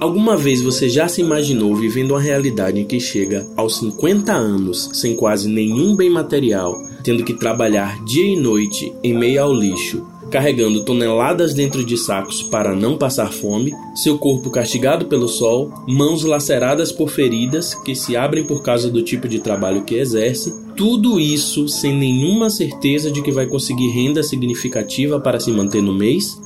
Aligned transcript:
Alguma 0.00 0.36
vez 0.36 0.62
você 0.62 0.88
já 0.88 1.08
se 1.08 1.20
imaginou 1.20 1.74
vivendo 1.74 2.10
uma 2.12 2.20
realidade 2.20 2.78
em 2.78 2.84
que 2.84 3.00
chega 3.00 3.46
aos 3.56 3.78
50 3.78 4.32
anos 4.32 4.90
sem 4.92 5.16
quase 5.16 5.48
nenhum 5.48 5.96
bem 5.96 6.10
material, 6.10 6.76
tendo 7.02 7.24
que 7.24 7.34
trabalhar 7.34 8.04
dia 8.04 8.26
e 8.26 8.36
noite 8.38 8.92
em 9.02 9.16
meio 9.16 9.42
ao 9.42 9.52
lixo, 9.52 10.06
carregando 10.36 10.84
toneladas 10.84 11.54
dentro 11.54 11.82
de 11.82 11.96
sacos 11.96 12.42
para 12.42 12.76
não 12.76 12.98
passar 12.98 13.32
fome, 13.32 13.72
seu 13.94 14.18
corpo 14.18 14.50
castigado 14.50 15.06
pelo 15.06 15.28
sol, 15.28 15.72
mãos 15.88 16.24
laceradas 16.24 16.92
por 16.92 17.08
feridas 17.08 17.74
que 17.74 17.94
se 17.94 18.18
abrem 18.18 18.44
por 18.44 18.62
causa 18.62 18.90
do 18.90 19.02
tipo 19.02 19.26
de 19.28 19.38
trabalho 19.38 19.84
que 19.84 19.94
exerce, 19.94 20.52
tudo 20.76 21.18
isso 21.18 21.66
sem 21.70 21.96
nenhuma 21.96 22.50
certeza 22.50 23.10
de 23.10 23.22
que 23.22 23.32
vai 23.32 23.46
conseguir 23.46 23.88
renda 23.88 24.22
significativa 24.22 25.18
para 25.18 25.40
se 25.40 25.50
manter 25.50 25.82
no 25.82 25.94
mês? 25.94 26.38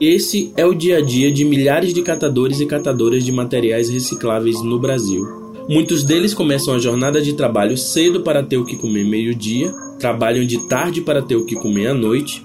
Esse 0.00 0.50
é 0.56 0.64
o 0.64 0.72
dia 0.72 0.96
a 0.96 1.02
dia 1.02 1.30
de 1.30 1.44
milhares 1.44 1.92
de 1.92 2.00
catadores 2.00 2.58
e 2.58 2.64
catadoras 2.64 3.22
de 3.22 3.30
materiais 3.30 3.90
recicláveis 3.90 4.62
no 4.62 4.78
Brasil. 4.78 5.26
Muitos 5.68 6.04
deles 6.04 6.32
começam 6.32 6.72
a 6.72 6.78
jornada 6.78 7.20
de 7.20 7.34
trabalho 7.34 7.76
cedo 7.76 8.22
para 8.22 8.42
ter 8.42 8.56
o 8.56 8.64
que 8.64 8.78
comer 8.78 9.04
meio-dia, 9.04 9.74
trabalham 9.98 10.46
de 10.46 10.66
tarde 10.66 11.02
para 11.02 11.20
ter 11.20 11.36
o 11.36 11.44
que 11.44 11.54
comer 11.54 11.88
à 11.88 11.94
noite 11.94 12.42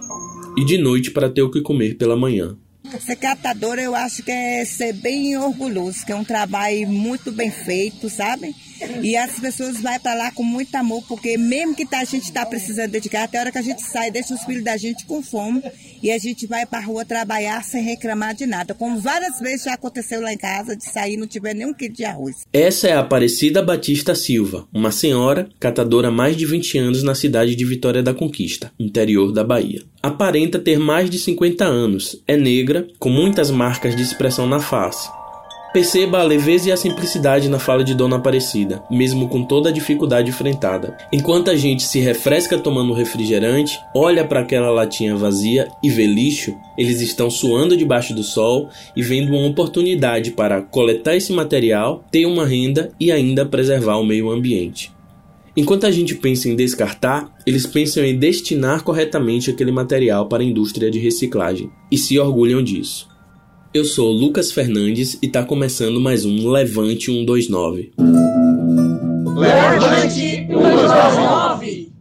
e 0.57 0.65
de 0.65 0.77
noite 0.77 1.11
para 1.11 1.29
ter 1.29 1.41
o 1.41 1.51
que 1.51 1.61
comer 1.61 1.95
pela 1.95 2.15
manhã. 2.15 2.57
Ser 2.99 3.15
catadora 3.15 3.81
eu 3.81 3.95
acho 3.95 4.23
que 4.23 4.31
é 4.31 4.63
ser 4.63 4.93
bem 4.93 5.35
orgulhoso, 5.37 6.05
que 6.05 6.11
é 6.11 6.15
um 6.15 6.23
trabalho 6.23 6.87
muito 6.87 7.31
bem 7.31 7.49
feito, 7.49 8.09
sabe? 8.09 8.55
E 9.01 9.15
as 9.15 9.39
pessoas 9.39 9.79
vão 9.81 9.99
para 9.99 10.13
lá 10.13 10.31
com 10.31 10.43
muito 10.43 10.75
amor, 10.75 11.03
porque 11.07 11.37
mesmo 11.37 11.75
que 11.75 11.85
tá, 11.85 11.99
a 11.99 12.05
gente 12.05 12.23
está 12.23 12.45
precisando 12.45 12.91
dedicar, 12.91 13.23
até 13.23 13.37
a 13.37 13.41
hora 13.41 13.51
que 13.51 13.57
a 13.57 13.61
gente 13.61 13.81
sai, 13.81 14.11
deixa 14.11 14.33
os 14.33 14.43
filhos 14.43 14.63
da 14.63 14.77
gente 14.77 15.05
com 15.05 15.21
fome 15.21 15.61
e 16.01 16.11
a 16.11 16.17
gente 16.17 16.45
vai 16.45 16.65
para 16.65 16.79
a 16.79 16.81
rua 16.81 17.05
trabalhar 17.05 17.63
sem 17.63 17.83
reclamar 17.83 18.35
de 18.35 18.45
nada. 18.45 18.73
Como 18.73 18.99
várias 18.99 19.39
vezes 19.39 19.65
já 19.65 19.73
aconteceu 19.73 20.21
lá 20.21 20.31
em 20.33 20.37
casa, 20.37 20.75
de 20.75 20.85
sair 20.85 21.13
e 21.13 21.17
não 21.17 21.27
tiver 21.27 21.53
nenhum 21.53 21.73
quilo 21.73 21.93
de 21.93 22.05
arroz. 22.05 22.45
Essa 22.51 22.87
é 22.87 22.93
a 22.93 22.99
Aparecida 22.99 23.61
Batista 23.61 24.13
Silva, 24.13 24.67
uma 24.73 24.91
senhora 24.91 25.49
catadora 25.59 26.09
há 26.09 26.11
mais 26.11 26.35
de 26.35 26.45
20 26.45 26.77
anos 26.77 27.03
na 27.03 27.15
cidade 27.15 27.55
de 27.55 27.65
Vitória 27.65 28.03
da 28.03 28.13
Conquista, 28.13 28.71
interior 28.79 29.31
da 29.31 29.43
Bahia. 29.43 29.83
Aparenta 30.01 30.59
ter 30.59 30.77
mais 30.77 31.09
de 31.09 31.17
50 31.17 31.65
anos, 31.65 32.21
é 32.27 32.37
negra, 32.37 32.87
com 32.99 33.09
muitas 33.09 33.49
marcas 33.49 33.95
de 33.95 34.03
expressão 34.03 34.47
na 34.47 34.59
face 34.59 35.09
Perceba 35.75 36.19
a 36.19 36.23
leveza 36.23 36.69
e 36.69 36.71
a 36.71 36.77
simplicidade 36.77 37.49
na 37.49 37.59
fala 37.59 37.83
de 37.83 37.93
Dona 37.93 38.15
Aparecida, 38.15 38.81
mesmo 38.89 39.27
com 39.27 39.43
toda 39.43 39.67
a 39.67 39.71
dificuldade 39.73 40.29
enfrentada. 40.29 40.95
Enquanto 41.11 41.51
a 41.51 41.55
gente 41.57 41.83
se 41.83 41.99
refresca 41.99 42.57
tomando 42.57 42.93
refrigerante, 42.93 43.77
olha 43.93 44.23
para 44.23 44.39
aquela 44.39 44.69
latinha 44.69 45.17
vazia 45.17 45.67
e 45.83 45.89
vê 45.89 46.05
lixo, 46.05 46.55
eles 46.77 47.01
estão 47.01 47.29
suando 47.29 47.75
debaixo 47.75 48.15
do 48.15 48.23
sol 48.23 48.69
e 48.95 49.01
vendo 49.03 49.35
uma 49.35 49.49
oportunidade 49.49 50.31
para 50.31 50.61
coletar 50.61 51.17
esse 51.17 51.33
material, 51.33 52.05
ter 52.09 52.25
uma 52.25 52.45
renda 52.45 52.93
e 52.97 53.11
ainda 53.11 53.45
preservar 53.45 53.97
o 53.97 54.05
meio 54.05 54.31
ambiente. 54.31 54.93
Enquanto 55.57 55.85
a 55.85 55.91
gente 55.91 56.15
pensa 56.15 56.47
em 56.47 56.55
descartar, 56.55 57.35
eles 57.45 57.67
pensam 57.67 58.01
em 58.05 58.17
destinar 58.17 58.81
corretamente 58.81 59.49
aquele 59.49 59.73
material 59.73 60.29
para 60.29 60.41
a 60.41 60.45
indústria 60.45 60.89
de 60.89 60.99
reciclagem 60.99 61.69
e 61.91 61.97
se 61.97 62.17
orgulham 62.17 62.63
disso. 62.63 63.13
Eu 63.75 63.83
sou 63.83 64.09
Lucas 64.09 64.53
Fernandes 64.53 65.19
e 65.21 65.25
está 65.25 65.43
começando 65.43 65.99
mais 65.99 66.23
um 66.23 66.49
Levante 66.49 67.07
129. 67.07 67.91
Levante 69.35 70.47
129! 70.47 71.91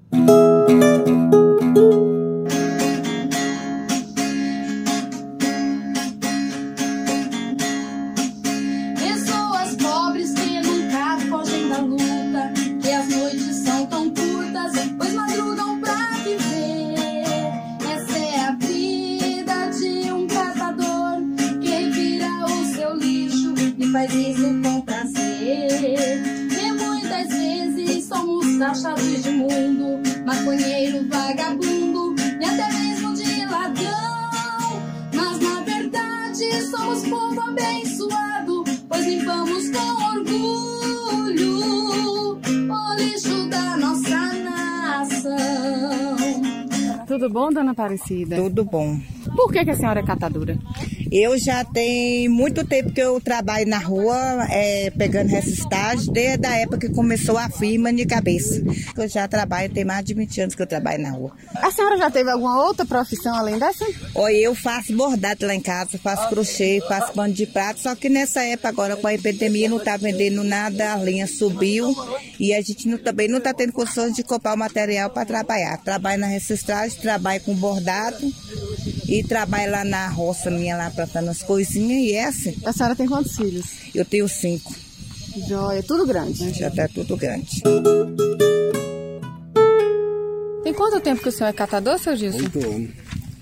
Tudo 47.15 47.31
bom, 47.31 47.53
dona 47.53 47.71
Aparecida? 47.71 48.35
Tudo 48.35 48.65
bom. 48.65 48.99
Por 49.37 49.53
que, 49.53 49.65
que 49.65 49.71
a 49.71 49.77
senhora 49.77 50.01
é 50.01 50.03
catadora? 50.03 50.59
Eu 51.11 51.39
já 51.39 51.65
tenho 51.65 52.31
muito 52.31 52.65
tempo 52.67 52.93
que 52.93 53.01
eu 53.01 53.21
trabalho 53.21 53.67
na 53.67 53.79
rua, 53.79 54.47
é, 54.51 54.91
pegando 54.91 55.29
reciclagem, 55.29 56.13
desde 56.13 56.47
a 56.47 56.57
época 56.57 56.79
que 56.79 56.89
começou 56.91 57.37
a 57.37 57.49
firma 57.49 57.93
de 57.93 58.07
cabeça. 58.07 58.63
Eu 58.97 59.09
já 59.09 59.27
trabalho, 59.29 59.73
tem 59.73 59.85
mais 59.85 60.05
de 60.05 60.15
20 60.15 60.41
anos 60.41 60.55
que 60.55 60.63
eu 60.63 60.67
trabalho 60.67 61.03
na 61.03 61.11
rua. 61.11 61.33
A 61.57 61.71
senhora 61.71 61.97
já 61.97 62.11
teve 62.11 62.31
alguma 62.31 62.65
outra 62.65 62.85
profissão 62.85 63.35
além 63.35 63.59
dessa? 63.59 63.85
Oi, 64.15 64.37
eu 64.37 64.55
faço 64.55 64.95
bordado 64.97 65.47
lá 65.47 65.55
em 65.55 65.61
casa, 65.61 65.99
faço 65.99 66.29
crochê, 66.29 66.81
faço 66.89 67.13
pano 67.13 67.33
de 67.33 67.47
prato, 67.47 67.81
só 67.81 67.95
que 67.95 68.09
nessa 68.09 68.43
época 68.43 68.69
agora 68.69 68.97
com 68.97 69.07
a 69.07 69.15
epidemia 69.15 69.69
não 69.69 69.79
tá 69.79 69.97
vendendo 69.97 70.43
nada, 70.43 70.95
a 70.95 70.97
linha 70.97 71.27
subiu 71.27 71.95
e 72.39 72.55
a 72.55 72.61
gente 72.61 72.89
não, 72.89 72.99
também 72.99 73.29
não 73.29 73.41
tá 73.41 73.53
tendo 73.53 73.73
condições 73.73 74.15
de 74.15 74.23
comprar 74.23 74.55
o 74.55 74.59
material 74.59 75.11
para 75.11 75.25
trabalhar. 75.25 75.77
Trabalho 75.79 76.21
na 76.21 76.27
reciclagem, 76.27 76.99
trabalho 77.01 77.41
com 77.43 77.55
bordado 77.55 78.33
e 79.09 79.23
trabalho 79.23 79.71
lá 79.73 79.85
na 79.85 80.09
roça 80.09 80.51
minha 80.51 80.77
lá 80.77 80.91
plantando 80.91 81.31
as 81.31 81.43
coisinhas 81.43 82.03
e 82.03 82.13
essa. 82.13 82.53
A 82.65 82.73
senhora 82.73 82.97
tem 82.97 83.07
quantos 83.07 83.37
filhos? 83.37 83.67
Eu 83.95 84.05
tenho 84.05 84.29
cinco. 84.29 84.75
Joia, 85.49 85.83
tudo 85.83 86.07
grande? 86.07 86.51
Já 86.53 86.71
tá 86.71 86.89
tudo 86.89 87.17
grande. 87.17 87.63
Tem 90.63 90.73
quanto 90.73 91.01
tempo 91.01 91.23
que 91.23 91.29
o 91.29 91.33
senhor 91.33 91.51
é 91.51 91.53
catador, 91.53 91.99
seu 91.99 92.17
Gilson? 92.17 92.39
Oito 92.39 92.59
anos. 92.67 92.91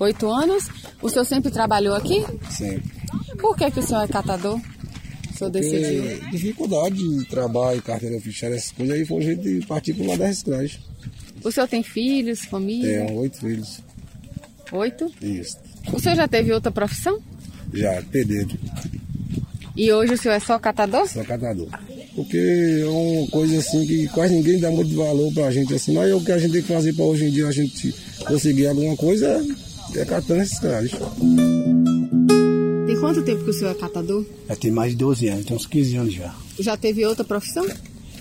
Oito 0.00 0.30
anos? 0.30 0.68
O 1.00 1.08
senhor 1.08 1.24
sempre 1.24 1.50
trabalhou 1.50 1.94
aqui? 1.94 2.24
Sempre. 2.50 2.90
Por 3.38 3.56
que, 3.56 3.70
que 3.70 3.80
o 3.80 3.82
senhor 3.82 4.02
é 4.02 4.08
catador? 4.08 4.60
O 5.30 5.38
senhor 5.38 5.50
decidiu? 5.50 6.30
Dificuldade 6.30 6.96
de 6.96 7.24
trabalho, 7.26 7.82
carteira 7.82 8.16
oficial, 8.16 8.52
essas 8.52 8.72
coisas 8.72 8.96
aí 8.96 9.04
foi 9.04 9.18
o 9.18 9.22
jeito 9.22 9.42
de 9.42 9.66
partir 9.66 9.94
para 9.94 10.04
o 10.04 10.08
lado 10.08 10.18
da 10.18 10.26
reciclagem. 10.26 10.80
O 11.44 11.50
senhor 11.52 11.68
tem 11.68 11.82
filhos, 11.82 12.40
família? 12.44 13.06
Tenho 13.06 13.18
oito 13.18 13.38
filhos. 13.38 13.80
Oito? 14.72 15.10
Isso. 15.20 15.58
O 15.92 16.00
senhor 16.00 16.16
já 16.16 16.26
teve 16.26 16.52
outra 16.52 16.70
profissão? 16.70 17.20
Já, 17.72 18.02
pedreiro. 18.10 18.50
E 19.76 19.92
hoje 19.92 20.14
o 20.14 20.18
senhor 20.18 20.34
é 20.34 20.40
só 20.40 20.58
catador? 20.58 21.08
Só 21.08 21.22
catador. 21.24 21.68
Porque 22.14 22.80
é 22.82 22.86
uma 22.86 23.26
coisa 23.28 23.58
assim 23.58 23.86
que 23.86 24.06
quase 24.08 24.34
ninguém 24.34 24.58
dá 24.58 24.70
muito 24.70 24.94
valor 24.94 25.32
pra 25.32 25.50
gente 25.50 25.72
assim, 25.74 25.94
mas 25.94 26.10
é 26.10 26.14
o 26.14 26.22
que 26.22 26.32
a 26.32 26.38
gente 26.38 26.52
tem 26.52 26.62
que 26.62 26.68
fazer 26.68 26.92
para 26.94 27.04
hoje 27.04 27.24
em 27.24 27.30
dia 27.30 27.46
a 27.46 27.52
gente 27.52 27.94
conseguir 28.26 28.66
alguma 28.66 28.96
coisa 28.96 29.42
é 29.94 30.04
catando 30.04 30.42
esses 30.42 30.58
caras. 30.58 30.90
Tem 32.86 33.00
quanto 33.00 33.22
tempo 33.22 33.44
que 33.44 33.50
o 33.50 33.52
senhor 33.52 33.70
é 33.70 33.74
catador? 33.74 34.24
Já 34.48 34.56
tem 34.56 34.70
mais 34.70 34.92
de 34.92 34.98
12 34.98 35.28
anos, 35.28 35.46
tem 35.46 35.56
uns 35.56 35.66
15 35.66 35.96
anos 35.96 36.14
já. 36.14 36.34
Já 36.58 36.76
teve 36.76 37.04
outra 37.06 37.24
profissão? 37.24 37.66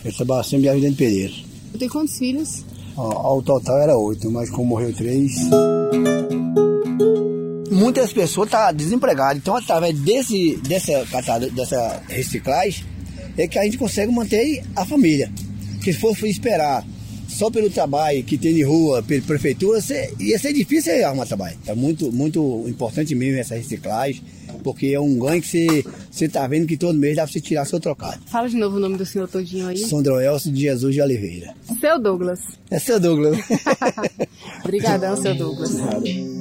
Eu 0.04 0.14
trabalho 0.14 0.44
sempre 0.44 0.70
a 0.70 0.74
vida 0.74 0.90
de 0.90 0.96
pedreiro. 0.96 1.34
Tem 1.78 1.90
quantos 1.90 2.18
filhos? 2.18 2.64
Ao 2.96 3.42
total 3.42 3.80
era 3.80 3.98
oito, 3.98 4.30
mas 4.30 4.50
como 4.50 4.66
morreu 4.66 4.94
três. 4.94 5.32
Muitas 7.72 8.14
pessoas 8.14 8.48
estão 8.48 8.60
tá 8.60 8.72
desempregadas, 8.72 9.38
então 9.38 9.56
através 9.56 9.98
desse, 10.00 10.58
dessa, 10.58 11.04
dessa 11.54 12.04
reciclagem 12.08 12.86
é 13.38 13.48
que 13.48 13.58
a 13.58 13.64
gente 13.64 13.78
consegue 13.78 14.12
manter 14.12 14.64
a 14.76 14.86
família. 14.86 15.32
Se 15.82 15.94
for 15.94 16.16
esperar 16.28 16.86
só 17.28 17.50
pelo 17.50 17.70
trabalho 17.70 18.24
que 18.24 18.38
tem 18.38 18.54
de 18.54 18.62
rua, 18.62 19.02
pela 19.02 19.22
prefeitura, 19.22 19.80
ia 20.20 20.38
ser 20.38 20.54
difícil 20.54 21.06
arrumar 21.06 21.26
trabalho. 21.26 21.58
É 21.66 21.74
muito, 21.74 22.12
muito 22.12 22.66
importante 22.68 23.16
mesmo 23.16 23.40
essa 23.40 23.56
reciclagem 23.56 24.22
porque 24.64 24.88
é 24.88 25.00
um 25.00 25.18
ganho 25.18 25.42
que 25.42 25.48
você, 25.48 25.86
você 26.10 26.28
tá 26.28 26.48
vendo 26.48 26.68
que 26.68 26.78
todo 26.78 26.98
mês 26.98 27.16
dá 27.16 27.24
pra 27.24 27.32
você 27.32 27.42
tirar 27.42 27.66
seu 27.66 27.80
trocado. 27.80 28.22
Fala 28.28 28.48
de 28.48 28.56
novo 28.56 28.78
o 28.78 28.80
nome 28.80 28.98
do 28.98 29.06
senhor 29.06 29.28
todinho 29.28 29.68
aí. 29.68 29.78
Sondroelso 29.78 30.52
de 30.52 30.62
Jesus 30.62 30.94
de 30.94 31.02
Oliveira. 31.02 31.54
Seu 31.80 32.00
Douglas. 32.00 32.40
É 32.70 32.80
seu 32.80 33.00
Douglas. 33.00 33.38
Obrigadão, 34.64 35.16
seu 35.18 35.36
Douglas. 35.36 35.72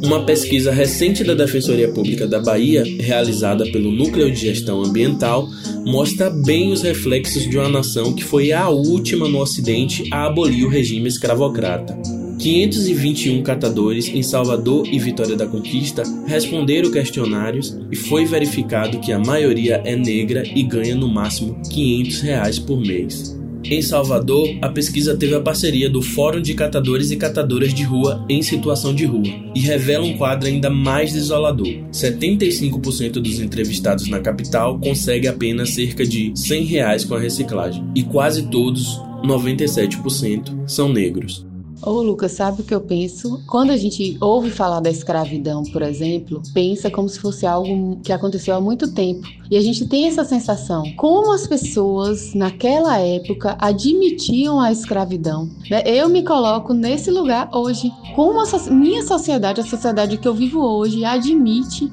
Uma 0.02 0.24
pesquisa 0.24 0.70
recente 0.70 1.24
da 1.24 1.34
Defensoria 1.34 1.88
Pública 1.92 2.26
da 2.26 2.40
Bahia, 2.40 2.84
realizada 3.00 3.64
pelo 3.70 3.90
Núcleo 3.90 4.30
de 4.30 4.40
Gestão 4.40 4.82
Ambiental, 4.82 5.48
mostra 5.84 6.30
bem 6.30 6.72
os 6.72 6.82
reflexos 6.82 7.48
de 7.48 7.58
uma 7.58 7.68
nação 7.68 8.12
que 8.12 8.24
foi 8.24 8.52
a 8.52 8.68
última 8.68 9.28
no 9.28 9.40
Ocidente 9.40 10.08
a 10.12 10.26
abolir 10.26 10.64
o 10.64 10.68
regime 10.68 11.08
escravocrata. 11.08 12.19
521 12.40 13.42
catadores 13.42 14.08
em 14.08 14.22
Salvador 14.22 14.88
e 14.90 14.98
Vitória 14.98 15.36
da 15.36 15.46
Conquista 15.46 16.02
responderam 16.26 16.90
questionários 16.90 17.78
e 17.90 17.96
foi 17.96 18.24
verificado 18.24 18.98
que 18.98 19.12
a 19.12 19.18
maioria 19.18 19.82
é 19.84 19.94
negra 19.94 20.42
e 20.46 20.62
ganha 20.62 20.94
no 20.94 21.06
máximo 21.06 21.60
500 21.70 22.20
reais 22.22 22.58
por 22.58 22.80
mês. 22.80 23.38
Em 23.62 23.82
Salvador, 23.82 24.48
a 24.62 24.70
pesquisa 24.70 25.14
teve 25.14 25.34
a 25.34 25.40
parceria 25.40 25.90
do 25.90 26.00
Fórum 26.00 26.40
de 26.40 26.54
Catadores 26.54 27.10
e 27.10 27.16
Catadoras 27.16 27.74
de 27.74 27.82
Rua 27.82 28.24
em 28.26 28.40
Situação 28.40 28.94
de 28.94 29.04
Rua 29.04 29.28
e 29.54 29.60
revela 29.60 30.06
um 30.06 30.16
quadro 30.16 30.48
ainda 30.48 30.70
mais 30.70 31.12
desolador. 31.12 31.68
75% 31.92 33.20
dos 33.20 33.38
entrevistados 33.38 34.08
na 34.08 34.18
capital 34.18 34.80
consegue 34.80 35.28
apenas 35.28 35.74
cerca 35.74 36.06
de 36.06 36.32
100 36.34 36.64
reais 36.64 37.04
com 37.04 37.14
a 37.14 37.20
reciclagem 37.20 37.84
e 37.94 38.02
quase 38.02 38.48
todos, 38.48 38.98
97%, 39.22 40.66
são 40.66 40.90
negros. 40.90 41.49
Ô 41.82 42.02
Lucas, 42.02 42.32
sabe 42.32 42.60
o 42.60 42.64
que 42.64 42.74
eu 42.74 42.80
penso? 42.80 43.42
Quando 43.46 43.70
a 43.70 43.76
gente 43.76 44.18
ouve 44.20 44.50
falar 44.50 44.80
da 44.80 44.90
escravidão, 44.90 45.62
por 45.62 45.80
exemplo, 45.80 46.42
pensa 46.52 46.90
como 46.90 47.08
se 47.08 47.18
fosse 47.18 47.46
algo 47.46 47.98
que 48.02 48.12
aconteceu 48.12 48.54
há 48.54 48.60
muito 48.60 48.92
tempo. 48.92 49.26
E 49.50 49.56
a 49.56 49.62
gente 49.62 49.88
tem 49.88 50.06
essa 50.06 50.22
sensação. 50.22 50.84
Como 50.96 51.32
as 51.32 51.46
pessoas 51.46 52.34
naquela 52.34 52.98
época 52.98 53.56
admitiam 53.58 54.60
a 54.60 54.70
escravidão? 54.70 55.48
Né? 55.70 55.82
Eu 55.86 56.10
me 56.10 56.22
coloco 56.22 56.74
nesse 56.74 57.10
lugar 57.10 57.48
hoje. 57.52 57.90
Como 58.14 58.40
a 58.40 58.70
minha 58.70 59.02
sociedade, 59.02 59.62
a 59.62 59.64
sociedade 59.64 60.18
que 60.18 60.28
eu 60.28 60.34
vivo 60.34 60.60
hoje, 60.60 61.02
admite 61.02 61.90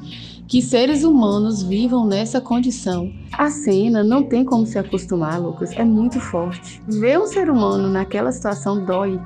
que 0.48 0.62
seres 0.62 1.04
humanos 1.04 1.64
vivam 1.64 2.06
nessa 2.06 2.42
condição. 2.42 3.12
A 3.32 3.50
cena 3.50 4.04
não 4.04 4.24
tem 4.24 4.46
como 4.46 4.66
se 4.66 4.78
acostumar, 4.78 5.40
Lucas, 5.42 5.72
é 5.74 5.84
muito 5.84 6.20
forte. 6.20 6.82
Ver 6.88 7.20
um 7.20 7.28
ser 7.28 7.50
humano 7.50 7.90
naquela 7.90 8.32
situação 8.32 8.86
dói. 8.86 9.20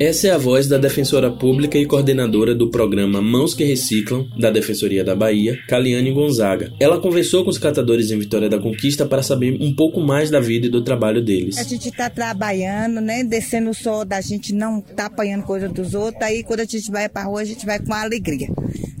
Essa 0.00 0.28
é 0.28 0.30
a 0.30 0.38
voz 0.38 0.68
da 0.68 0.78
defensora 0.78 1.28
pública 1.28 1.76
e 1.76 1.84
coordenadora 1.84 2.54
do 2.54 2.70
programa 2.70 3.20
Mãos 3.20 3.52
que 3.52 3.64
Reciclam, 3.64 4.28
da 4.38 4.48
Defensoria 4.48 5.02
da 5.02 5.16
Bahia, 5.16 5.58
Caliane 5.66 6.12
Gonzaga. 6.12 6.72
Ela 6.78 7.00
conversou 7.00 7.42
com 7.42 7.50
os 7.50 7.58
catadores 7.58 8.12
em 8.12 8.18
Vitória 8.18 8.48
da 8.48 8.60
Conquista 8.60 9.04
para 9.04 9.24
saber 9.24 9.60
um 9.60 9.74
pouco 9.74 10.00
mais 10.00 10.30
da 10.30 10.38
vida 10.38 10.68
e 10.68 10.70
do 10.70 10.84
trabalho 10.84 11.20
deles. 11.20 11.58
A 11.58 11.64
gente 11.64 11.88
está 11.88 12.08
trabalhando, 12.08 13.00
né? 13.00 13.24
Descendo 13.24 13.70
o 13.70 13.74
sol 13.74 14.04
da 14.04 14.20
gente 14.20 14.54
não 14.54 14.80
tá 14.80 15.06
apanhando 15.06 15.42
coisa 15.42 15.68
dos 15.68 15.94
outros. 15.94 16.22
Aí 16.22 16.44
quando 16.44 16.60
a 16.60 16.64
gente 16.64 16.92
vai 16.92 17.08
para 17.08 17.24
rua, 17.24 17.40
a 17.40 17.44
gente 17.44 17.66
vai 17.66 17.80
com 17.80 17.92
alegria, 17.92 18.46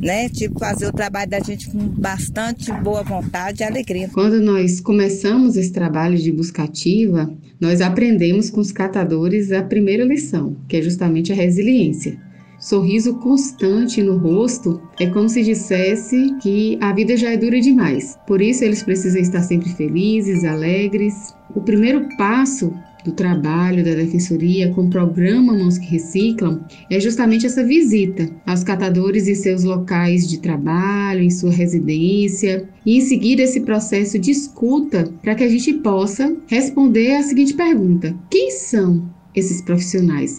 né? 0.00 0.28
Tipo, 0.28 0.58
fazer 0.58 0.88
o 0.88 0.92
trabalho 0.92 1.30
da 1.30 1.38
gente 1.38 1.70
com 1.70 1.78
bastante 1.78 2.72
boa 2.72 3.04
vontade 3.04 3.62
e 3.62 3.64
alegria. 3.64 4.10
Quando 4.12 4.40
nós 4.40 4.80
começamos 4.80 5.56
esse 5.56 5.72
trabalho 5.72 6.18
de 6.18 6.32
busca 6.32 6.64
ativa, 6.64 7.32
nós 7.60 7.80
aprendemos 7.80 8.50
com 8.50 8.60
os 8.60 8.72
catadores 8.72 9.52
a 9.52 9.62
primeira 9.62 10.04
lição, 10.04 10.56
que 10.68 10.76
é 10.76 10.87
justamente 10.88 11.32
a 11.32 11.34
resiliência. 11.34 12.18
Sorriso 12.58 13.14
constante 13.20 14.02
no 14.02 14.18
rosto 14.18 14.80
é 14.98 15.06
como 15.06 15.28
se 15.28 15.44
dissesse 15.44 16.34
que 16.42 16.76
a 16.80 16.92
vida 16.92 17.16
já 17.16 17.30
é 17.30 17.36
dura 17.36 17.60
demais. 17.60 18.18
Por 18.26 18.42
isso 18.42 18.64
eles 18.64 18.82
precisam 18.82 19.20
estar 19.20 19.42
sempre 19.42 19.68
felizes, 19.70 20.42
alegres. 20.42 21.32
O 21.54 21.60
primeiro 21.60 22.08
passo 22.16 22.74
do 23.04 23.12
trabalho 23.12 23.84
da 23.84 23.94
defensoria 23.94 24.72
com 24.72 24.82
o 24.82 24.90
programa 24.90 25.54
Mãos 25.54 25.78
que 25.78 25.86
Reciclam 25.86 26.64
é 26.90 26.98
justamente 26.98 27.46
essa 27.46 27.62
visita 27.62 28.28
aos 28.44 28.64
catadores 28.64 29.28
em 29.28 29.36
seus 29.36 29.62
locais 29.62 30.28
de 30.28 30.40
trabalho, 30.40 31.22
em 31.22 31.30
sua 31.30 31.52
residência, 31.52 32.68
e 32.84 32.98
em 32.98 33.00
seguir 33.00 33.38
esse 33.38 33.60
processo 33.60 34.18
de 34.18 34.32
escuta 34.32 35.08
para 35.22 35.36
que 35.36 35.44
a 35.44 35.48
gente 35.48 35.74
possa 35.74 36.36
responder 36.48 37.14
a 37.14 37.22
seguinte 37.22 37.54
pergunta: 37.54 38.16
quem 38.28 38.50
são 38.50 39.08
esses 39.32 39.62
profissionais? 39.62 40.38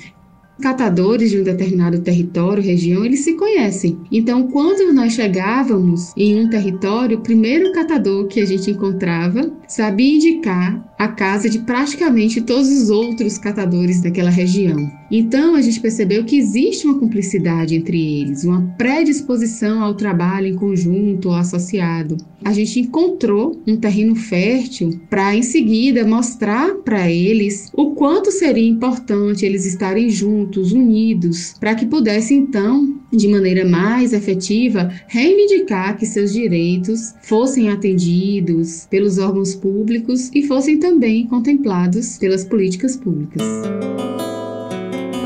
Catadores 0.59 1.31
de 1.31 1.39
um 1.39 1.43
determinado 1.43 1.99
território, 1.99 2.63
região, 2.63 3.05
eles 3.05 3.21
se 3.21 3.33
conhecem. 3.33 3.97
Então, 4.11 4.47
quando 4.47 4.93
nós 4.93 5.13
chegávamos 5.13 6.13
em 6.15 6.39
um 6.39 6.49
território, 6.49 7.17
o 7.17 7.21
primeiro 7.21 7.71
catador 7.71 8.27
que 8.27 8.41
a 8.41 8.45
gente 8.45 8.71
encontrava 8.71 9.51
sabia 9.67 10.15
indicar 10.15 10.88
a 10.99 11.07
casa 11.07 11.49
de 11.49 11.59
praticamente 11.59 12.41
todos 12.41 12.67
os 12.67 12.89
outros 12.89 13.37
catadores 13.37 14.01
daquela 14.01 14.29
região. 14.29 14.91
Então, 15.09 15.55
a 15.55 15.61
gente 15.61 15.79
percebeu 15.79 16.25
que 16.25 16.37
existe 16.37 16.85
uma 16.85 16.99
cumplicidade 16.99 17.73
entre 17.73 18.19
eles, 18.19 18.43
uma 18.43 18.61
predisposição 18.77 19.81
ao 19.81 19.93
trabalho 19.93 20.47
em 20.47 20.55
conjunto 20.55 21.29
ou 21.29 21.35
associado. 21.35 22.17
A 22.43 22.51
gente 22.51 22.81
encontrou 22.81 23.61
um 23.65 23.77
terreno 23.77 24.13
fértil 24.13 24.99
para, 25.09 25.33
em 25.33 25.41
seguida, 25.41 26.05
mostrar 26.05 26.75
para 26.75 27.09
eles 27.09 27.69
o 27.73 27.91
quanto 27.91 28.29
seria 28.29 28.67
importante 28.67 29.45
eles 29.45 29.65
estarem 29.65 30.09
juntos, 30.09 30.73
unidos, 30.73 31.55
para 31.59 31.75
que 31.75 31.85
pudessem, 31.85 32.39
então, 32.39 32.99
de 33.11 33.27
maneira 33.27 33.67
mais 33.67 34.13
efetiva, 34.13 34.93
reivindicar 35.07 35.97
que 35.97 36.05
seus 36.05 36.33
direitos 36.33 37.15
fossem 37.23 37.69
atendidos 37.69 38.85
pelos 38.89 39.17
órgãos 39.17 39.55
públicos 39.55 40.29
e 40.33 40.43
fossem 40.43 40.77
também 40.77 40.88
contemplados 41.29 42.17
pelas 42.17 42.43
políticas 42.43 42.95
públicas. 42.95 43.41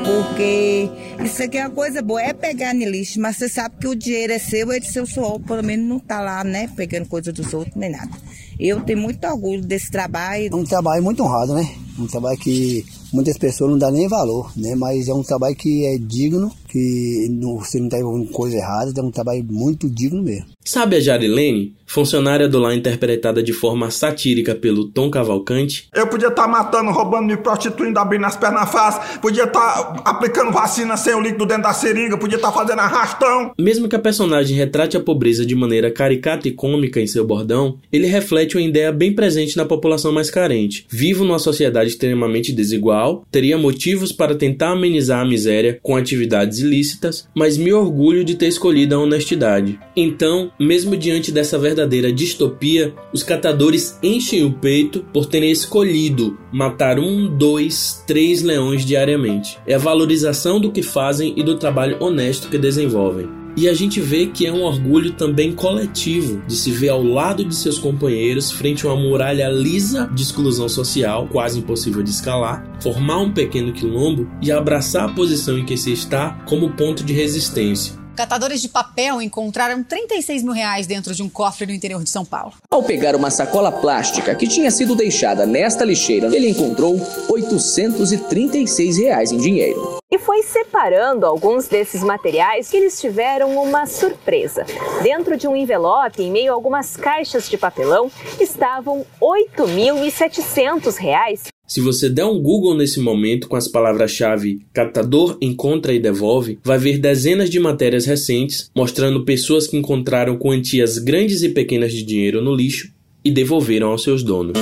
Porque 0.05 0.89
isso 1.23 1.41
aqui 1.43 1.57
é 1.57 1.65
uma 1.65 1.73
coisa 1.73 2.01
boa, 2.01 2.21
é 2.21 2.33
pegar 2.33 2.73
no 2.73 2.83
lixo, 2.83 3.19
mas 3.19 3.37
você 3.37 3.47
sabe 3.47 3.75
que 3.79 3.87
o 3.87 3.95
dinheiro 3.95 4.33
é 4.33 4.39
seu, 4.39 4.71
é 4.71 4.79
de 4.79 4.91
seu 4.91 5.05
suor, 5.05 5.39
pelo 5.39 5.63
menos 5.63 5.87
não 5.87 5.99
tá 5.99 6.19
lá, 6.19 6.43
né, 6.43 6.69
pegando 6.75 7.07
coisa 7.07 7.31
dos 7.31 7.53
outros, 7.53 7.75
nem 7.75 7.91
nada. 7.91 8.11
Eu 8.59 8.81
tenho 8.81 8.99
muito 8.99 9.25
orgulho 9.25 9.61
desse 9.61 9.89
trabalho. 9.89 10.49
É 10.51 10.55
um 10.55 10.63
trabalho 10.63 11.01
muito 11.01 11.23
honrado, 11.23 11.53
né? 11.53 11.67
Um 11.97 12.07
trabalho 12.07 12.37
que 12.37 12.85
muitas 13.11 13.37
pessoas 13.37 13.71
não 13.71 13.77
dão 13.77 13.91
nem 13.91 14.07
valor, 14.07 14.51
né? 14.55 14.75
Mas 14.75 15.07
é 15.07 15.13
um 15.13 15.23
trabalho 15.23 15.55
que 15.55 15.85
é 15.85 15.97
digno, 15.97 16.51
que 16.73 17.27
não, 17.29 17.59
você 17.59 17.77
não 17.77 17.85
está 17.85 17.99
envolvendo 17.99 18.31
coisa 18.31 18.57
errada, 18.57 18.91
é 18.97 19.03
um 19.03 19.11
trabalho 19.11 19.45
muito 19.47 19.87
digno 19.87 20.23
mesmo. 20.23 20.47
Sabe 20.65 20.95
a 20.95 20.99
Jarilene, 20.99 21.75
funcionária 21.85 22.47
do 22.47 22.57
lar 22.57 22.73
interpretada 22.73 23.43
de 23.43 23.53
forma 23.53 23.91
satírica 23.91 24.55
pelo 24.55 24.89
Tom 24.89 25.11
Cavalcante? 25.11 25.87
Eu 25.93 26.07
podia 26.07 26.29
estar 26.29 26.43
tá 26.43 26.47
matando, 26.47 26.89
roubando, 26.89 27.27
me 27.27 27.37
prostituindo, 27.37 27.99
abrindo 27.99 28.25
as 28.25 28.35
pernas 28.35 28.71
fáceis, 28.71 29.19
podia 29.19 29.43
estar 29.43 29.83
tá 29.83 30.01
aplicando 30.03 30.51
vacina 30.51 30.97
sem 30.97 31.13
o 31.13 31.21
líquido 31.21 31.45
dentro 31.45 31.63
da 31.63 31.73
seringa, 31.73 32.17
podia 32.17 32.37
estar 32.37 32.51
tá 32.51 32.57
fazendo 32.57 32.79
arrastão. 32.79 33.51
Mesmo 33.59 33.87
que 33.87 33.95
a 33.95 33.99
personagem 33.99 34.57
retrate 34.57 34.97
a 34.97 34.99
pobreza 34.99 35.45
de 35.45 35.53
maneira 35.53 35.91
caricata 35.91 36.47
e 36.47 36.51
cômica 36.51 36.99
em 36.99 37.05
seu 37.05 37.23
bordão, 37.23 37.77
ele 37.91 38.07
reflete 38.07 38.57
uma 38.57 38.65
ideia 38.65 38.91
bem 38.91 39.13
presente 39.13 39.55
na 39.57 39.65
população 39.65 40.11
mais 40.11 40.31
carente. 40.31 40.87
Vivo 40.89 41.23
numa 41.23 41.37
sociedade 41.37 41.91
extremamente 41.91 42.51
desigual, 42.51 43.23
teria 43.29 43.59
motivos 43.59 44.11
para 44.11 44.33
tentar 44.33 44.71
amenizar 44.71 45.21
a 45.21 45.27
miséria 45.27 45.77
com 45.83 45.95
atividades 45.95 46.62
ilícitas, 46.63 47.27
mas 47.35 47.57
me 47.57 47.71
orgulho 47.71 48.23
de 48.23 48.35
ter 48.35 48.47
escolhido 48.47 48.95
a 48.95 48.99
honestidade. 48.99 49.79
Então, 49.95 50.51
mesmo 50.59 50.97
diante 50.97 51.31
dessa 51.31 51.59
verdadeira 51.59 52.11
distopia, 52.11 52.93
os 53.13 53.21
catadores 53.21 53.99
enchem 54.01 54.43
o 54.43 54.53
peito 54.53 55.05
por 55.13 55.25
terem 55.27 55.51
escolhido 55.51 56.37
matar 56.51 56.97
um, 56.97 57.27
dois, 57.27 58.03
três 58.07 58.41
leões 58.41 58.85
diariamente. 58.85 59.59
É 59.67 59.75
a 59.75 59.79
valorização 59.79 60.59
do 60.59 60.71
que 60.71 60.81
fazem 60.81 61.33
e 61.37 61.43
do 61.43 61.57
trabalho 61.57 61.97
honesto 61.99 62.49
que 62.49 62.57
desenvolvem. 62.57 63.42
E 63.55 63.69
a 63.69 63.73
gente 63.73 64.01
vê 64.01 64.27
que 64.27 64.45
é 64.45 64.51
um 64.51 64.63
orgulho 64.63 65.13
também 65.13 65.51
coletivo 65.51 66.41
de 66.47 66.55
se 66.55 66.71
ver 66.71 66.89
ao 66.89 67.03
lado 67.03 67.45
de 67.45 67.55
seus 67.55 67.77
companheiros 67.77 68.51
frente 68.51 68.85
a 68.85 68.91
uma 68.91 69.01
muralha 69.01 69.47
lisa 69.49 70.09
de 70.13 70.23
exclusão 70.23 70.67
social, 70.67 71.27
quase 71.31 71.59
impossível 71.59 72.01
de 72.01 72.09
escalar, 72.09 72.65
formar 72.81 73.19
um 73.19 73.31
pequeno 73.31 73.71
quilombo 73.71 74.27
e 74.41 74.51
abraçar 74.51 75.05
a 75.05 75.13
posição 75.13 75.57
em 75.57 75.65
que 75.65 75.77
se 75.77 75.91
está 75.91 76.31
como 76.45 76.71
ponto 76.71 77.03
de 77.03 77.13
resistência. 77.13 78.02
Catadores 78.15 78.61
de 78.61 78.69
papel 78.69 79.19
encontraram 79.23 79.83
36 79.83 80.43
mil 80.43 80.53
reais 80.53 80.85
dentro 80.85 81.15
de 81.15 81.23
um 81.23 81.29
cofre 81.29 81.65
no 81.65 81.73
interior 81.73 82.03
de 82.03 82.09
São 82.11 82.23
Paulo. 82.23 82.53
Ao 82.69 82.83
pegar 82.83 83.15
uma 83.15 83.31
sacola 83.31 83.71
plástica 83.71 84.35
que 84.35 84.47
tinha 84.47 84.69
sido 84.69 84.95
deixada 84.95 85.47
nesta 85.47 85.83
lixeira, 85.83 86.27
ele 86.27 86.47
encontrou 86.47 86.95
836 87.27 88.97
reais 88.99 89.31
em 89.31 89.37
dinheiro. 89.37 89.97
E 90.11 90.19
foi 90.19 90.43
separando 90.43 91.25
alguns 91.25 91.67
desses 91.67 92.03
materiais 92.03 92.69
que 92.69 92.77
eles 92.77 93.01
tiveram 93.01 93.57
uma 93.57 93.87
surpresa. 93.87 94.63
Dentro 95.01 95.35
de 95.35 95.47
um 95.47 95.55
envelope, 95.55 96.21
em 96.21 96.31
meio 96.31 96.51
a 96.51 96.55
algumas 96.55 96.95
caixas 96.95 97.49
de 97.49 97.57
papelão, 97.57 98.11
estavam 98.39 99.03
8.700 99.19 100.97
reais 100.97 101.52
se 101.73 101.81
você 101.81 102.07
der 102.07 102.25
um 102.25 102.39
Google 102.39 102.77
nesse 102.77 102.99
momento 102.99 103.47
com 103.47 103.55
as 103.55 103.67
palavras-chave 103.67 104.59
catador, 104.71 105.39
encontra 105.41 105.91
e 105.91 105.97
devolve, 105.97 106.59
vai 106.63 106.77
ver 106.77 106.99
dezenas 106.99 107.49
de 107.49 107.59
matérias 107.59 108.05
recentes 108.05 108.69
mostrando 108.75 109.25
pessoas 109.25 109.65
que 109.65 109.75
encontraram 109.75 110.37
quantias 110.37 110.99
grandes 110.99 111.41
e 111.41 111.49
pequenas 111.49 111.91
de 111.91 112.03
dinheiro 112.03 112.43
no 112.43 112.53
lixo 112.53 112.91
e 113.25 113.31
devolveram 113.31 113.87
aos 113.87 114.03
seus 114.03 114.21
donos. 114.21 114.53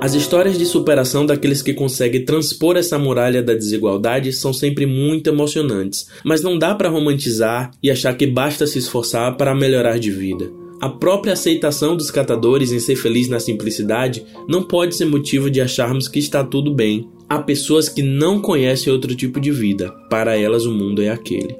As 0.00 0.14
histórias 0.14 0.56
de 0.56 0.64
superação 0.64 1.26
daqueles 1.26 1.60
que 1.60 1.74
conseguem 1.74 2.24
transpor 2.24 2.76
essa 2.76 2.96
muralha 2.96 3.42
da 3.42 3.52
desigualdade 3.52 4.32
são 4.32 4.52
sempre 4.52 4.86
muito 4.86 5.28
emocionantes, 5.28 6.06
mas 6.24 6.40
não 6.40 6.56
dá 6.56 6.72
para 6.72 6.88
romantizar 6.88 7.72
e 7.82 7.90
achar 7.90 8.16
que 8.16 8.28
basta 8.28 8.64
se 8.64 8.78
esforçar 8.78 9.36
para 9.36 9.56
melhorar 9.56 9.98
de 9.98 10.12
vida. 10.12 10.63
A 10.80 10.88
própria 10.88 11.32
aceitação 11.32 11.96
dos 11.96 12.10
catadores 12.10 12.72
em 12.72 12.78
ser 12.78 12.96
feliz 12.96 13.28
na 13.28 13.40
simplicidade 13.40 14.24
não 14.48 14.62
pode 14.62 14.94
ser 14.94 15.06
motivo 15.06 15.50
de 15.50 15.60
acharmos 15.60 16.08
que 16.08 16.18
está 16.18 16.44
tudo 16.44 16.74
bem. 16.74 17.08
Há 17.28 17.38
pessoas 17.38 17.88
que 17.88 18.02
não 18.02 18.40
conhecem 18.40 18.92
outro 18.92 19.14
tipo 19.14 19.40
de 19.40 19.50
vida. 19.50 19.90
Para 20.10 20.36
elas, 20.36 20.66
o 20.66 20.72
mundo 20.72 21.02
é 21.02 21.08
aquele. 21.08 21.56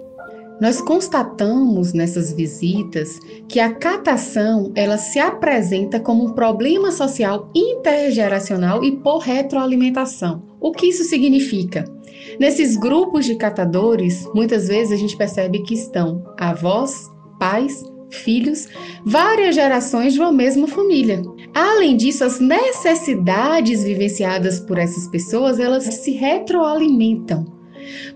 Nós 0.60 0.80
constatamos 0.80 1.92
nessas 1.92 2.32
visitas 2.32 3.18
que 3.48 3.58
a 3.58 3.74
catação 3.74 4.72
ela 4.74 4.96
se 4.96 5.18
apresenta 5.18 5.98
como 5.98 6.24
um 6.24 6.32
problema 6.32 6.92
social 6.92 7.50
intergeracional 7.54 8.84
e 8.84 8.92
por 8.92 9.18
retroalimentação. 9.18 10.42
O 10.60 10.70
que 10.70 10.86
isso 10.86 11.04
significa? 11.04 11.84
Nesses 12.38 12.76
grupos 12.76 13.24
de 13.24 13.34
catadores, 13.34 14.28
muitas 14.34 14.68
vezes 14.68 14.92
a 14.92 14.96
gente 14.96 15.16
percebe 15.16 15.62
que 15.62 15.74
estão 15.74 16.24
avós, 16.38 17.10
pais, 17.38 17.82
filhos, 18.14 18.68
várias 19.04 19.54
gerações 19.54 20.14
de 20.14 20.20
uma 20.20 20.32
mesma 20.32 20.66
família. 20.66 21.22
Além 21.52 21.96
disso, 21.96 22.24
as 22.24 22.40
necessidades 22.40 23.84
vivenciadas 23.84 24.60
por 24.60 24.78
essas 24.78 25.08
pessoas, 25.08 25.58
elas 25.58 25.84
se 25.84 26.12
retroalimentam. 26.12 27.46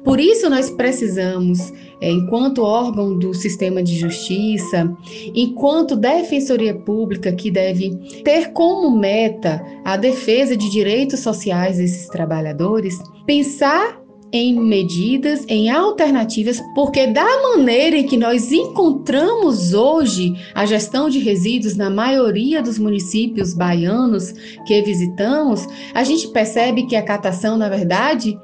Por 0.03 0.19
isso 0.19 0.49
nós 0.49 0.71
precisamos 0.71 1.73
é, 2.01 2.11
enquanto 2.11 2.63
órgão 2.63 3.19
do 3.19 3.35
sistema 3.35 3.83
de 3.83 3.99
justiça, 3.99 4.97
enquanto 5.35 5.97
defensoria 5.97 6.75
pública 6.75 7.33
que 7.33 7.51
deve 7.51 7.91
ter 8.25 8.53
como 8.53 8.91
meta 8.97 9.65
a 9.85 9.97
defesa 9.97 10.57
de 10.57 10.71
direitos 10.71 11.21
sociais 11.21 11.77
desses 11.77 12.09
trabalhadores, 12.09 12.99
pensar 13.27 14.01
em 14.33 14.59
medidas, 14.59 15.45
em 15.49 15.71
alternativas, 15.71 16.61
porque 16.75 17.07
da 17.07 17.43
maneira 17.43 17.97
em 17.97 18.07
que 18.07 18.17
nós 18.17 18.53
encontramos 18.53 19.73
hoje 19.73 20.35
a 20.55 20.67
gestão 20.67 21.09
de 21.09 21.19
resíduos 21.19 21.77
na 21.77 21.89
maioria 21.89 22.63
dos 22.63 22.79
municípios 22.79 23.55
baianos 23.55 24.33
que 24.67 24.83
visitamos, 24.83 25.67
a 25.95 26.05
gente 26.05 26.29
percebe 26.29 26.87
que 26.87 26.97
a 26.97 27.03
catação, 27.03 27.57
na 27.57 27.69
verdade, 27.69 28.39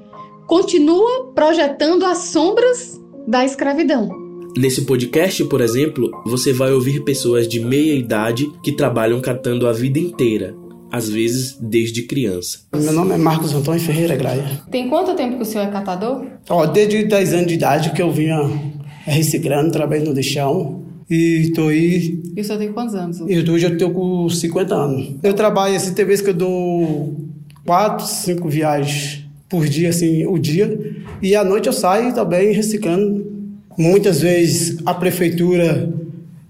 continua 0.47 1.33
projetando 1.35 2.05
as 2.05 2.19
sombras 2.19 3.01
da 3.27 3.45
escravidão. 3.45 4.09
Nesse 4.57 4.83
podcast, 4.83 5.45
por 5.47 5.61
exemplo, 5.61 6.11
você 6.25 6.53
vai 6.53 6.73
ouvir 6.73 7.03
pessoas 7.03 7.49
de 7.49 7.59
meia 7.59 7.95
idade 7.95 8.53
que 8.63 8.71
trabalham 8.71 9.21
catando 9.21 9.67
a 9.67 9.73
vida 9.73 9.99
inteira, 9.99 10.55
às 10.91 11.09
vezes 11.09 11.57
desde 11.61 12.03
criança. 12.03 12.61
Meu 12.73 12.93
nome 12.93 13.13
é 13.15 13.17
Marcos 13.17 13.53
Antônio 13.53 13.81
Ferreira 13.81 14.17
Graia. 14.17 14.63
Tem 14.71 14.89
quanto 14.89 15.15
tempo 15.15 15.37
que 15.37 15.43
o 15.43 15.47
senhor 15.47 15.65
é 15.65 15.71
catador? 15.71 16.25
Ó, 16.49 16.67
desde 16.67 17.05
10 17.05 17.35
anos 17.35 17.47
de 17.47 17.55
idade 17.55 17.91
que 17.91 18.01
eu 18.03 18.11
vinha 18.11 18.39
reciclando, 19.05 19.71
trabalhando 19.71 20.09
no 20.09 20.15
lixão. 20.15 20.83
E 21.09 21.53
tô 21.55 21.69
aí. 21.69 22.23
E 22.35 22.41
o 22.41 22.45
senhor 22.45 22.59
tem 22.59 22.73
quantos 22.73 22.95
anos? 22.95 23.21
Eu, 23.21 23.53
hoje 23.53 23.67
eu 23.67 23.77
tenho 23.77 23.93
com 23.93 24.29
50 24.29 24.75
anos. 24.75 25.15
Eu 25.23 25.35
trabalho 25.35 25.77
assim, 25.77 25.93
tem 25.93 26.05
vezes 26.05 26.25
que 26.25 26.31
eu 26.31 26.35
dou 26.35 27.15
4, 27.67 28.07
5 28.07 28.49
viagens 28.49 29.25
por 29.49 29.69
dia, 29.69 29.91
assim, 29.91 30.27
o 30.27 30.39
dia. 30.39 30.97
E 31.21 31.37
à 31.37 31.45
noite 31.45 31.67
eu 31.67 31.73
saio 31.73 32.15
também 32.15 32.53
reciclando. 32.53 33.33
Muitas 33.77 34.21
vezes 34.21 34.79
a 34.87 34.95
prefeitura 34.95 35.93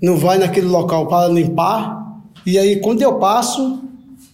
não 0.00 0.16
vai 0.16 0.38
naquele 0.38 0.66
local 0.66 1.08
para 1.08 1.32
limpar. 1.32 2.22
E 2.46 2.58
aí 2.58 2.76
quando 2.76 3.02
eu 3.02 3.14
passo, 3.14 3.83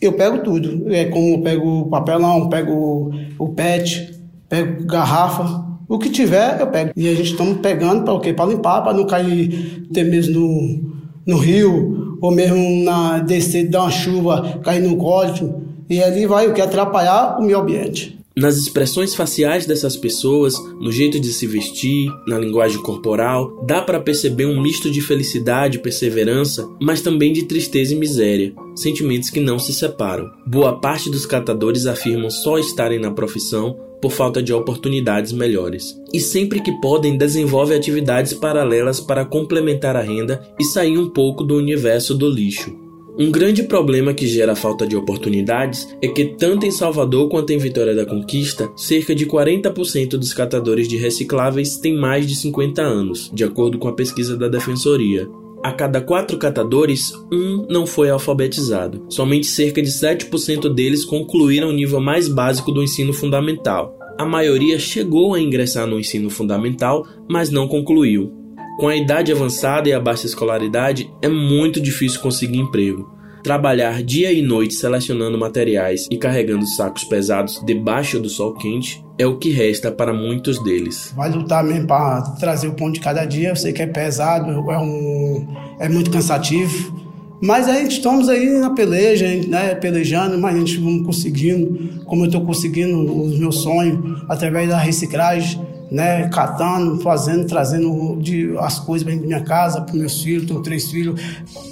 eu 0.01 0.13
pego 0.13 0.39
tudo. 0.39 0.93
É 0.93 1.07
como 1.07 1.35
eu 1.35 1.43
pego 1.43 1.89
papelão, 1.91 2.49
pego 2.49 3.11
o 3.39 3.49
PET, 3.51 4.11
pego 4.49 4.85
garrafa. 4.85 5.69
O 5.89 5.99
que 5.99 6.09
tiver, 6.09 6.61
eu 6.61 6.69
pego. 6.69 6.93
E 6.97 7.09
a 7.09 7.15
gente 7.15 7.33
estamos 7.33 7.59
pegando 7.59 8.05
para 8.05 8.15
o 8.15 8.21
quê? 8.21 8.33
Para 8.33 8.51
limpar, 8.51 8.83
para 8.83 8.93
não 8.93 9.07
cair 9.07 9.85
até 9.91 10.05
mesmo 10.05 10.39
no, 10.39 10.95
no 11.27 11.37
rio, 11.37 12.17
ou 12.21 12.31
mesmo 12.31 12.85
na 12.85 13.19
descer, 13.19 13.69
dar 13.69 13.83
uma 13.83 13.91
chuva, 13.91 14.61
cair 14.63 14.81
no 14.81 14.97
córrego. 14.97 15.63
E 15.89 16.03
ali 16.03 16.27
vai 16.27 16.47
o 16.47 16.55
que? 16.55 16.61
Atrapalhar 16.61 17.39
o 17.41 17.43
meio 17.43 17.59
ambiente. 17.59 18.20
Nas 18.37 18.57
expressões 18.57 19.15
faciais 19.15 19.67
dessas 19.67 19.97
pessoas, 19.97 20.55
no 20.81 20.93
jeito 20.93 21.19
de 21.19 21.33
se 21.33 21.47
vestir, 21.49 22.09
na 22.29 22.39
linguagem 22.39 22.81
corporal, 22.81 23.65
dá 23.67 23.83
para 23.83 24.01
perceber 24.01 24.47
um 24.47 24.63
misto 24.63 24.89
de 24.91 25.01
felicidade 25.01 25.79
e 25.79 25.81
perseverança, 25.81 26.69
mas 26.81 27.01
também 27.01 27.33
de 27.33 27.45
tristeza 27.45 27.93
e 27.93 27.97
miséria, 27.97 28.55
sentimentos 28.75 29.31
que 29.31 29.41
não 29.41 29.59
se 29.59 29.73
separam. 29.73 30.31
Boa 30.47 30.79
parte 30.79 31.11
dos 31.11 31.27
catadores 31.27 31.87
afirmam 31.87 32.31
só 32.31 32.57
estarem 32.57 33.01
na 33.01 33.11
profissão 33.11 33.77
por 34.01 34.13
falta 34.13 34.43
de 34.43 34.53
oportunidades 34.53 35.33
melhores. 35.33 36.01
E 36.13 36.21
sempre 36.21 36.61
que 36.61 36.73
podem, 36.81 37.19
desenvolvem 37.19 37.77
atividades 37.77 38.33
paralelas 38.33 39.01
para 39.01 39.25
complementar 39.25 39.97
a 39.97 40.03
renda 40.03 40.41
e 40.59 40.65
sair 40.65 40.97
um 40.97 41.11
pouco 41.11 41.45
do 41.45 41.57
universo 41.57 42.15
do 42.15 42.29
lixo. 42.29 42.90
Um 43.21 43.31
grande 43.31 43.65
problema 43.65 44.15
que 44.15 44.27
gera 44.27 44.53
a 44.53 44.57
falta 44.57 44.87
de 44.87 44.97
oportunidades 44.97 45.95
é 46.01 46.09
que, 46.09 46.25
tanto 46.25 46.65
em 46.65 46.71
Salvador 46.71 47.29
quanto 47.29 47.51
em 47.51 47.59
Vitória 47.59 47.95
da 47.95 48.07
Conquista, 48.07 48.73
cerca 48.75 49.15
de 49.15 49.27
40% 49.27 50.13
dos 50.17 50.33
catadores 50.33 50.89
de 50.89 50.97
recicláveis 50.97 51.77
têm 51.77 51.95
mais 51.95 52.27
de 52.27 52.35
50 52.35 52.81
anos, 52.81 53.31
de 53.31 53.45
acordo 53.45 53.79
com 53.79 53.89
a 53.89 53.93
pesquisa 53.93 54.39
da 54.39 54.49
Defensoria. 54.49 55.29
A 55.63 55.71
cada 55.71 56.01
quatro 56.01 56.39
catadores, 56.39 57.13
um 57.31 57.67
não 57.69 57.87
foi 57.87 58.09
alfabetizado. 58.09 59.05
Somente 59.11 59.49
cerca 59.49 59.83
de 59.83 59.91
7% 59.91 60.73
deles 60.73 61.05
concluíram 61.05 61.69
o 61.69 61.75
nível 61.75 62.01
mais 62.01 62.27
básico 62.27 62.73
do 62.73 62.83
ensino 62.83 63.13
fundamental. 63.13 63.99
A 64.19 64.25
maioria 64.25 64.79
chegou 64.79 65.35
a 65.35 65.41
ingressar 65.41 65.87
no 65.87 66.01
ensino 66.01 66.31
fundamental, 66.31 67.07
mas 67.29 67.51
não 67.51 67.69
concluiu. 67.69 68.40
Com 68.81 68.89
a 68.89 68.97
idade 68.97 69.31
avançada 69.31 69.91
e 69.91 69.93
a 69.93 70.01
baixa 70.01 70.25
escolaridade, 70.25 71.13
é 71.21 71.29
muito 71.29 71.83
difícil 71.83 72.19
conseguir 72.19 72.57
emprego. 72.57 73.15
Trabalhar 73.45 74.03
dia 74.03 74.33
e 74.33 74.41
noite 74.41 74.73
selecionando 74.73 75.37
materiais 75.37 76.09
e 76.11 76.17
carregando 76.17 76.67
sacos 76.67 77.05
pesados 77.05 77.61
debaixo 77.63 78.19
do 78.19 78.31
sol 78.31 78.55
quente 78.55 79.05
é 79.19 79.27
o 79.27 79.37
que 79.37 79.51
resta 79.51 79.93
para 79.93 80.15
muitos 80.15 80.65
deles. 80.65 81.13
Vai 81.15 81.31
lutar 81.31 81.63
mesmo 81.63 81.87
para 81.87 82.23
trazer 82.41 82.69
o 82.69 82.73
pão 82.73 82.91
de 82.91 83.01
cada 83.01 83.27
dia. 83.27 83.51
Eu 83.51 83.57
sei 83.57 83.75
que 83.75 83.83
é 83.83 83.87
pesado, 83.87 84.51
é, 84.71 84.79
um, 84.79 85.47
é 85.79 85.87
muito 85.87 86.11
cansativo. 86.11 86.99
Mas 87.39 87.69
a 87.69 87.75
gente 87.75 87.99
estamos 87.99 88.31
aí 88.31 88.47
na 88.47 88.71
peleja, 88.71 89.27
né, 89.47 89.75
pelejando, 89.75 90.39
mas 90.39 90.57
a 90.57 90.59
gente 90.59 90.79
vamos 90.79 91.05
conseguindo, 91.05 92.03
como 92.07 92.23
eu 92.23 92.29
estou 92.29 92.47
conseguindo 92.47 92.97
os 92.99 93.39
meus 93.39 93.57
sonhos, 93.57 94.23
através 94.27 94.71
da 94.71 94.79
reciclagem 94.79 95.69
né, 95.91 96.29
catando, 96.29 97.01
fazendo, 97.03 97.47
trazendo 97.47 98.17
de, 98.21 98.57
as 98.59 98.79
coisas 98.79 99.07
para 99.07 99.17
minha 99.17 99.43
casa, 99.43 99.81
para 99.81 99.95
meus 99.95 100.23
filhos, 100.23 100.47
tenho 100.47 100.63
três 100.63 100.91
filhos. 100.91 101.21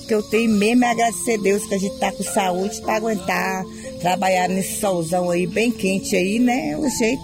Que 0.07 0.15
eu 0.15 0.23
tenho 0.23 0.51
mesmo 0.51 0.85
é 0.85 0.91
agradecer 0.91 1.35
a 1.35 1.43
Deus 1.43 1.65
que 1.67 1.75
a 1.75 1.79
gente 1.79 1.95
está 1.95 2.11
com 2.11 2.23
saúde 2.23 2.81
para 2.81 2.97
aguentar 2.97 3.65
trabalhar 4.01 4.49
nesse 4.49 4.81
solzão 4.81 5.31
aí 5.31 5.47
bem 5.47 5.71
quente 5.71 6.17
aí, 6.17 6.39
né? 6.39 6.77
O 6.77 6.89
jeito, 6.89 7.23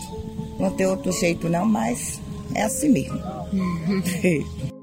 não 0.59 0.71
tem 0.71 0.87
outro 0.87 1.13
jeito 1.13 1.49
não, 1.49 1.65
mas 1.65 2.21
é 2.55 2.63
assim 2.63 2.89
mesmo. 2.89 3.19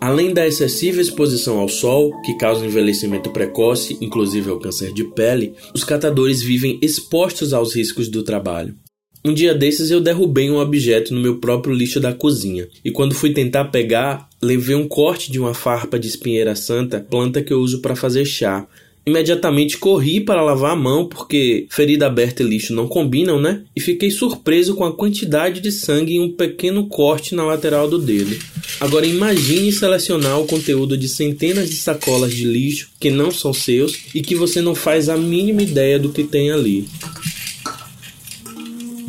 Além 0.00 0.34
da 0.34 0.46
excessiva 0.46 1.00
exposição 1.00 1.58
ao 1.58 1.68
sol, 1.68 2.20
que 2.22 2.36
causa 2.36 2.64
envelhecimento 2.64 3.30
precoce, 3.30 3.96
inclusive 4.00 4.50
ao 4.50 4.60
câncer 4.60 4.92
de 4.92 5.04
pele, 5.04 5.54
os 5.74 5.82
catadores 5.84 6.42
vivem 6.42 6.78
expostos 6.82 7.52
aos 7.52 7.74
riscos 7.74 8.08
do 8.08 8.22
trabalho. 8.22 8.76
Um 9.24 9.34
dia 9.34 9.54
desses 9.54 9.90
eu 9.90 10.00
derrubei 10.00 10.50
um 10.50 10.58
objeto 10.58 11.12
no 11.12 11.20
meu 11.20 11.38
próprio 11.38 11.74
lixo 11.74 11.98
da 11.98 12.12
cozinha, 12.12 12.68
e 12.84 12.90
quando 12.90 13.14
fui 13.14 13.32
tentar 13.32 13.66
pegar, 13.66 14.28
levei 14.40 14.76
um 14.76 14.86
corte 14.86 15.32
de 15.32 15.38
uma 15.38 15.52
farpa 15.52 15.98
de 15.98 16.06
espinheira 16.08 16.54
santa, 16.54 17.00
planta 17.00 17.42
que 17.42 17.52
eu 17.52 17.60
uso 17.60 17.80
para 17.80 17.96
fazer 17.96 18.24
chá. 18.24 18.66
Imediatamente 19.08 19.78
corri 19.78 20.20
para 20.20 20.42
lavar 20.42 20.72
a 20.72 20.76
mão, 20.76 21.06
porque 21.06 21.68
ferida 21.70 22.06
aberta 22.06 22.42
e 22.42 22.46
lixo 22.46 22.74
não 22.74 22.88
combinam, 22.88 23.40
né? 23.40 23.62
E 23.74 23.80
fiquei 23.80 24.10
surpreso 24.10 24.74
com 24.74 24.84
a 24.84 24.92
quantidade 24.92 25.60
de 25.60 25.70
sangue 25.70 26.14
em 26.14 26.20
um 26.20 26.32
pequeno 26.32 26.88
corte 26.88 27.32
na 27.32 27.44
lateral 27.44 27.88
do 27.88 27.98
dedo. 27.98 28.36
Agora 28.80 29.06
imagine 29.06 29.70
selecionar 29.70 30.40
o 30.40 30.46
conteúdo 30.46 30.98
de 30.98 31.08
centenas 31.08 31.70
de 31.70 31.76
sacolas 31.76 32.34
de 32.34 32.44
lixo 32.44 32.90
que 32.98 33.08
não 33.08 33.30
são 33.30 33.54
seus 33.54 33.96
e 34.12 34.20
que 34.22 34.34
você 34.34 34.60
não 34.60 34.74
faz 34.74 35.08
a 35.08 35.16
mínima 35.16 35.62
ideia 35.62 36.00
do 36.00 36.10
que 36.10 36.24
tem 36.24 36.50
ali. 36.50 36.88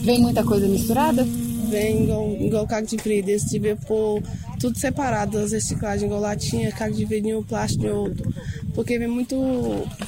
Vem 0.08 0.22
muita 0.22 0.42
coisa 0.42 0.66
misturada? 0.70 1.28
Vem 1.70 2.04
igual, 2.04 2.32
igual 2.40 2.66
caco 2.66 2.88
de 2.88 2.96
de 2.96 3.76
por 3.76 4.24
tudo 4.60 4.78
separado, 4.78 5.38
as 5.38 5.52
reciclagens, 5.52 6.04
igual 6.04 6.22
latinha, 6.22 6.72
caco 6.72 6.94
de 6.94 7.06
vidro 7.06 7.44
plástico 7.48 7.84
de 7.84 7.90
outro. 7.90 8.34
Porque 8.74 9.00
vem 9.00 9.08
muito 9.08 9.36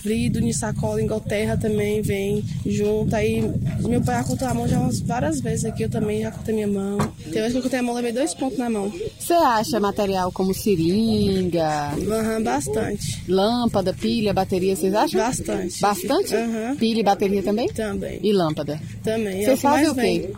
vidro 0.03 0.41
de 0.41 0.53
sacola, 0.53 1.01
igual 1.01 1.19
terra 1.19 1.57
também 1.57 2.01
vem 2.01 2.43
junto. 2.65 3.15
Aí 3.15 3.41
meu 3.79 4.01
pai 4.01 4.23
cortou 4.23 4.47
a 4.47 4.53
mão 4.53 4.67
já 4.67 4.79
várias 5.05 5.39
vezes 5.39 5.65
aqui, 5.65 5.83
eu 5.83 5.89
também 5.89 6.21
já 6.21 6.31
cortei 6.31 6.53
minha 6.53 6.67
mão. 6.67 6.97
Tem 7.23 7.41
vez 7.41 7.51
que 7.51 7.57
eu 7.57 7.61
cortei 7.61 7.79
a 7.79 7.83
mão, 7.83 7.95
levei 7.95 8.11
dois 8.11 8.33
pontos 8.33 8.57
na 8.57 8.69
mão. 8.69 8.91
Você 9.19 9.33
acha 9.33 9.79
material 9.79 10.31
como 10.31 10.53
seringa? 10.53 11.93
Aham, 11.93 12.43
bastante. 12.43 13.23
Lâmpada, 13.27 13.93
pilha, 13.93 14.33
bateria, 14.33 14.75
vocês 14.75 14.93
acham? 14.93 15.19
Bastante. 15.19 15.81
Bastante? 15.81 16.35
Aham. 16.35 16.75
Pilha 16.75 16.99
e 16.99 17.03
bateria 17.03 17.43
também? 17.43 17.67
Também. 17.69 18.19
E 18.21 18.31
lâmpada? 18.31 18.79
Também. 19.03 19.45
Você 19.45 19.57
faz 19.57 19.89
o 19.89 19.95
quê? 19.95 20.29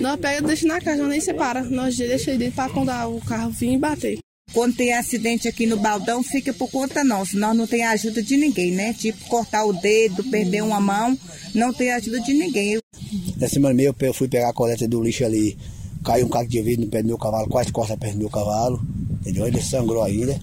Nós 0.00 0.18
pega 0.18 0.42
e 0.42 0.46
deixa 0.46 0.66
na 0.66 0.80
caixa, 0.80 1.02
nós 1.02 1.10
nem 1.10 1.20
separa. 1.20 1.62
Nós 1.62 1.96
deixa 1.96 2.36
dentro 2.36 2.54
pra 2.54 2.68
quando 2.68 2.90
o 2.90 3.20
carro 3.20 3.52
vir 3.54 3.72
e 3.72 3.78
bater. 3.78 4.18
Quando 4.52 4.76
tem 4.76 4.92
acidente 4.92 5.48
aqui 5.48 5.66
no 5.66 5.76
baldão, 5.76 6.22
fica 6.22 6.52
por 6.52 6.70
conta 6.70 7.02
nossa. 7.02 7.36
Nós 7.36 7.56
não 7.56 7.66
tem 7.66 7.82
ajuda 7.82 8.22
de 8.22 8.36
ninguém, 8.36 8.70
né? 8.70 8.92
Tipo, 8.92 9.24
cortar 9.26 9.64
o 9.64 9.72
dedo, 9.72 10.22
perder 10.24 10.62
uma 10.62 10.80
mão, 10.80 11.18
não 11.54 11.72
tem 11.72 11.90
ajuda 11.90 12.20
de 12.20 12.34
ninguém. 12.34 12.78
Na 13.36 13.48
semana 13.48 13.74
meia 13.74 13.94
eu 13.98 14.14
fui 14.14 14.28
pegar 14.28 14.50
a 14.50 14.52
coleta 14.52 14.86
do 14.86 15.02
lixo 15.02 15.24
ali, 15.24 15.56
caiu 16.04 16.26
um 16.26 16.28
caco 16.28 16.48
de 16.48 16.62
vidro 16.62 16.84
no 16.84 16.90
pé 16.90 17.02
do 17.02 17.08
meu 17.08 17.18
cavalo, 17.18 17.48
quase 17.48 17.72
corta 17.72 17.94
a 17.94 17.96
perna 17.96 18.14
do 18.14 18.20
meu 18.20 18.30
cavalo, 18.30 18.80
entendeu? 19.20 19.46
Ele 19.46 19.60
sangrou 19.60 20.02
ainda. 20.02 20.40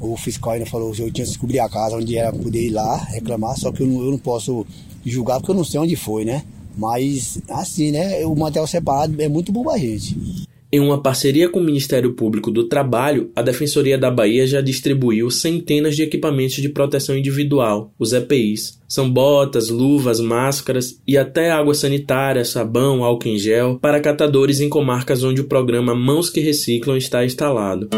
O 0.00 0.16
fiscal 0.16 0.52
ainda 0.52 0.66
falou 0.66 0.92
que 0.92 1.02
eu 1.02 1.10
tinha 1.10 1.24
que 1.24 1.30
descobrir 1.30 1.58
a 1.58 1.68
casa 1.68 1.96
onde 1.96 2.16
era 2.16 2.32
poder 2.32 2.62
ir 2.62 2.70
lá 2.70 2.96
reclamar, 2.96 3.58
só 3.58 3.72
que 3.72 3.82
eu 3.82 3.86
não, 3.88 4.04
eu 4.04 4.10
não 4.12 4.18
posso 4.18 4.64
julgar 5.04 5.40
porque 5.40 5.50
eu 5.50 5.56
não 5.56 5.64
sei 5.64 5.80
onde 5.80 5.96
foi, 5.96 6.24
né? 6.24 6.44
Mas 6.76 7.40
assim, 7.48 7.90
né? 7.90 8.24
O 8.24 8.36
material 8.36 8.68
separado 8.68 9.20
é 9.20 9.28
muito 9.28 9.50
bom 9.50 9.64
pra 9.64 9.76
gente. 9.76 10.46
Em 10.70 10.80
uma 10.80 11.02
parceria 11.02 11.48
com 11.48 11.60
o 11.60 11.64
Ministério 11.64 12.12
Público 12.12 12.50
do 12.50 12.64
Trabalho, 12.68 13.30
a 13.34 13.40
Defensoria 13.40 13.96
da 13.96 14.10
Bahia 14.10 14.46
já 14.46 14.60
distribuiu 14.60 15.30
centenas 15.30 15.96
de 15.96 16.02
equipamentos 16.02 16.56
de 16.56 16.68
proteção 16.68 17.16
individual, 17.16 17.90
os 17.98 18.12
EPIs. 18.12 18.78
São 18.86 19.10
botas, 19.10 19.70
luvas, 19.70 20.20
máscaras 20.20 21.00
e 21.06 21.16
até 21.16 21.50
água 21.50 21.72
sanitária, 21.72 22.44
sabão, 22.44 23.02
álcool 23.02 23.28
em 23.28 23.38
gel 23.38 23.78
para 23.80 24.00
catadores 24.00 24.60
em 24.60 24.68
comarcas 24.68 25.24
onde 25.24 25.40
o 25.40 25.48
programa 25.48 25.94
Mãos 25.94 26.28
que 26.28 26.40
Reciclam 26.40 26.98
está 26.98 27.24
instalado. 27.24 27.88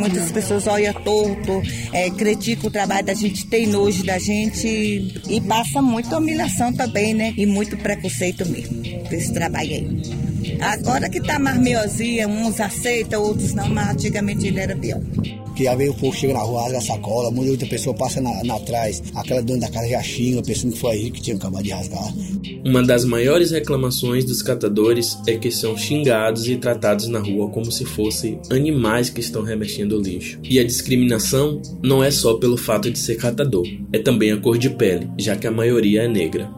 Muitas 0.00 0.32
pessoas 0.32 0.66
olham 0.66 0.94
torto, 0.94 1.62
é, 1.92 2.10
criticam 2.10 2.68
o 2.68 2.70
trabalho 2.70 3.06
da 3.06 3.14
gente, 3.14 3.46
tem 3.46 3.66
nojo 3.66 4.02
da 4.04 4.18
gente 4.18 4.66
e 5.28 5.40
passa 5.42 5.82
muita 5.82 6.18
humilhação 6.18 6.72
também, 6.72 7.14
né? 7.14 7.34
E 7.36 7.46
muito 7.46 7.76
preconceito 7.76 8.48
mesmo 8.48 8.82
desse 9.08 9.32
trabalho 9.32 9.70
aí. 9.70 10.58
Agora 10.60 11.08
que 11.08 11.20
tá 11.20 11.38
mais 11.38 11.58
meiozinha, 11.58 12.26
uns 12.26 12.58
aceitam, 12.60 13.22
outros 13.22 13.54
não, 13.54 13.68
mas 13.68 13.90
antigamente 13.90 14.46
ele 14.46 14.58
era 14.58 14.74
pior 14.74 15.00
que 15.60 15.68
às 15.68 15.76
vezes 15.76 15.94
o 15.94 15.98
povo 15.98 16.16
chega 16.16 16.32
na 16.32 16.40
rua, 16.40 16.62
rasga 16.62 16.78
a 16.78 16.80
sacola, 16.80 17.30
muita 17.30 17.50
outra 17.50 17.68
pessoa 17.68 17.94
passa 17.94 18.18
na, 18.18 18.42
na 18.44 18.58
trás, 18.60 19.02
aquela 19.14 19.42
dona 19.42 19.60
da 19.60 19.68
casa 19.68 19.88
já 19.88 20.02
xinga, 20.02 20.42
pensando 20.42 20.72
que 20.72 20.78
foi 20.78 20.92
aí 20.92 21.10
que 21.10 21.20
tinha 21.20 21.36
acabado 21.36 21.62
de 21.62 21.70
rasgar. 21.70 22.14
Uma 22.64 22.82
das 22.82 23.04
maiores 23.04 23.50
reclamações 23.50 24.24
dos 24.24 24.40
catadores 24.40 25.18
é 25.26 25.36
que 25.36 25.50
são 25.50 25.76
xingados 25.76 26.48
e 26.48 26.56
tratados 26.56 27.08
na 27.08 27.18
rua 27.18 27.50
como 27.50 27.70
se 27.70 27.84
fossem 27.84 28.40
animais 28.48 29.10
que 29.10 29.20
estão 29.20 29.42
revestindo 29.42 29.98
o 29.98 30.00
lixo. 30.00 30.38
E 30.42 30.58
a 30.58 30.64
discriminação 30.64 31.60
não 31.82 32.02
é 32.02 32.10
só 32.10 32.34
pelo 32.34 32.56
fato 32.56 32.90
de 32.90 32.98
ser 32.98 33.16
catador, 33.16 33.66
é 33.92 33.98
também 33.98 34.32
a 34.32 34.38
cor 34.38 34.56
de 34.56 34.70
pele, 34.70 35.10
já 35.18 35.36
que 35.36 35.46
a 35.46 35.50
maioria 35.50 36.04
é 36.04 36.08
negra. 36.08 36.50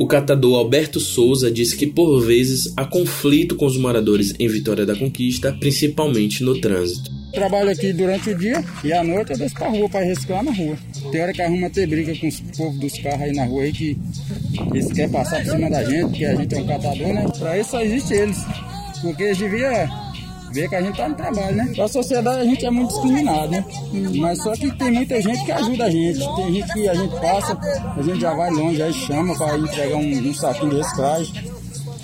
O 0.00 0.06
catador 0.06 0.58
Alberto 0.58 0.98
Souza 0.98 1.48
diz 1.48 1.74
que 1.74 1.86
por 1.86 2.20
vezes 2.22 2.72
há 2.76 2.84
conflito 2.84 3.54
com 3.54 3.66
os 3.66 3.76
moradores 3.76 4.34
em 4.36 4.48
Vitória 4.48 4.84
da 4.84 4.96
Conquista, 4.96 5.56
principalmente 5.60 6.42
no 6.42 6.58
trânsito. 6.58 7.19
Trabalho 7.32 7.70
aqui 7.70 7.92
durante 7.92 8.30
o 8.30 8.38
dia 8.38 8.64
e 8.82 8.92
à 8.92 9.04
noite 9.04 9.32
eu 9.32 9.38
desço 9.38 9.54
pra 9.54 9.68
rua 9.68 9.88
pra 9.88 10.00
reciclar 10.00 10.42
na 10.42 10.52
rua. 10.52 10.76
Tem 11.12 11.22
hora 11.22 11.32
que 11.32 11.42
arruma 11.42 11.70
ter 11.70 11.86
briga 11.86 12.14
com 12.18 12.26
os 12.26 12.40
povos 12.40 12.78
dos 12.78 12.98
carros 12.98 13.22
aí 13.22 13.32
na 13.32 13.44
rua 13.44 13.62
aí 13.62 13.72
que 13.72 13.96
eles 14.72 14.92
querem 14.92 15.10
passar 15.10 15.42
por 15.42 15.52
cima 15.52 15.70
da 15.70 15.84
gente, 15.84 16.18
que 16.18 16.24
a 16.24 16.34
gente 16.34 16.54
é 16.54 16.58
um 16.58 16.66
catador, 16.66 17.12
né? 17.12 17.26
Pra 17.38 17.58
isso 17.58 17.70
só 17.70 17.80
existe 17.80 18.14
eles. 18.14 18.38
Porque 19.00 19.22
eles 19.22 19.38
deviam 19.38 19.72
ver 20.52 20.68
que 20.68 20.74
a 20.74 20.82
gente 20.82 20.96
tá 20.96 21.08
no 21.08 21.14
trabalho, 21.14 21.56
né? 21.56 21.72
Pra 21.74 21.88
sociedade 21.88 22.40
a 22.40 22.44
gente 22.44 22.66
é 22.66 22.70
muito 22.70 22.90
discriminado, 22.90 23.52
né? 23.52 23.64
Mas 24.16 24.42
só 24.42 24.52
que 24.52 24.70
tem 24.76 24.90
muita 24.90 25.20
gente 25.20 25.44
que 25.44 25.52
ajuda 25.52 25.84
a 25.84 25.90
gente. 25.90 26.18
Tem 26.36 26.54
gente 26.54 26.72
que 26.72 26.88
a 26.88 26.94
gente 26.94 27.20
passa, 27.20 27.58
a 27.96 28.02
gente 28.02 28.20
já 28.20 28.34
vai 28.34 28.50
longe, 28.50 28.82
aí 28.82 28.92
chama 28.92 29.36
pra 29.36 29.56
entregar 29.56 29.96
um, 29.96 30.28
um 30.28 30.34
saquinho 30.34 30.70
de 30.70 30.76
reciclagem. 30.78 31.49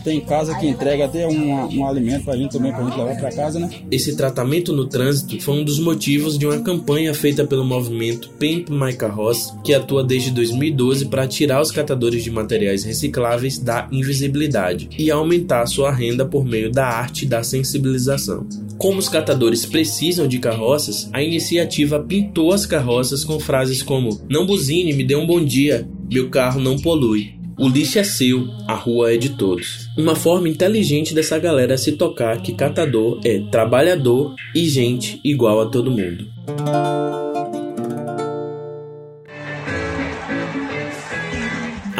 Tem 0.06 0.20
casa 0.20 0.54
que 0.54 0.68
entrega 0.68 1.06
até 1.06 1.26
um, 1.26 1.78
um 1.78 1.84
alimento 1.84 2.26
pra 2.26 2.36
gente 2.36 2.52
também, 2.52 2.72
pra 2.72 2.84
gente 2.84 2.96
levar 2.96 3.16
pra 3.16 3.32
casa, 3.32 3.58
né? 3.58 3.68
Esse 3.90 4.16
tratamento 4.16 4.72
no 4.72 4.86
trânsito 4.86 5.40
foi 5.40 5.56
um 5.56 5.64
dos 5.64 5.80
motivos 5.80 6.38
de 6.38 6.46
uma 6.46 6.60
campanha 6.60 7.12
feita 7.12 7.44
pelo 7.44 7.64
movimento 7.64 8.30
Pimp 8.38 8.68
My 8.70 8.94
Carroça, 8.94 9.58
que 9.64 9.74
atua 9.74 10.04
desde 10.04 10.30
2012 10.30 11.06
para 11.06 11.26
tirar 11.26 11.60
os 11.60 11.72
catadores 11.72 12.22
de 12.22 12.30
materiais 12.30 12.84
recicláveis 12.84 13.58
da 13.58 13.88
invisibilidade 13.90 14.88
e 14.96 15.10
aumentar 15.10 15.66
sua 15.66 15.90
renda 15.90 16.24
por 16.24 16.44
meio 16.44 16.70
da 16.70 16.86
arte 16.86 17.26
da 17.26 17.42
sensibilização. 17.42 18.46
Como 18.78 19.00
os 19.00 19.08
catadores 19.08 19.66
precisam 19.66 20.28
de 20.28 20.38
carroças, 20.38 21.10
a 21.12 21.20
iniciativa 21.20 21.98
pintou 21.98 22.52
as 22.52 22.64
carroças 22.64 23.24
com 23.24 23.40
frases 23.40 23.82
como: 23.82 24.20
Não 24.30 24.46
buzine, 24.46 24.92
me 24.92 25.02
dê 25.02 25.16
um 25.16 25.26
bom 25.26 25.44
dia, 25.44 25.88
meu 26.08 26.30
carro 26.30 26.60
não 26.60 26.78
polui. 26.78 27.35
O 27.58 27.68
lixo 27.68 27.98
é 27.98 28.04
seu, 28.04 28.48
a 28.68 28.74
rua 28.74 29.14
é 29.14 29.16
de 29.16 29.30
todos. 29.30 29.88
Uma 29.96 30.14
forma 30.14 30.46
inteligente 30.46 31.14
dessa 31.14 31.38
galera 31.38 31.78
se 31.78 31.92
tocar 31.92 32.42
que 32.42 32.52
catador 32.52 33.18
é 33.24 33.40
trabalhador 33.50 34.34
e 34.54 34.68
gente 34.68 35.18
igual 35.24 35.62
a 35.62 35.66
todo 35.66 35.90
mundo. 35.90 36.26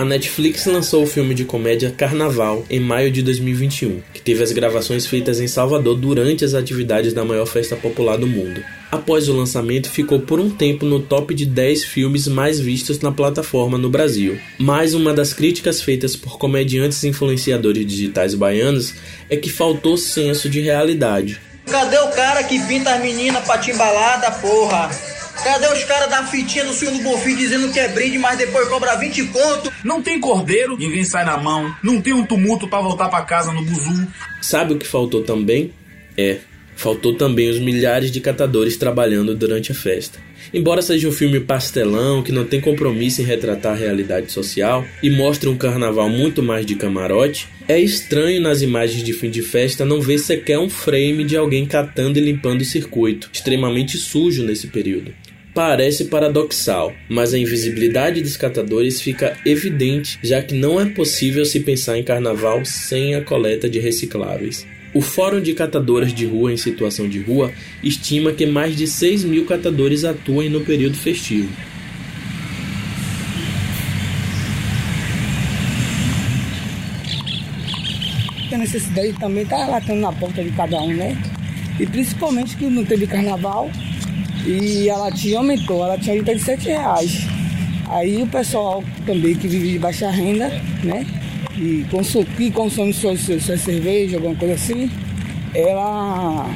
Netflix 0.06 0.64
lançou 0.66 1.02
o 1.02 1.06
filme 1.06 1.34
de 1.34 1.44
comédia 1.44 1.90
Carnaval 1.90 2.64
em 2.70 2.80
maio 2.80 3.10
de 3.10 3.22
2021, 3.22 4.00
que 4.14 4.22
teve 4.22 4.42
as 4.42 4.52
gravações 4.52 5.04
feitas 5.06 5.40
em 5.40 5.46
Salvador 5.46 5.96
durante 5.96 6.44
as 6.44 6.54
atividades 6.54 7.12
da 7.12 7.24
maior 7.24 7.46
festa 7.46 7.76
popular 7.76 8.16
do 8.16 8.26
mundo. 8.26 8.62
Após 8.90 9.28
o 9.28 9.36
lançamento, 9.36 9.90
ficou 9.90 10.20
por 10.20 10.40
um 10.40 10.48
tempo 10.48 10.86
no 10.86 11.00
top 11.00 11.34
de 11.34 11.44
10 11.44 11.84
filmes 11.84 12.26
mais 12.26 12.58
vistos 12.58 13.00
na 13.00 13.12
plataforma 13.12 13.76
no 13.76 13.90
Brasil. 13.90 14.38
Mas 14.58 14.94
uma 14.94 15.12
das 15.12 15.34
críticas 15.34 15.82
feitas 15.82 16.16
por 16.16 16.38
comediantes 16.38 17.02
e 17.02 17.08
influenciadores 17.08 17.84
digitais 17.84 18.34
baianos 18.34 18.94
é 19.28 19.36
que 19.36 19.50
faltou 19.50 19.96
senso 19.96 20.48
de 20.48 20.60
realidade. 20.60 21.40
Cadê 21.66 21.98
o 21.98 22.08
cara 22.12 22.44
que 22.44 22.64
pinta 22.66 22.94
as 22.94 23.02
meninas 23.02 23.44
pra 23.44 23.58
timbalada, 23.58 24.30
porra? 24.30 25.15
Cadê 25.42 25.66
os 25.68 25.84
caras 25.84 26.10
da 26.10 26.24
fitinha 26.24 26.64
do 26.64 26.72
senhor 26.72 26.92
do 26.92 27.02
Bonfim 27.02 27.36
dizendo 27.36 27.72
que 27.72 27.78
é 27.78 27.88
brinde, 27.88 28.18
mas 28.18 28.38
depois 28.38 28.68
cobra 28.68 28.96
20 28.96 29.24
conto? 29.26 29.72
Não 29.84 30.02
tem 30.02 30.20
cordeiro, 30.20 30.76
ninguém 30.76 31.04
sai 31.04 31.24
na 31.24 31.36
mão. 31.36 31.74
Não 31.82 32.00
tem 32.00 32.12
um 32.12 32.24
tumulto 32.24 32.66
para 32.66 32.82
voltar 32.82 33.08
para 33.08 33.24
casa 33.24 33.52
no 33.52 33.62
buzu. 33.62 34.06
Sabe 34.40 34.74
o 34.74 34.78
que 34.78 34.86
faltou 34.86 35.22
também? 35.22 35.72
É, 36.16 36.38
faltou 36.74 37.14
também 37.14 37.48
os 37.48 37.58
milhares 37.58 38.10
de 38.10 38.20
catadores 38.20 38.76
trabalhando 38.76 39.34
durante 39.34 39.72
a 39.72 39.74
festa. 39.74 40.18
Embora 40.54 40.80
seja 40.80 41.08
um 41.08 41.12
filme 41.12 41.40
pastelão 41.40 42.22
que 42.22 42.30
não 42.30 42.44
tem 42.44 42.60
compromisso 42.60 43.20
em 43.20 43.24
retratar 43.24 43.72
a 43.72 43.76
realidade 43.76 44.30
social 44.30 44.84
e 45.02 45.10
mostre 45.10 45.48
um 45.48 45.56
carnaval 45.56 46.08
muito 46.08 46.42
mais 46.42 46.64
de 46.64 46.76
camarote, 46.76 47.48
é 47.66 47.78
estranho 47.80 48.40
nas 48.40 48.62
imagens 48.62 49.02
de 49.02 49.12
fim 49.12 49.28
de 49.28 49.42
festa 49.42 49.84
não 49.84 50.00
ver 50.00 50.18
sequer 50.18 50.58
um 50.58 50.70
frame 50.70 51.24
de 51.24 51.36
alguém 51.36 51.66
catando 51.66 52.18
e 52.18 52.22
limpando 52.22 52.60
o 52.60 52.64
circuito, 52.64 53.28
extremamente 53.32 53.96
sujo 53.96 54.44
nesse 54.44 54.68
período. 54.68 55.12
Parece 55.56 56.04
paradoxal, 56.04 56.92
mas 57.08 57.32
a 57.32 57.38
invisibilidade 57.38 58.20
dos 58.20 58.36
catadores 58.36 59.00
fica 59.00 59.38
evidente, 59.42 60.18
já 60.22 60.42
que 60.42 60.54
não 60.54 60.78
é 60.78 60.84
possível 60.84 61.46
se 61.46 61.60
pensar 61.60 61.96
em 61.96 62.04
carnaval 62.04 62.62
sem 62.66 63.14
a 63.14 63.22
coleta 63.22 63.66
de 63.66 63.78
recicláveis. 63.78 64.66
O 64.92 65.00
Fórum 65.00 65.40
de 65.40 65.54
Catadoras 65.54 66.12
de 66.12 66.26
Rua 66.26 66.52
em 66.52 66.58
Situação 66.58 67.08
de 67.08 67.20
Rua 67.20 67.50
estima 67.82 68.34
que 68.34 68.44
mais 68.44 68.76
de 68.76 68.86
6 68.86 69.24
mil 69.24 69.46
catadores 69.46 70.04
atuem 70.04 70.50
no 70.50 70.60
período 70.60 70.98
festivo. 70.98 71.48
A 78.52 78.58
necessidade 78.58 79.14
também 79.14 79.44
está 79.44 79.64
relatando 79.64 80.02
na 80.02 80.12
porta 80.12 80.44
de 80.44 80.50
cada 80.50 80.78
um, 80.82 80.94
né? 80.94 81.16
E 81.80 81.86
principalmente 81.86 82.58
que 82.58 82.66
não 82.66 82.84
teve 82.84 83.06
carnaval, 83.06 83.70
e 84.46 84.88
a 84.88 84.96
latinha 84.96 85.38
aumentou, 85.38 85.82
a 85.82 85.88
latinha 85.88 86.16
está 86.16 86.32
de 86.32 86.40
7 86.40 86.68
reais. 86.68 87.26
Aí 87.88 88.22
o 88.22 88.26
pessoal 88.26 88.82
também 89.04 89.34
que 89.34 89.48
vive 89.48 89.72
de 89.72 89.78
baixa 89.78 90.10
renda, 90.10 90.48
né? 90.82 91.06
E 91.56 91.84
consome, 91.90 92.26
que 92.36 92.50
consome 92.50 92.92
sua, 92.92 93.16
sua 93.16 93.56
cerveja, 93.56 94.16
alguma 94.16 94.34
coisa 94.36 94.54
assim, 94.54 94.90
ela 95.54 96.48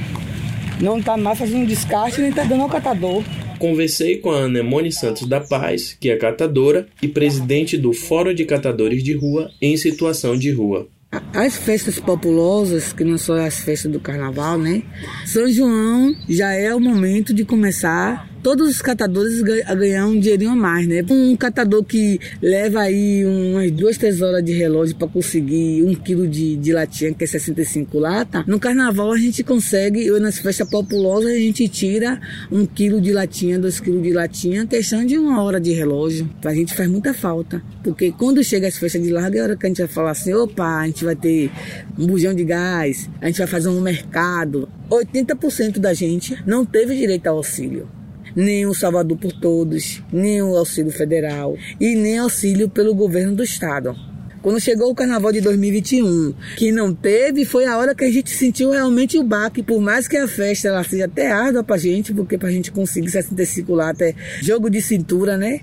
não 0.80 0.98
está 0.98 1.16
mais 1.16 1.38
fazendo 1.38 1.66
descarte 1.66 2.20
nem 2.20 2.30
está 2.30 2.44
dando 2.44 2.62
ao 2.62 2.68
catador. 2.68 3.22
Conversei 3.58 4.18
com 4.18 4.30
a 4.30 4.44
Anemone 4.44 4.90
Santos 4.90 5.26
da 5.26 5.40
Paz, 5.40 5.96
que 5.98 6.10
é 6.10 6.16
catadora 6.16 6.86
e 7.02 7.08
presidente 7.08 7.76
do 7.76 7.92
Fórum 7.92 8.32
de 8.32 8.44
Catadores 8.44 9.02
de 9.02 9.12
Rua 9.14 9.50
em 9.60 9.76
Situação 9.76 10.36
de 10.36 10.50
Rua. 10.50 10.88
As 11.34 11.56
festas 11.56 11.98
populosas, 11.98 12.92
que 12.92 13.02
não 13.02 13.18
são 13.18 13.34
as 13.34 13.58
festas 13.58 13.90
do 13.90 13.98
carnaval, 13.98 14.56
né? 14.56 14.84
São 15.26 15.50
João 15.50 16.14
já 16.28 16.52
é 16.52 16.72
o 16.72 16.78
momento 16.78 17.34
de 17.34 17.44
começar 17.44 18.29
todos 18.42 18.68
os 18.68 18.82
catadores 18.82 19.42
a 19.66 19.74
ganhar 19.74 20.06
um 20.06 20.18
dinheirinho 20.18 20.50
a 20.50 20.56
mais, 20.56 20.86
né? 20.86 21.04
Um 21.10 21.36
catador 21.36 21.84
que 21.84 22.18
leva 22.42 22.80
aí 22.80 23.24
umas 23.24 23.70
duas, 23.70 23.98
três 23.98 24.20
horas 24.22 24.44
de 24.44 24.52
relógio 24.52 24.96
para 24.96 25.08
conseguir 25.08 25.82
um 25.82 25.94
quilo 25.94 26.26
de, 26.26 26.56
de 26.56 26.72
latinha, 26.72 27.12
que 27.12 27.24
é 27.24 27.26
65 27.26 27.98
lata, 27.98 28.44
no 28.46 28.58
carnaval 28.58 29.12
a 29.12 29.18
gente 29.18 29.42
consegue, 29.42 30.10
ou 30.10 30.20
nas 30.20 30.38
festas 30.38 30.68
populosas 30.68 31.32
a 31.32 31.38
gente 31.38 31.68
tira 31.68 32.20
um 32.50 32.66
quilo 32.66 33.00
de 33.00 33.12
latinha, 33.12 33.58
dois 33.58 33.80
quilos 33.80 34.02
de 34.02 34.12
latinha, 34.12 34.66
questão 34.66 35.04
de 35.04 35.18
uma 35.18 35.42
hora 35.42 35.60
de 35.60 35.72
relógio. 35.72 36.28
Pra 36.40 36.54
gente 36.54 36.74
faz 36.74 36.88
muita 36.88 37.12
falta, 37.12 37.62
porque 37.82 38.12
quando 38.12 38.42
chega 38.42 38.68
as 38.68 38.76
festas 38.76 39.02
de 39.02 39.10
larga 39.10 39.38
é 39.38 39.42
hora 39.42 39.56
que 39.56 39.66
a 39.66 39.68
gente 39.68 39.78
vai 39.78 39.88
falar 39.88 40.10
assim, 40.12 40.32
opa, 40.32 40.80
a 40.80 40.86
gente 40.86 41.04
vai 41.04 41.16
ter 41.16 41.50
um 41.98 42.06
bujão 42.06 42.34
de 42.34 42.44
gás, 42.44 43.08
a 43.20 43.26
gente 43.26 43.38
vai 43.38 43.46
fazer 43.46 43.68
um 43.68 43.80
mercado. 43.80 44.68
80% 44.90 45.78
da 45.78 45.94
gente 45.94 46.36
não 46.44 46.64
teve 46.64 46.96
direito 46.96 47.26
ao 47.28 47.36
auxílio 47.36 47.99
nem 48.34 48.66
o 48.66 48.74
Salvador 48.74 49.18
por 49.18 49.32
Todos, 49.32 50.02
nem 50.12 50.42
o 50.42 50.56
auxílio 50.56 50.92
federal 50.92 51.56
e 51.80 51.94
nem 51.94 52.18
auxílio 52.18 52.68
pelo 52.68 52.94
governo 52.94 53.34
do 53.34 53.42
estado. 53.42 53.94
Quando 54.42 54.58
chegou 54.58 54.90
o 54.90 54.94
carnaval 54.94 55.32
de 55.32 55.40
2021, 55.42 56.34
que 56.56 56.72
não 56.72 56.94
teve, 56.94 57.44
foi 57.44 57.66
a 57.66 57.76
hora 57.76 57.94
que 57.94 58.04
a 58.04 58.10
gente 58.10 58.30
sentiu 58.30 58.70
realmente 58.70 59.18
o 59.18 59.22
baque. 59.22 59.62
Por 59.62 59.82
mais 59.82 60.08
que 60.08 60.16
a 60.16 60.26
festa 60.26 60.68
ela 60.68 60.82
seja 60.82 61.04
até 61.04 61.30
árdua 61.30 61.62
pra 61.62 61.76
gente, 61.76 62.14
porque 62.14 62.38
pra 62.38 62.50
gente 62.50 62.72
conseguir 62.72 63.10
65 63.10 63.74
lá 63.74 63.90
até 63.90 64.14
jogo 64.40 64.70
de 64.70 64.80
cintura, 64.80 65.36
né? 65.36 65.60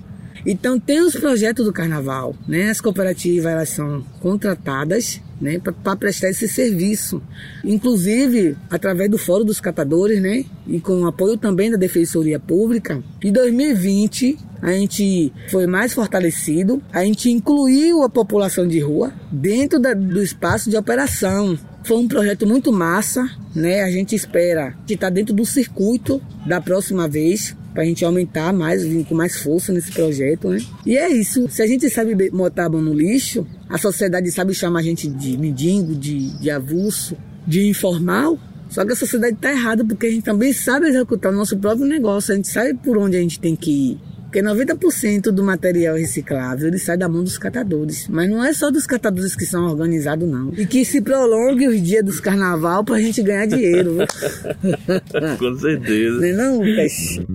Então 0.50 0.80
tem 0.80 1.02
os 1.02 1.14
projetos 1.14 1.66
do 1.66 1.74
carnaval, 1.74 2.34
né? 2.48 2.70
As 2.70 2.80
cooperativas 2.80 3.52
elas 3.52 3.70
são 3.70 4.02
contratadas 4.22 5.22
né, 5.42 5.60
para 5.60 5.96
prestar 5.96 6.30
esse 6.30 6.48
serviço. 6.48 7.22
Inclusive, 7.66 8.56
através 8.70 9.12
do 9.12 9.18
Fórum 9.18 9.44
dos 9.44 9.60
Catadores, 9.60 10.22
né, 10.22 10.46
e 10.66 10.80
com 10.80 11.06
apoio 11.06 11.38
também 11.38 11.70
da 11.70 11.78
Defensoria 11.78 12.40
Pública, 12.40 13.04
em 13.22 13.32
2020 13.32 14.38
a 14.62 14.72
gente 14.72 15.32
foi 15.52 15.68
mais 15.68 15.94
fortalecido, 15.94 16.82
a 16.92 17.04
gente 17.04 17.30
incluiu 17.30 18.02
a 18.02 18.10
população 18.10 18.68
de 18.68 18.80
rua 18.80 19.14
dentro 19.32 19.80
da, 19.80 19.94
do 19.94 20.22
espaço 20.22 20.70
de 20.70 20.78
operação. 20.78 21.58
Foi 21.84 21.98
um 21.98 22.08
projeto 22.08 22.48
muito 22.48 22.72
massa, 22.72 23.30
né? 23.56 23.84
A 23.84 23.92
gente 23.92 24.16
espera 24.16 24.76
que 24.88 24.96
está 24.96 25.10
dentro 25.10 25.34
do 25.34 25.46
circuito 25.46 26.20
da 26.46 26.60
próxima 26.60 27.08
vez, 27.08 27.56
para 27.74 27.84
a 27.84 27.86
gente 27.86 28.04
aumentar 28.04 28.52
mais, 28.54 28.84
vir 28.84 29.06
com 29.06 29.16
mais 29.16 29.38
força 29.38 29.72
nesse 29.72 29.92
projeto, 29.92 30.50
né? 30.50 30.60
E 30.86 30.98
é 30.98 31.10
isso. 31.12 31.48
Se 31.50 31.62
a 31.62 31.68
gente 31.68 31.90
sabe 31.90 32.30
botar 32.32 32.66
a 32.66 32.70
mão 32.70 32.82
no 32.82 32.94
lixo, 32.94 33.46
a 33.70 33.78
sociedade 33.78 34.32
sabe 34.32 34.54
chamar 34.54 34.80
a 34.80 34.84
gente 34.84 35.08
de 35.08 35.38
mendigo, 35.38 35.96
de, 35.96 36.38
de 36.40 36.50
avulso, 36.50 37.16
de 37.46 37.68
informal. 37.68 38.40
Só 38.70 38.86
que 38.86 38.92
a 38.92 38.96
sociedade 38.96 39.36
está 39.36 39.52
errada 39.52 39.86
porque 39.86 40.08
a 40.08 40.12
gente 40.12 40.24
também 40.24 40.52
sabe 40.52 40.88
executar 40.88 41.32
o 41.32 41.36
nosso 41.36 41.58
próprio 41.58 41.86
negócio, 41.86 42.34
a 42.34 42.36
gente 42.36 42.50
sabe 42.50 42.74
por 42.74 42.98
onde 42.98 43.16
a 43.16 43.22
gente 43.22 43.40
tem 43.40 43.56
que 43.56 43.72
ir. 43.72 44.07
Porque 44.38 44.44
90% 44.44 45.32
do 45.32 45.44
material 45.44 45.96
reciclável 45.96 46.68
ele 46.68 46.78
sai 46.78 46.96
da 46.96 47.10
mão 47.10 47.24
dos 47.24 47.40
catadores. 47.40 48.08
Mas 48.08 48.30
não 48.30 48.44
é 48.44 48.54
só 48.54 48.70
dos 48.70 48.86
catadores 48.86 49.36
que 49.36 49.48
são 49.48 49.66
organizados, 49.66 50.30
não. 50.30 50.54
E 50.56 50.66
que 50.66 50.86
se 50.86 51.02
prolongue 51.02 51.68
os 51.68 51.82
dias 51.82 52.06
dos 52.06 52.20
carnaval 52.20 52.84
pra 52.84 53.00
gente 53.00 53.24
ganhar 53.24 53.48
dinheiro. 53.48 53.98
Com 55.40 55.58
certeza. 55.58 56.20
Não 56.20 56.28
é 56.28 56.34
não, 56.34 56.60
peixe? 56.60 57.26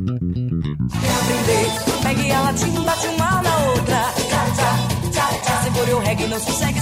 Pegue 2.02 2.30
a 2.30 2.40
latinha, 2.42 2.80
bate 2.82 3.06
uma 3.08 3.42
na 3.42 3.70
outra. 3.70 3.96
Tchá, 4.14 4.46
tchá, 4.54 5.10
tchá, 5.10 5.40
tchá. 5.42 5.62
Segure 5.64 5.92
o 5.94 5.98
reggae, 5.98 6.28
não 6.28 6.38
sossega, 6.38 6.81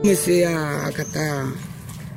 Comecei 0.00 0.44
a, 0.44 0.86
a 0.86 0.92
catar 0.92 1.52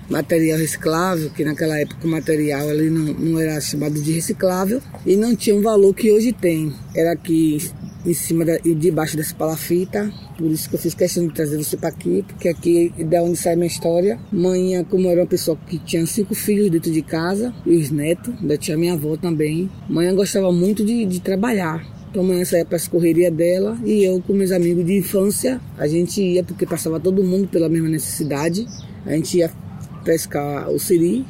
material 0.09 0.57
reciclável, 0.57 1.29
que 1.29 1.43
naquela 1.43 1.79
época 1.79 2.07
o 2.07 2.09
material 2.09 2.69
ali 2.69 2.89
não, 2.89 3.13
não 3.13 3.39
era 3.39 3.59
chamado 3.59 4.01
de 4.01 4.11
reciclável 4.11 4.81
e 5.05 5.15
não 5.15 5.35
tinha 5.35 5.55
um 5.55 5.61
valor 5.61 5.93
que 5.93 6.11
hoje 6.11 6.31
tem. 6.31 6.73
Era 6.95 7.13
aqui 7.13 7.59
em 8.05 8.13
cima 8.13 8.45
e 8.63 8.73
debaixo 8.73 9.17
dessa 9.17 9.35
palafita. 9.35 10.11
Por 10.37 10.49
isso 10.51 10.69
que 10.69 10.75
eu 10.75 10.79
fiz 10.79 10.93
questão 10.93 11.27
de 11.27 11.33
trazer 11.33 11.57
você 11.57 11.75
para 11.75 11.89
aqui, 11.89 12.23
porque 12.27 12.47
aqui 12.47 12.93
é 12.97 13.03
da 13.03 13.21
onde 13.21 13.37
sai 13.37 13.55
minha 13.55 13.67
história. 13.67 14.19
Mãe, 14.31 14.83
como 14.89 15.07
era 15.09 15.21
uma 15.21 15.27
pessoa 15.27 15.57
que 15.67 15.77
tinha 15.79 16.05
cinco 16.05 16.33
filhos 16.33 16.69
dentro 16.69 16.91
de 16.91 17.01
casa, 17.01 17.53
e 17.65 17.75
os 17.75 17.89
netos, 17.89 18.33
ainda 18.39 18.57
tinha 18.57 18.77
minha 18.77 18.93
avó 18.93 19.17
também. 19.17 19.69
Mãe 19.89 20.13
gostava 20.15 20.51
muito 20.51 20.85
de, 20.85 21.05
de 21.05 21.19
trabalhar. 21.19 21.96
Então 22.17 22.25
amanhã 22.25 22.43
saía 22.43 22.65
para 22.65 22.77
as 22.77 22.87
correrias 22.87 23.31
dela 23.31 23.77
e 23.85 24.03
eu 24.03 24.19
com 24.19 24.33
meus 24.33 24.51
amigos 24.51 24.83
de 24.83 24.97
infância, 24.97 25.61
a 25.77 25.87
gente 25.87 26.19
ia 26.19 26.43
porque 26.43 26.65
passava 26.65 26.99
todo 26.99 27.23
mundo 27.23 27.47
pela 27.47 27.69
mesma 27.69 27.87
necessidade. 27.87 28.65
A 29.05 29.11
gente 29.11 29.37
ia 29.37 29.51
pescar 30.03 30.67
o 30.71 30.79
siri, 30.79 31.23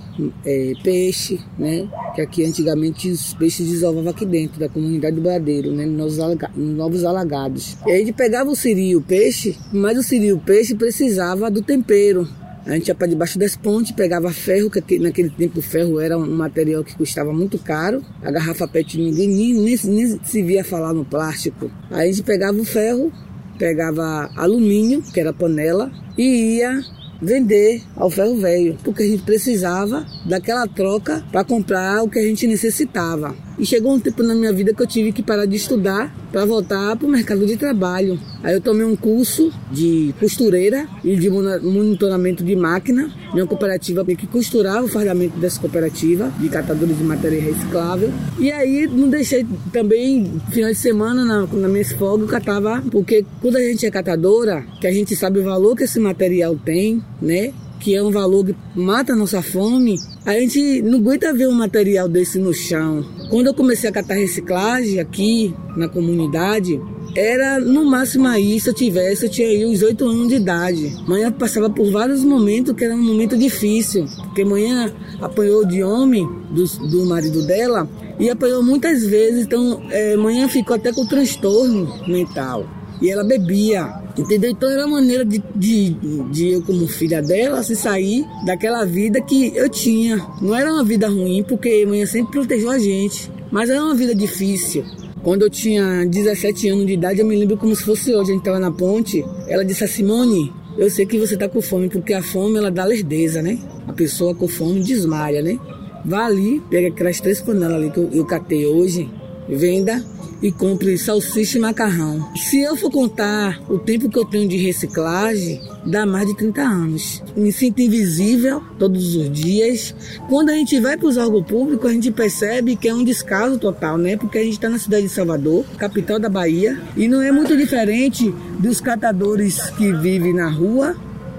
é, 0.45 0.71
peixe, 0.81 1.41
né? 1.59 1.89
Que 2.15 2.21
aqui 2.21 2.45
antigamente 2.45 3.09
os 3.09 3.33
peixes 3.33 3.67
desovavam 3.67 4.11
aqui 4.11 4.25
dentro 4.25 4.61
da 4.61 4.69
comunidade 4.69 5.17
do 5.17 5.21
Bradeiro, 5.21 5.73
né? 5.73 5.85
Nos, 5.85 6.17
novos 6.55 7.03
alagados. 7.03 7.75
E 7.85 7.91
aí 7.91 7.97
a 7.97 8.05
gente 8.05 8.13
pegava 8.13 8.49
o 8.49 8.55
siri 8.55 8.95
o 8.95 9.01
peixe, 9.01 9.57
mas 9.73 9.97
o 9.97 10.03
siri 10.03 10.31
o 10.31 10.39
peixe 10.39 10.73
precisava 10.73 11.51
do 11.51 11.61
tempero. 11.61 12.25
A 12.67 12.73
gente 12.73 12.89
ia 12.89 12.95
para 12.95 13.07
debaixo 13.07 13.39
das 13.39 13.55
pontes, 13.55 13.93
pegava 13.93 14.29
ferro, 14.29 14.69
que 14.69 14.99
naquele 14.99 15.29
tempo 15.29 15.59
o 15.59 15.61
ferro 15.61 16.01
era 16.01 16.17
um 16.17 16.29
material 16.35 16.83
que 16.83 16.97
custava 16.97 17.31
muito 17.31 17.57
caro. 17.57 18.03
A 18.21 18.29
garrafa 18.29 18.67
PET 18.67 18.97
ninguém 18.97 19.29
nem, 19.29 19.53
nem, 19.53 19.77
nem 19.85 20.19
se 20.21 20.43
via 20.43 20.65
falar 20.65 20.93
no 20.93 21.05
plástico. 21.05 21.71
Aí 21.89 22.09
a 22.09 22.11
gente 22.11 22.23
pegava 22.23 22.57
o 22.59 22.65
ferro, 22.65 23.09
pegava 23.57 24.29
alumínio, 24.35 25.01
que 25.01 25.17
era 25.17 25.31
panela, 25.31 25.89
e 26.17 26.57
ia 26.57 26.81
vender 27.21 27.81
ao 27.95 28.09
ferro 28.09 28.37
velho, 28.37 28.77
porque 28.83 29.03
a 29.03 29.07
gente 29.07 29.23
precisava 29.23 30.05
daquela 30.25 30.67
troca 30.67 31.23
para 31.31 31.45
comprar 31.45 32.03
o 32.03 32.09
que 32.09 32.19
a 32.19 32.23
gente 32.23 32.45
necessitava. 32.47 33.33
E 33.57 33.65
chegou 33.65 33.93
um 33.93 33.99
tempo 33.99 34.21
na 34.21 34.35
minha 34.35 34.53
vida 34.53 34.73
que 34.73 34.81
eu 34.81 34.87
tive 34.87 35.11
que 35.11 35.23
parar 35.23 35.45
de 35.45 35.55
estudar 35.55 36.15
para 36.31 36.45
voltar 36.45 36.95
para 36.95 37.07
o 37.07 37.09
mercado 37.09 37.45
de 37.45 37.57
trabalho. 37.57 38.19
Aí 38.43 38.53
eu 38.53 38.61
tomei 38.61 38.85
um 38.85 38.95
curso 38.95 39.51
de 39.71 40.13
costureira 40.19 40.87
e 41.03 41.15
de 41.15 41.29
monitoramento 41.29 42.43
de 42.43 42.55
máquina 42.55 43.11
em 43.33 43.41
uma 43.41 43.47
cooperativa 43.47 44.05
que 44.05 44.27
costurava 44.27 44.85
o 44.85 44.87
fardamento 44.87 45.37
dessa 45.39 45.59
cooperativa 45.59 46.31
de 46.39 46.49
catadores 46.49 46.97
de 46.97 47.03
matéria 47.03 47.41
reciclável. 47.41 48.11
E 48.39 48.51
aí 48.51 48.87
não 48.87 49.09
deixei 49.09 49.45
também, 49.73 50.39
final 50.51 50.69
de 50.69 50.77
semana, 50.77 51.25
na, 51.25 51.47
na 51.47 51.67
minha 51.67 51.85
folga, 51.85 52.23
eu 52.23 52.27
catava, 52.27 52.83
porque 52.91 53.25
quando 53.41 53.55
a 53.55 53.61
gente 53.61 53.85
é 53.85 53.91
catadora, 53.91 54.63
que 54.79 54.85
a 54.85 54.91
gente 54.91 55.15
sabe 55.15 55.39
o 55.39 55.43
valor 55.43 55.75
que 55.75 55.83
esse 55.83 55.99
material 55.99 56.55
tem, 56.55 57.01
né? 57.21 57.53
Que 57.79 57.95
é 57.95 58.03
um 58.03 58.11
valor 58.11 58.45
que 58.45 58.55
mata 58.75 59.13
a 59.13 59.15
nossa 59.15 59.41
fome, 59.41 59.97
a 60.25 60.33
gente 60.33 60.81
não 60.81 60.99
aguenta 60.99 61.33
ver 61.33 61.47
um 61.47 61.53
material 61.53 62.07
desse 62.07 62.39
no 62.39 62.53
chão. 62.53 63.05
Quando 63.29 63.47
eu 63.47 63.53
comecei 63.53 63.89
a 63.89 63.93
catar 63.93 64.15
reciclagem 64.15 64.99
aqui 64.99 65.53
na 65.75 65.87
comunidade, 65.87 66.79
era 67.15 67.59
no 67.59 67.85
máximo 67.85 68.27
aí, 68.27 68.59
se 68.59 68.69
eu 68.69 68.73
tivesse, 68.73 69.25
eu 69.25 69.29
tinha 69.29 69.47
aí 69.47 69.65
uns 69.65 69.81
8 69.81 70.05
anos 70.05 70.27
de 70.27 70.35
idade. 70.35 70.95
Manhã 71.07 71.31
passava 71.31 71.69
por 71.69 71.89
vários 71.91 72.23
momentos 72.23 72.75
que 72.75 72.83
era 72.83 72.93
um 72.93 73.03
momento 73.03 73.37
difícil, 73.37 74.05
porque 74.23 74.43
manhã 74.45 74.93
apanhou 75.21 75.65
de 75.65 75.83
homem, 75.83 76.27
do, 76.51 76.63
do 76.87 77.05
marido 77.05 77.45
dela, 77.45 77.89
e 78.19 78.29
apanhou 78.29 78.63
muitas 78.63 79.03
vezes, 79.05 79.45
então 79.45 79.81
é, 79.89 80.15
manhã 80.15 80.47
ficou 80.47 80.75
até 80.75 80.91
com 80.91 81.05
transtorno 81.05 81.93
mental. 82.07 82.67
E 83.01 83.09
ela 83.09 83.23
bebia. 83.23 84.06
Entendeu? 84.17 84.49
Então 84.49 84.69
era 84.69 84.85
uma 84.85 84.99
maneira 84.99 85.23
de, 85.23 85.41
de, 85.55 85.89
de 86.31 86.49
eu, 86.53 86.61
como 86.63 86.87
filha 86.87 87.21
dela, 87.21 87.61
se 87.61 87.75
sair 87.75 88.25
daquela 88.45 88.83
vida 88.83 89.21
que 89.21 89.55
eu 89.55 89.69
tinha. 89.69 90.17
Não 90.41 90.55
era 90.55 90.73
uma 90.73 90.83
vida 90.83 91.07
ruim, 91.07 91.43
porque 91.43 91.83
a 91.85 91.87
mãe 91.87 92.05
sempre 92.05 92.31
protegeu 92.31 92.71
a 92.71 92.79
gente. 92.79 93.31
Mas 93.51 93.69
era 93.69 93.83
uma 93.83 93.93
vida 93.93 94.15
difícil. 94.15 94.83
Quando 95.23 95.43
eu 95.43 95.49
tinha 95.49 96.05
17 96.05 96.69
anos 96.69 96.85
de 96.87 96.93
idade, 96.93 97.19
eu 97.19 97.25
me 97.25 97.35
lembro 97.35 97.57
como 97.57 97.75
se 97.75 97.83
fosse 97.83 98.11
hoje. 98.11 98.31
A 98.31 98.33
gente 98.33 98.39
estava 98.39 98.59
na 98.59 98.71
ponte. 98.71 99.23
Ela 99.47 99.63
disse 99.63 99.83
a 99.83 99.87
Simone: 99.87 100.51
Eu 100.77 100.89
sei 100.89 101.05
que 101.05 101.19
você 101.19 101.35
está 101.35 101.47
com 101.47 101.61
fome, 101.61 101.87
porque 101.89 102.13
a 102.13 102.23
fome 102.23 102.57
ela 102.57 102.71
dá 102.71 102.85
lerdeza, 102.85 103.41
né? 103.41 103.59
A 103.87 103.93
pessoa 103.93 104.33
com 104.33 104.47
fome 104.47 104.81
desmaia, 104.81 105.41
né? 105.41 105.59
Vá 106.03 106.25
ali, 106.25 106.61
pega 106.69 106.87
aquelas 106.87 107.19
três 107.19 107.41
panelas 107.41 107.75
ali 107.75 107.91
que 107.91 107.97
eu, 107.97 108.09
eu 108.13 108.25
catei 108.25 108.65
hoje, 108.65 109.09
venda 109.49 110.03
e 110.41 110.51
compre 110.51 110.97
salsicha 110.97 111.57
e 111.57 111.61
macarrão. 111.61 112.31
Se 112.35 112.61
eu 112.61 112.75
for 112.75 112.91
contar 112.91 113.61
o 113.69 113.77
tempo 113.77 114.09
que 114.09 114.17
eu 114.17 114.25
tenho 114.25 114.47
de 114.47 114.57
reciclagem, 114.57 115.61
dá 115.85 116.05
mais 116.05 116.27
de 116.27 116.35
30 116.35 116.61
anos. 116.61 117.23
Me 117.35 117.51
sinto 117.51 117.81
invisível 117.81 118.61
todos 118.77 119.15
os 119.15 119.31
dias. 119.31 119.95
Quando 120.29 120.49
a 120.49 120.53
gente 120.53 120.79
vai 120.79 120.97
para 120.97 121.07
os 121.07 121.17
órgãos 121.17 121.45
públicos, 121.45 121.89
a 121.89 121.93
gente 121.93 122.11
percebe 122.11 122.75
que 122.75 122.87
é 122.87 122.93
um 122.93 123.03
descaso 123.03 123.57
total, 123.57 123.97
né? 123.97 124.17
Porque 124.17 124.37
a 124.37 124.43
gente 124.43 124.53
está 124.53 124.69
na 124.69 124.79
cidade 124.79 125.03
de 125.03 125.09
Salvador, 125.09 125.65
capital 125.77 126.19
da 126.19 126.29
Bahia, 126.29 126.79
e 126.95 127.07
não 127.07 127.21
é 127.21 127.31
muito 127.31 127.55
diferente 127.55 128.33
dos 128.59 128.81
catadores 128.81 129.69
que 129.71 129.91
vivem 129.93 130.33
na 130.33 130.49
rua 130.49 130.95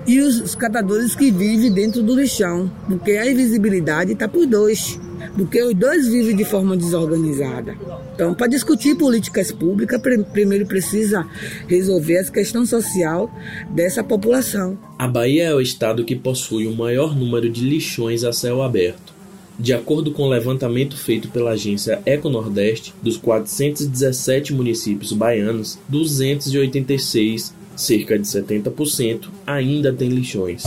e 0.08 0.20
os 0.20 0.54
catadores 0.54 1.14
que 1.14 1.30
vivem 1.30 1.70
dentro 1.70 2.02
do 2.02 2.18
lixão, 2.18 2.72
porque 2.88 3.12
a 3.12 3.30
invisibilidade 3.30 4.12
está 4.12 4.26
por 4.26 4.46
dois. 4.46 4.98
porque 5.36 5.62
os 5.62 5.74
dois 5.74 6.08
vivem 6.08 6.34
de 6.34 6.44
forma 6.44 6.76
desorganizada. 6.76 7.76
Então, 8.14 8.34
para 8.34 8.46
discutir 8.46 8.96
políticas 8.96 9.52
públicas, 9.52 10.00
primeiro 10.32 10.66
precisa 10.66 11.26
resolver 11.66 12.18
as 12.18 12.30
questões 12.30 12.70
social 12.70 13.30
dessa 13.70 14.02
população. 14.02 14.78
A 14.98 15.06
Bahia 15.06 15.44
é 15.44 15.54
o 15.54 15.60
estado 15.60 16.04
que 16.04 16.16
possui 16.16 16.66
o 16.66 16.74
maior 16.74 17.14
número 17.14 17.50
de 17.50 17.60
lixões 17.60 18.24
a 18.24 18.32
céu 18.32 18.62
aberto. 18.62 19.12
De 19.58 19.72
acordo 19.74 20.12
com 20.12 20.22
o 20.22 20.28
levantamento 20.28 20.96
feito 20.96 21.28
pela 21.28 21.50
agência 21.50 22.00
Eco 22.06 22.30
Nordeste, 22.30 22.94
dos 23.02 23.16
417 23.16 24.54
municípios 24.54 25.12
baianos, 25.12 25.78
286, 25.88 27.57
cerca 27.78 28.18
de 28.18 28.26
70%, 28.26 29.28
ainda 29.46 29.92
têm 29.92 30.08
lixões. 30.08 30.64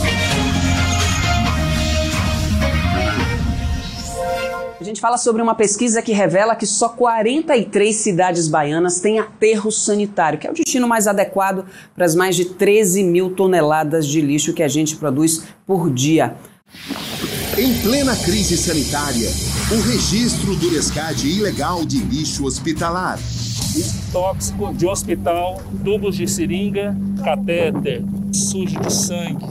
A 4.80 4.84
gente 4.84 5.00
fala 5.00 5.16
sobre 5.16 5.40
uma 5.40 5.54
pesquisa 5.54 6.02
que 6.02 6.12
revela 6.12 6.56
que 6.56 6.66
só 6.66 6.88
43 6.88 7.94
cidades 7.94 8.48
baianas 8.48 8.98
têm 8.98 9.20
aterro 9.20 9.70
sanitário, 9.70 10.38
que 10.38 10.46
é 10.46 10.50
o 10.50 10.54
destino 10.54 10.88
mais 10.88 11.06
adequado 11.06 11.64
para 11.94 12.04
as 12.04 12.16
mais 12.16 12.34
de 12.34 12.46
13 12.46 13.04
mil 13.04 13.30
toneladas 13.30 14.06
de 14.06 14.20
lixo 14.20 14.52
que 14.52 14.62
a 14.62 14.68
gente 14.68 14.96
produz 14.96 15.44
por 15.64 15.88
dia. 15.92 16.36
Em 17.56 17.72
plena 17.82 18.16
crise 18.16 18.56
sanitária, 18.56 19.28
o 19.70 19.80
registro 19.82 20.56
do 20.56 20.70
resgate 20.70 21.28
ilegal 21.28 21.84
de 21.84 21.98
lixo 21.98 22.44
hospitalar. 22.44 23.18
Tóxico 24.12 24.74
de 24.74 24.86
hospital, 24.86 25.62
tubos 25.84 26.16
de 26.16 26.28
seringa, 26.28 26.96
catéter, 27.24 28.02
sujo 28.32 28.78
de 28.80 28.92
sangue. 28.92 29.44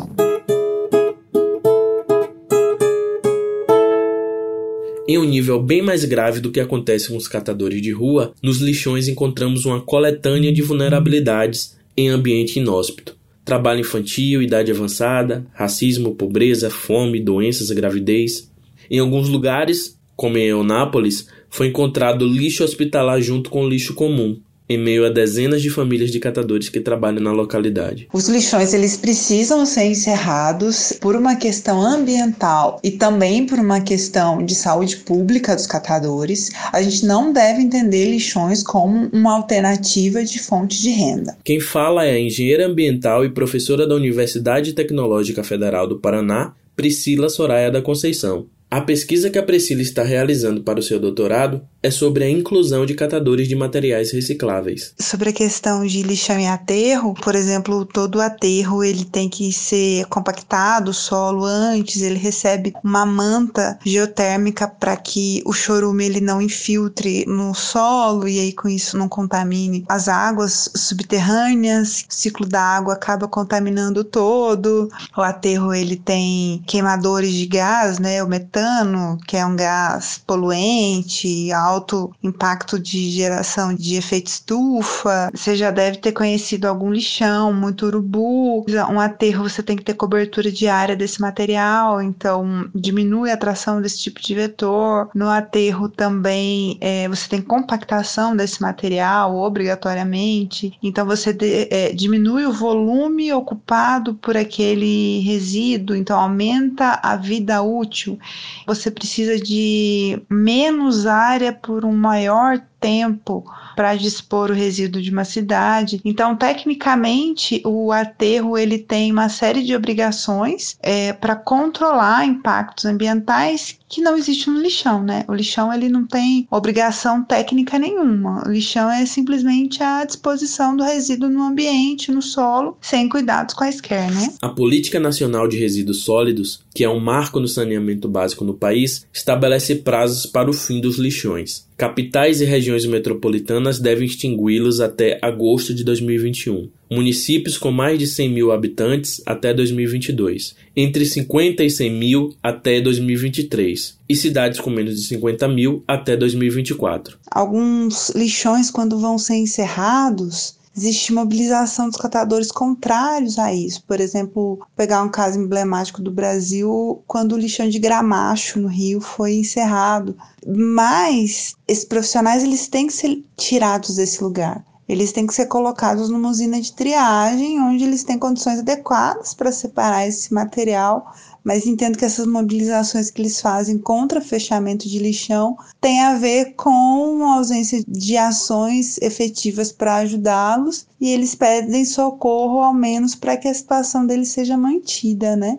Em 5.07 5.17
um 5.17 5.25
nível 5.25 5.61
bem 5.61 5.81
mais 5.81 6.05
grave 6.05 6.39
do 6.39 6.51
que 6.51 6.59
acontece 6.59 7.09
com 7.09 7.17
os 7.17 7.27
catadores 7.27 7.81
de 7.81 7.91
rua, 7.91 8.33
nos 8.41 8.59
lixões 8.59 9.07
encontramos 9.07 9.65
uma 9.65 9.81
coletânea 9.81 10.53
de 10.53 10.61
vulnerabilidades 10.61 11.77
em 11.97 12.09
ambiente 12.09 12.59
inóspito 12.59 13.19
trabalho 13.43 13.81
infantil, 13.81 14.41
idade 14.41 14.71
avançada, 14.71 15.45
racismo, 15.53 16.15
pobreza, 16.15 16.69
fome, 16.69 17.19
doenças, 17.19 17.71
gravidez. 17.71 18.49
Em 18.89 18.99
alguns 18.99 19.27
lugares, 19.27 19.99
como 20.21 20.37
em 20.37 20.45
Eunápolis, 20.45 21.25
foi 21.49 21.69
encontrado 21.69 22.27
lixo 22.27 22.63
hospitalar 22.63 23.19
junto 23.19 23.49
com 23.49 23.67
lixo 23.67 23.95
comum, 23.95 24.39
em 24.69 24.77
meio 24.77 25.03
a 25.03 25.09
dezenas 25.09 25.63
de 25.63 25.71
famílias 25.71 26.11
de 26.11 26.19
catadores 26.19 26.69
que 26.69 26.79
trabalham 26.79 27.23
na 27.23 27.31
localidade. 27.31 28.07
Os 28.13 28.29
lixões 28.29 28.71
eles 28.71 28.95
precisam 28.95 29.65
ser 29.65 29.85
encerrados 29.85 30.93
por 31.01 31.15
uma 31.15 31.37
questão 31.37 31.81
ambiental 31.81 32.79
e 32.83 32.91
também 32.91 33.47
por 33.47 33.57
uma 33.57 33.81
questão 33.81 34.45
de 34.45 34.53
saúde 34.53 34.97
pública 34.97 35.55
dos 35.55 35.65
catadores. 35.65 36.51
A 36.71 36.83
gente 36.83 37.03
não 37.03 37.33
deve 37.33 37.63
entender 37.63 38.05
lixões 38.11 38.61
como 38.61 39.09
uma 39.11 39.33
alternativa 39.33 40.23
de 40.23 40.37
fonte 40.37 40.79
de 40.79 40.91
renda. 40.91 41.35
Quem 41.43 41.59
fala 41.59 42.05
é 42.05 42.11
a 42.11 42.19
engenheira 42.19 42.67
ambiental 42.67 43.25
e 43.25 43.29
professora 43.33 43.87
da 43.87 43.95
Universidade 43.95 44.73
Tecnológica 44.73 45.43
Federal 45.43 45.87
do 45.87 45.99
Paraná, 45.99 46.53
Priscila 46.75 47.27
Soraya 47.27 47.71
da 47.71 47.81
Conceição. 47.81 48.45
A 48.73 48.79
pesquisa 48.79 49.29
que 49.29 49.37
a 49.37 49.43
Priscila 49.43 49.81
está 49.81 50.01
realizando 50.01 50.63
para 50.63 50.79
o 50.79 50.81
seu 50.81 50.97
doutorado 50.97 51.67
é 51.83 51.89
sobre 51.89 52.23
a 52.23 52.29
inclusão 52.29 52.85
de 52.85 52.93
catadores 52.93 53.47
de 53.47 53.55
materiais 53.55 54.11
recicláveis. 54.11 54.93
Sobre 54.99 55.29
a 55.29 55.33
questão 55.33 55.85
de 55.85 56.03
lixão 56.03 56.39
e 56.39 56.45
aterro, 56.45 57.13
por 57.15 57.35
exemplo, 57.35 57.85
todo 57.85 58.21
aterro 58.21 58.83
ele 58.83 59.05
tem 59.05 59.27
que 59.27 59.51
ser 59.51 60.05
compactado, 60.05 60.89
o 60.91 60.93
solo 60.93 61.43
antes, 61.45 62.01
ele 62.01 62.19
recebe 62.19 62.73
uma 62.83 63.05
manta 63.05 63.79
geotérmica 63.83 64.67
para 64.67 64.95
que 64.95 65.41
o 65.45 65.53
chorume 65.53 66.05
ele 66.05 66.21
não 66.21 66.41
infiltre 66.41 67.25
no 67.27 67.53
solo 67.53 68.27
e 68.27 68.39
aí 68.39 68.53
com 68.53 68.67
isso 68.67 68.97
não 68.97 69.09
contamine 69.09 69.83
as 69.87 70.07
águas 70.07 70.69
subterrâneas. 70.75 72.05
O 72.09 72.13
ciclo 72.13 72.47
da 72.47 72.61
água 72.61 72.93
acaba 72.93 73.27
contaminando 73.27 74.03
todo. 74.03 74.89
O 75.17 75.21
aterro 75.21 75.73
ele 75.73 75.95
tem 75.95 76.63
queimadores 76.67 77.33
de 77.33 77.45
gás, 77.45 77.97
né, 77.99 78.23
o 78.23 78.27
metano 78.27 79.17
que 79.27 79.35
é 79.37 79.45
um 79.45 79.55
gás 79.55 80.21
poluente, 80.25 81.51
alto 81.71 82.11
impacto 82.23 82.79
de 82.79 83.09
geração 83.09 83.73
de 83.73 83.95
efeito 83.95 84.27
estufa. 84.27 85.29
Você 85.33 85.55
já 85.55 85.71
deve 85.71 85.97
ter 85.97 86.11
conhecido 86.11 86.65
algum 86.67 86.91
lixão, 86.91 87.53
muito 87.53 87.85
urubu. 87.85 88.65
Um 88.89 88.99
aterro 88.99 89.47
você 89.47 89.63
tem 89.63 89.75
que 89.75 89.83
ter 89.83 89.93
cobertura 89.93 90.51
diária 90.51 90.95
desse 90.95 91.21
material, 91.21 92.01
então 92.01 92.69
diminui 92.73 93.31
a 93.31 93.33
atração 93.33 93.81
desse 93.81 93.99
tipo 93.99 94.21
de 94.21 94.35
vetor. 94.35 95.09
No 95.15 95.29
aterro 95.29 95.89
também 95.89 96.77
é, 96.81 97.07
você 97.07 97.27
tem 97.27 97.41
compactação 97.41 98.35
desse 98.35 98.61
material 98.61 99.35
obrigatoriamente, 99.35 100.77
então 100.83 101.05
você 101.05 101.33
de, 101.33 101.67
é, 101.71 101.93
diminui 101.93 102.45
o 102.45 102.53
volume 102.53 103.31
ocupado 103.33 104.15
por 104.15 104.35
aquele 104.35 105.19
resíduo, 105.21 105.95
então 105.95 106.19
aumenta 106.19 106.99
a 107.01 107.15
vida 107.15 107.61
útil 107.61 108.19
você 108.65 108.89
precisa 108.89 109.37
de 109.37 110.21
menos 110.29 111.05
área 111.05 111.51
por 111.61 111.85
um 111.85 111.93
maior 111.93 112.61
tempo 112.81 113.45
para 113.75 113.95
dispor 113.95 114.49
o 114.49 114.53
resíduo 114.53 115.01
de 115.01 115.11
uma 115.11 115.23
cidade. 115.23 116.01
Então, 116.03 116.35
tecnicamente, 116.35 117.61
o 117.63 117.91
aterro 117.91 118.57
ele 118.57 118.79
tem 118.79 119.11
uma 119.11 119.29
série 119.29 119.63
de 119.63 119.75
obrigações 119.75 120.75
é, 120.81 121.13
para 121.13 121.35
controlar 121.35 122.25
impactos 122.25 122.85
ambientais 122.85 123.79
que 123.87 124.01
não 124.01 124.17
existe 124.17 124.49
no 124.49 124.61
lixão, 124.61 125.03
né? 125.03 125.25
O 125.27 125.33
lixão 125.33 125.71
ele 125.71 125.89
não 125.89 126.07
tem 126.07 126.47
obrigação 126.49 127.23
técnica 127.23 127.77
nenhuma. 127.77 128.43
O 128.47 128.51
lixão 128.51 128.89
é 128.89 129.05
simplesmente 129.05 129.83
a 129.83 130.05
disposição 130.05 130.75
do 130.75 130.83
resíduo 130.83 131.29
no 131.29 131.43
ambiente, 131.43 132.11
no 132.11 132.21
solo, 132.21 132.77
sem 132.81 133.09
cuidados 133.09 133.53
quaisquer, 133.53 134.09
né? 134.11 134.33
A 134.41 134.49
Política 134.49 134.99
Nacional 134.99 135.47
de 135.47 135.57
Resíduos 135.57 136.03
Sólidos, 136.03 136.61
que 136.73 136.85
é 136.85 136.89
um 136.89 137.01
marco 137.01 137.39
no 137.39 137.47
saneamento 137.47 138.07
básico 138.07 138.45
no 138.45 138.53
país, 138.53 139.05
estabelece 139.13 139.75
prazos 139.75 140.25
para 140.25 140.49
o 140.49 140.53
fim 140.53 140.79
dos 140.79 140.97
lixões. 140.97 141.69
Capitais 141.81 142.41
e 142.41 142.45
regiões 142.45 142.85
metropolitanas 142.85 143.79
devem 143.79 144.05
extingui-los 144.05 144.79
até 144.79 145.17
agosto 145.19 145.73
de 145.73 145.83
2021. 145.83 146.69
Municípios 146.91 147.57
com 147.57 147.71
mais 147.71 147.97
de 147.97 148.05
100 148.05 148.29
mil 148.29 148.51
habitantes 148.51 149.19
até 149.25 149.51
2022. 149.51 150.55
Entre 150.75 151.03
50 151.03 151.63
e 151.63 151.71
100 151.71 151.91
mil 151.91 152.35
até 152.43 152.79
2023. 152.79 153.97
E 154.07 154.15
cidades 154.15 154.59
com 154.59 154.69
menos 154.69 154.93
de 154.93 155.07
50 155.07 155.47
mil 155.47 155.83
até 155.87 156.15
2024. 156.15 157.17
Alguns 157.31 158.11
lixões, 158.11 158.69
quando 158.69 158.99
vão 158.99 159.17
ser 159.17 159.37
encerrados, 159.37 160.60
existe 160.75 161.13
mobilização 161.13 161.87
dos 161.87 161.97
catadores 161.97 162.51
contrários 162.51 163.37
a 163.37 163.53
isso. 163.53 163.83
Por 163.85 163.99
exemplo, 163.99 164.59
pegar 164.75 165.03
um 165.03 165.09
caso 165.09 165.39
emblemático 165.39 166.01
do 166.01 166.11
Brasil, 166.11 167.03
quando 167.07 167.33
o 167.33 167.37
lixão 167.37 167.69
de 167.69 167.79
Gramacho, 167.79 168.59
no 168.59 168.67
Rio, 168.67 169.01
foi 169.01 169.33
encerrado. 169.33 170.15
Mas 170.45 171.55
esses 171.67 171.85
profissionais 171.85 172.43
eles 172.43 172.67
têm 172.67 172.87
que 172.87 172.93
ser 172.93 173.23
tirados 173.35 173.95
desse 173.95 174.23
lugar. 174.23 174.65
Eles 174.87 175.13
têm 175.13 175.25
que 175.25 175.33
ser 175.33 175.45
colocados 175.45 176.09
numa 176.09 176.29
usina 176.29 176.59
de 176.59 176.73
triagem, 176.73 177.61
onde 177.61 177.83
eles 177.83 178.03
têm 178.03 178.19
condições 178.19 178.59
adequadas 178.59 179.33
para 179.33 179.51
separar 179.51 180.05
esse 180.05 180.33
material 180.33 181.13
mas 181.43 181.65
entendo 181.65 181.97
que 181.97 182.05
essas 182.05 182.25
mobilizações 182.25 183.09
que 183.09 183.21
eles 183.21 183.41
fazem 183.41 183.77
contra 183.77 184.21
fechamento 184.21 184.87
de 184.87 184.99
lixão 184.99 185.57
tem 185.79 186.01
a 186.01 186.15
ver 186.15 186.53
com 186.55 187.23
a 187.23 187.35
ausência 187.35 187.83
de 187.87 188.17
ações 188.17 188.97
efetivas 189.01 189.71
para 189.71 189.95
ajudá-los 189.97 190.85
e 190.99 191.09
eles 191.09 191.35
pedem 191.35 191.85
socorro 191.85 192.61
ao 192.61 192.73
menos 192.73 193.15
para 193.15 193.37
que 193.37 193.47
a 193.47 193.53
situação 193.53 194.05
deles 194.05 194.29
seja 194.29 194.57
mantida, 194.57 195.35
né? 195.35 195.57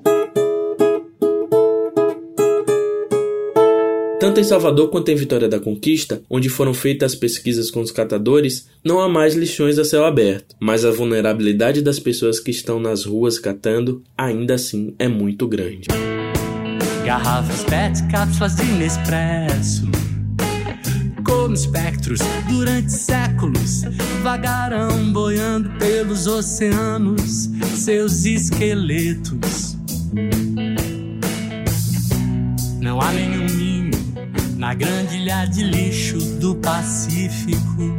Tanto 4.23 4.39
em 4.39 4.45
Salvador 4.45 4.89
quanto 4.89 5.09
em 5.09 5.17
Vitória 5.17 5.49
da 5.49 5.59
Conquista, 5.59 6.23
onde 6.31 6.49
foram 6.49 6.73
feitas 6.73 7.11
as 7.11 7.19
pesquisas 7.19 7.73
com 7.73 7.81
os 7.81 7.91
catadores, 7.91 8.69
não 8.85 9.01
há 9.01 9.09
mais 9.09 9.35
lixões 9.35 9.81
a 9.81 9.85
céu 9.85 10.05
aberto, 10.05 10.55
mas 10.61 10.85
a 10.85 10.93
vulnerabilidade 10.93 11.83
das 11.83 11.99
pessoas 11.99 12.39
que 12.39 12.53
estão 12.53 12.79
nas 12.79 13.05
ruas 13.05 13.41
catando 13.41 14.01
ainda 14.17 14.55
assim 14.55 14.95
é 14.97 15.09
muito 15.09 15.49
grande. 15.49 15.89
Garrafas 17.05 17.65
PET, 17.65 18.01
cápsulas 18.13 18.55
de 18.55 18.65
Nespresso 18.65 19.83
como 21.27 21.55
espectros 21.55 22.21
durante 22.49 22.93
séculos 22.93 23.83
vagarão 24.23 25.13
boiando 25.13 25.69
pelos 25.81 26.29
oceanos 26.29 27.51
seus 27.75 28.25
esqueletos. 28.25 29.77
Não 32.81 33.01
há 33.01 33.11
nenhum 33.13 33.52
na 34.63 34.75
grande 34.75 35.17
ilha 35.17 35.45
de 35.45 35.65
lixo 35.65 36.19
do 36.39 36.55
Pacífico. 36.55 37.97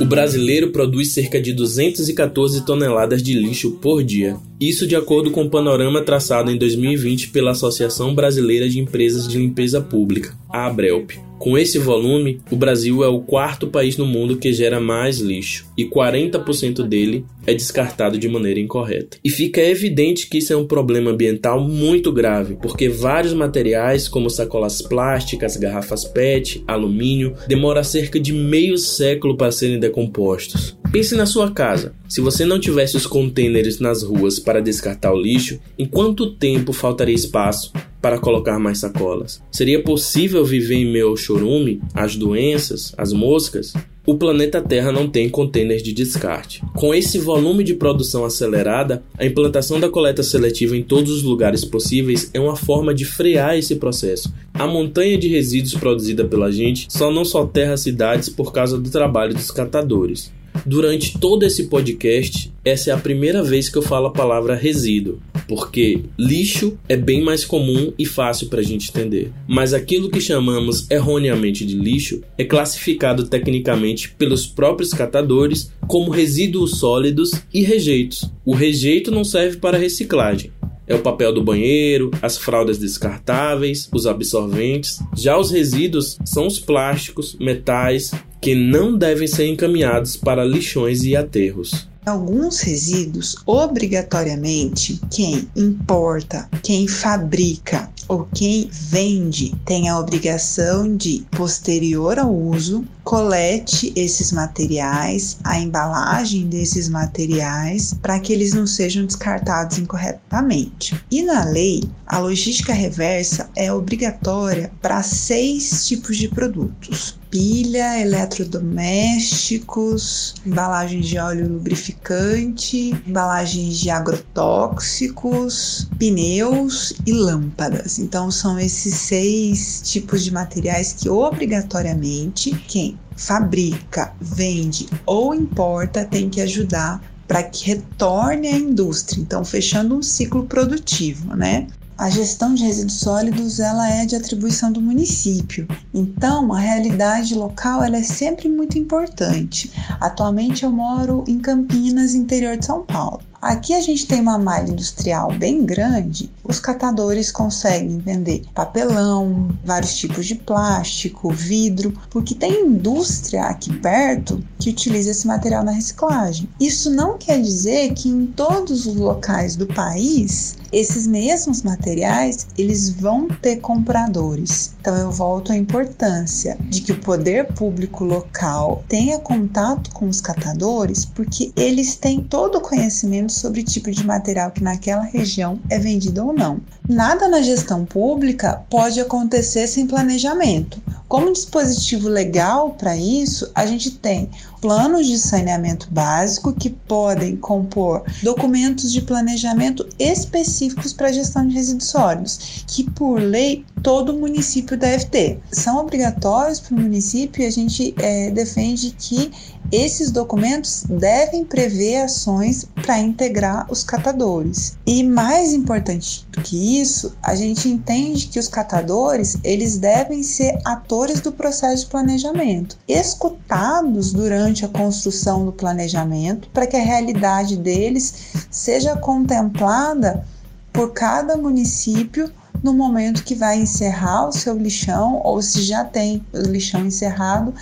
O 0.00 0.04
brasileiro 0.04 0.72
produz 0.72 1.12
cerca 1.12 1.40
de 1.40 1.52
214 1.52 2.66
toneladas 2.66 3.22
de 3.22 3.32
lixo 3.34 3.78
por 3.80 4.02
dia. 4.02 4.36
Isso 4.60 4.84
de 4.84 4.96
acordo 4.96 5.30
com 5.30 5.44
o 5.44 5.48
panorama 5.48 6.02
traçado 6.02 6.50
em 6.50 6.58
2020 6.58 7.28
pela 7.28 7.52
Associação 7.52 8.16
Brasileira 8.16 8.68
de 8.68 8.80
Empresas 8.80 9.28
de 9.28 9.38
Limpeza 9.38 9.80
Pública, 9.80 10.36
a 10.50 10.66
ABRELP. 10.66 11.20
Com 11.42 11.58
esse 11.58 11.76
volume, 11.76 12.40
o 12.52 12.54
Brasil 12.54 13.02
é 13.02 13.08
o 13.08 13.18
quarto 13.18 13.66
país 13.66 13.96
no 13.96 14.06
mundo 14.06 14.36
que 14.36 14.52
gera 14.52 14.78
mais 14.78 15.18
lixo, 15.18 15.66
e 15.76 15.84
40% 15.84 16.86
dele 16.86 17.24
é 17.44 17.52
descartado 17.52 18.16
de 18.16 18.28
maneira 18.28 18.60
incorreta. 18.60 19.16
E 19.24 19.28
fica 19.28 19.60
evidente 19.60 20.28
que 20.28 20.38
isso 20.38 20.52
é 20.52 20.56
um 20.56 20.68
problema 20.68 21.10
ambiental 21.10 21.60
muito 21.60 22.12
grave, 22.12 22.56
porque 22.62 22.88
vários 22.88 23.34
materiais, 23.34 24.06
como 24.06 24.30
sacolas 24.30 24.80
plásticas, 24.82 25.56
garrafas 25.56 26.04
PET, 26.04 26.62
alumínio, 26.64 27.34
demoram 27.48 27.82
cerca 27.82 28.20
de 28.20 28.32
meio 28.32 28.78
século 28.78 29.36
para 29.36 29.50
serem 29.50 29.80
decompostos. 29.80 30.78
Pense 30.92 31.16
na 31.16 31.26
sua 31.26 31.50
casa. 31.50 31.92
Se 32.08 32.20
você 32.20 32.44
não 32.44 32.60
tivesse 32.60 32.96
os 32.96 33.04
contêineres 33.04 33.80
nas 33.80 34.04
ruas 34.04 34.38
para 34.38 34.62
descartar 34.62 35.12
o 35.12 35.20
lixo, 35.20 35.58
em 35.76 35.86
quanto 35.86 36.36
tempo 36.36 36.72
faltaria 36.72 37.16
espaço 37.16 37.72
para 38.02 38.18
colocar 38.18 38.58
mais 38.58 38.80
sacolas? 38.80 39.40
Seria 39.52 39.82
possível 39.82 40.44
viver 40.44 40.74
em 40.74 40.92
meio 40.92 41.08
ao 41.08 41.16
chorume, 41.16 41.80
às 41.94 42.16
doenças, 42.16 42.92
às 42.98 43.12
moscas? 43.12 43.72
O 44.04 44.16
planeta 44.16 44.60
Terra 44.60 44.90
não 44.90 45.08
tem 45.08 45.28
contêineres 45.28 45.80
de 45.80 45.92
descarte. 45.92 46.60
Com 46.74 46.92
esse 46.92 47.20
volume 47.20 47.62
de 47.62 47.74
produção 47.74 48.24
acelerada, 48.24 49.04
a 49.16 49.24
implantação 49.24 49.78
da 49.78 49.88
coleta 49.88 50.24
seletiva 50.24 50.76
em 50.76 50.82
todos 50.82 51.12
os 51.12 51.22
lugares 51.22 51.64
possíveis 51.64 52.28
é 52.34 52.40
uma 52.40 52.56
forma 52.56 52.92
de 52.92 53.04
frear 53.04 53.56
esse 53.56 53.76
processo. 53.76 54.34
A 54.52 54.66
montanha 54.66 55.16
de 55.16 55.28
resíduos 55.28 55.74
produzida 55.74 56.24
pela 56.24 56.50
gente 56.50 56.88
só 56.90 57.12
não 57.12 57.24
soterra 57.24 57.76
cidades 57.76 58.28
por 58.28 58.52
causa 58.52 58.76
do 58.76 58.90
trabalho 58.90 59.34
dos 59.34 59.52
catadores. 59.52 60.32
Durante 60.64 61.18
todo 61.18 61.44
esse 61.44 61.64
podcast, 61.64 62.52
essa 62.64 62.90
é 62.90 62.92
a 62.92 62.98
primeira 62.98 63.42
vez 63.42 63.68
que 63.68 63.76
eu 63.76 63.82
falo 63.82 64.06
a 64.06 64.12
palavra 64.12 64.54
resíduo, 64.54 65.20
porque 65.48 66.04
lixo 66.18 66.78
é 66.88 66.96
bem 66.96 67.22
mais 67.22 67.44
comum 67.44 67.92
e 67.98 68.06
fácil 68.06 68.48
para 68.48 68.60
a 68.60 68.64
gente 68.64 68.90
entender. 68.90 69.32
Mas 69.48 69.74
aquilo 69.74 70.10
que 70.10 70.20
chamamos 70.20 70.88
erroneamente 70.90 71.66
de 71.66 71.74
lixo 71.76 72.22
é 72.38 72.44
classificado 72.44 73.24
tecnicamente 73.24 74.10
pelos 74.10 74.46
próprios 74.46 74.90
catadores 74.90 75.72
como 75.88 76.10
resíduos 76.10 76.78
sólidos 76.78 77.32
e 77.52 77.62
rejeitos. 77.62 78.30
O 78.44 78.54
rejeito 78.54 79.10
não 79.10 79.24
serve 79.24 79.56
para 79.56 79.78
reciclagem, 79.78 80.52
é 80.86 80.94
o 80.94 81.00
papel 81.00 81.32
do 81.32 81.42
banheiro, 81.42 82.10
as 82.20 82.36
fraldas 82.36 82.76
descartáveis, 82.76 83.88
os 83.92 84.06
absorventes. 84.06 85.00
Já 85.16 85.38
os 85.38 85.50
resíduos 85.50 86.18
são 86.24 86.46
os 86.46 86.58
plásticos, 86.58 87.36
metais, 87.40 88.10
que 88.42 88.56
não 88.56 88.98
devem 88.98 89.28
ser 89.28 89.46
encaminhados 89.46 90.16
para 90.16 90.44
lixões 90.44 91.04
e 91.04 91.14
aterros. 91.14 91.86
Alguns 92.04 92.58
resíduos, 92.58 93.36
obrigatoriamente, 93.46 95.00
quem 95.08 95.48
importa, 95.54 96.48
quem 96.60 96.88
fabrica 96.88 97.88
ou 98.12 98.28
quem 98.34 98.68
vende 98.70 99.54
tem 99.64 99.88
a 99.88 99.98
obrigação 99.98 100.94
de, 100.94 101.26
posterior 101.30 102.18
ao 102.18 102.30
uso, 102.30 102.84
colete 103.02 103.90
esses 103.96 104.30
materiais, 104.32 105.38
a 105.42 105.58
embalagem 105.58 106.46
desses 106.46 106.90
materiais, 106.90 107.94
para 108.02 108.20
que 108.20 108.34
eles 108.34 108.52
não 108.52 108.66
sejam 108.66 109.06
descartados 109.06 109.78
incorretamente. 109.78 110.94
E 111.10 111.22
na 111.22 111.42
lei, 111.44 111.84
a 112.06 112.18
logística 112.18 112.74
reversa 112.74 113.48
é 113.56 113.72
obrigatória 113.72 114.70
para 114.82 115.02
seis 115.02 115.86
tipos 115.86 116.18
de 116.18 116.28
produtos: 116.28 117.18
pilha, 117.30 117.98
eletrodomésticos, 117.98 120.34
embalagens 120.44 121.06
de 121.06 121.16
óleo 121.18 121.48
lubrificante, 121.48 122.94
embalagens 123.06 123.78
de 123.78 123.88
agrotóxicos, 123.88 125.88
pneus 125.98 126.92
e 127.06 127.12
lâmpadas. 127.12 128.01
Então 128.02 128.30
são 128.30 128.58
esses 128.58 128.94
seis 128.94 129.80
tipos 129.84 130.24
de 130.24 130.32
materiais 130.32 130.92
que 130.92 131.08
obrigatoriamente 131.08 132.50
quem 132.66 132.98
fabrica, 133.16 134.12
vende 134.20 134.88
ou 135.06 135.34
importa 135.34 136.04
tem 136.04 136.28
que 136.28 136.40
ajudar 136.40 137.00
para 137.28 137.42
que 137.44 137.66
retorne 137.66 138.48
à 138.48 138.58
indústria. 138.58 139.20
Então, 139.20 139.44
fechando 139.44 139.96
um 139.96 140.02
ciclo 140.02 140.44
produtivo, 140.44 141.34
né? 141.36 141.66
A 142.02 142.10
gestão 142.10 142.52
de 142.52 142.64
resíduos 142.64 142.98
sólidos 142.98 143.60
ela 143.60 143.88
é 143.88 144.04
de 144.04 144.16
atribuição 144.16 144.72
do 144.72 144.80
município. 144.80 145.68
Então, 145.94 146.52
a 146.52 146.58
realidade 146.58 147.32
local 147.32 147.80
ela 147.80 147.96
é 147.96 148.02
sempre 148.02 148.48
muito 148.48 148.76
importante. 148.76 149.70
Atualmente 150.00 150.64
eu 150.64 150.72
moro 150.72 151.22
em 151.28 151.38
Campinas, 151.38 152.16
interior 152.16 152.56
de 152.56 152.66
São 152.66 152.84
Paulo. 152.84 153.20
Aqui 153.40 153.72
a 153.72 153.80
gente 153.80 154.06
tem 154.08 154.20
uma 154.20 154.36
malha 154.36 154.72
industrial 154.72 155.32
bem 155.34 155.64
grande, 155.64 156.28
os 156.42 156.58
catadores 156.58 157.30
conseguem 157.30 157.98
vender 157.98 158.44
papelão, 158.52 159.48
vários 159.64 159.94
tipos 159.94 160.26
de 160.26 160.34
plástico, 160.34 161.30
vidro, 161.30 161.92
porque 162.10 162.34
tem 162.34 162.66
indústria 162.66 163.44
aqui 163.44 163.72
perto 163.78 164.42
que 164.58 164.70
utiliza 164.70 165.12
esse 165.12 165.26
material 165.26 165.64
na 165.64 165.70
reciclagem. 165.70 166.48
Isso 166.58 166.90
não 166.90 167.16
quer 167.16 167.40
dizer 167.40 167.94
que 167.94 168.08
em 168.08 168.26
todos 168.26 168.86
os 168.86 168.96
locais 168.96 169.54
do 169.54 169.68
país 169.68 170.56
esses 170.72 171.06
mesmos 171.06 171.62
materiais 171.62 172.46
eles 172.56 172.90
vão 172.90 173.28
ter 173.28 173.56
compradores. 173.56 174.74
Então 174.80 174.96
eu 174.96 175.10
volto 175.10 175.52
à 175.52 175.56
importância 175.56 176.56
de 176.60 176.80
que 176.80 176.92
o 176.92 177.00
poder 177.00 177.52
público 177.52 178.04
local 178.04 178.82
tenha 178.88 179.18
contato 179.18 179.90
com 179.90 180.08
os 180.08 180.20
catadores, 180.20 181.04
porque 181.04 181.52
eles 181.54 181.96
têm 181.96 182.22
todo 182.22 182.56
o 182.56 182.60
conhecimento 182.60 183.32
sobre 183.32 183.60
o 183.60 183.64
tipo 183.64 183.90
de 183.90 184.04
material 184.06 184.50
que 184.50 184.62
naquela 184.62 185.02
região 185.02 185.60
é 185.68 185.78
vendido 185.78 186.26
ou 186.26 186.32
não. 186.32 186.60
Nada 186.88 187.28
na 187.28 187.42
gestão 187.42 187.84
pública 187.84 188.62
pode 188.70 189.00
acontecer 189.00 189.66
sem 189.66 189.86
planejamento. 189.86 190.80
Como 191.12 191.30
dispositivo 191.30 192.08
legal 192.08 192.70
para 192.70 192.96
isso, 192.96 193.46
a 193.54 193.66
gente 193.66 193.90
tem 193.90 194.30
planos 194.62 195.06
de 195.06 195.18
saneamento 195.18 195.86
básico 195.90 196.54
que 196.54 196.70
podem 196.70 197.36
compor 197.36 198.02
documentos 198.22 198.90
de 198.90 199.02
planejamento 199.02 199.86
específicos 199.98 200.94
para 200.94 201.12
gestão 201.12 201.46
de 201.46 201.54
resíduos 201.54 201.90
sólidos, 201.90 202.64
que 202.66 202.90
por 202.92 203.20
lei 203.20 203.62
todo 203.82 204.14
município 204.14 204.74
deve 204.74 205.04
ter. 205.04 205.40
São 205.50 205.76
obrigatórios 205.76 206.60
para 206.60 206.76
o 206.76 206.80
município 206.80 207.42
e 207.42 207.46
a 207.46 207.50
gente 207.50 207.94
é, 207.98 208.30
defende 208.30 208.94
que 208.98 209.30
esses 209.72 210.10
documentos 210.10 210.84
devem 210.86 211.44
prever 211.44 212.02
ações 212.02 212.66
para 212.82 212.98
integrar 212.98 213.66
os 213.70 213.82
catadores. 213.82 214.76
E 214.86 215.02
mais 215.02 215.54
importante 215.54 216.26
do 216.30 216.42
que 216.42 216.80
isso, 216.80 217.16
a 217.22 217.34
gente 217.34 217.68
entende 217.68 218.26
que 218.28 218.38
os 218.38 218.48
catadores, 218.48 219.38
eles 219.42 219.78
devem 219.78 220.22
ser 220.22 220.58
atores 220.62 221.22
do 221.22 221.32
processo 221.32 221.84
de 221.84 221.90
planejamento, 221.90 222.76
escutados 222.86 224.12
durante 224.12 224.64
a 224.64 224.68
construção 224.68 225.46
do 225.46 225.52
planejamento, 225.52 226.50
para 226.50 226.66
que 226.66 226.76
a 226.76 226.84
realidade 226.84 227.56
deles 227.56 228.14
seja 228.50 228.94
contemplada 228.96 230.26
por 230.72 230.92
cada 230.92 231.36
município 231.36 232.30
no 232.62 232.72
momento 232.72 233.24
que 233.24 233.34
vai 233.34 233.58
encerrar 233.58 234.28
o 234.28 234.32
seu 234.32 234.56
lixão 234.56 235.20
ou 235.24 235.42
se 235.42 235.62
já 235.62 235.84
tem 235.84 236.24
o 236.32 236.42
lixão 236.42 236.86
encerrado, 236.86 237.52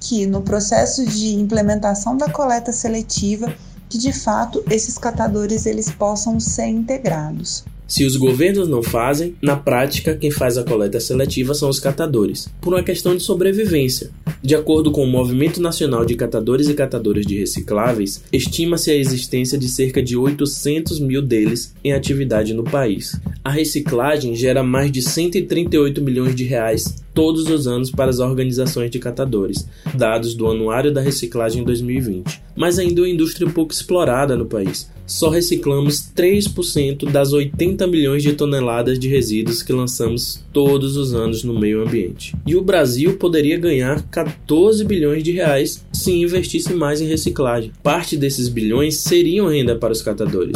que 0.00 0.26
no 0.26 0.42
processo 0.42 1.04
de 1.04 1.34
implementação 1.34 2.16
da 2.16 2.30
coleta 2.30 2.72
seletiva, 2.72 3.52
que 3.88 3.98
de 3.98 4.12
fato 4.12 4.62
esses 4.70 4.96
catadores 4.96 5.66
eles 5.66 5.90
possam 5.90 6.38
ser 6.38 6.66
integrados. 6.66 7.64
Se 7.86 8.04
os 8.04 8.16
governos 8.16 8.66
não 8.68 8.82
fazem, 8.82 9.36
na 9.42 9.56
prática 9.56 10.16
quem 10.16 10.30
faz 10.30 10.56
a 10.56 10.64
coleta 10.64 10.98
seletiva 10.98 11.54
são 11.54 11.68
os 11.68 11.78
catadores, 11.78 12.48
por 12.60 12.72
uma 12.72 12.82
questão 12.82 13.14
de 13.14 13.22
sobrevivência. 13.22 14.10
De 14.44 14.54
acordo 14.54 14.90
com 14.90 15.02
o 15.02 15.06
Movimento 15.06 15.58
Nacional 15.58 16.04
de 16.04 16.14
Catadores 16.14 16.68
e 16.68 16.74
Catadoras 16.74 17.24
de 17.24 17.38
Recicláveis, 17.38 18.22
estima-se 18.30 18.90
a 18.90 18.94
existência 18.94 19.56
de 19.56 19.66
cerca 19.66 20.02
de 20.02 20.18
800 20.18 21.00
mil 21.00 21.22
deles 21.22 21.74
em 21.82 21.94
atividade 21.94 22.52
no 22.52 22.62
país. 22.62 23.18
A 23.42 23.48
reciclagem 23.48 24.36
gera 24.36 24.62
mais 24.62 24.92
de 24.92 25.00
138 25.00 26.02
milhões 26.02 26.34
de 26.34 26.44
reais 26.44 27.02
todos 27.14 27.48
os 27.48 27.66
anos 27.66 27.90
para 27.90 28.10
as 28.10 28.18
organizações 28.18 28.90
de 28.90 28.98
catadores, 28.98 29.66
dados 29.94 30.34
do 30.34 30.48
Anuário 30.48 30.92
da 30.92 31.00
Reciclagem 31.00 31.62
2020. 31.62 32.42
Mas 32.56 32.78
ainda 32.78 33.00
é 33.00 33.04
uma 33.04 33.08
indústria 33.08 33.48
pouco 33.48 33.72
explorada 33.72 34.36
no 34.36 34.46
país. 34.46 34.92
Só 35.06 35.28
reciclamos 35.28 36.10
3% 36.16 37.10
das 37.10 37.32
80 37.32 37.86
milhões 37.86 38.22
de 38.22 38.32
toneladas 38.32 38.98
de 38.98 39.08
resíduos 39.08 39.62
que 39.62 39.72
lançamos 39.72 40.42
todos 40.52 40.96
os 40.96 41.14
anos 41.14 41.44
no 41.44 41.58
meio 41.58 41.82
ambiente. 41.82 42.34
E 42.46 42.56
o 42.56 42.62
Brasil 42.62 43.16
poderia 43.16 43.58
ganhar 43.58 44.02
14 44.08 44.84
bilhões 44.84 45.22
de 45.22 45.32
reais 45.32 45.84
se 45.92 46.12
investisse 46.12 46.72
mais 46.72 47.00
em 47.00 47.06
reciclagem. 47.06 47.72
Parte 47.82 48.16
desses 48.16 48.48
bilhões 48.48 49.00
seriam 49.00 49.48
renda 49.48 49.76
para 49.76 49.92
os 49.92 50.00
catadores. 50.00 50.54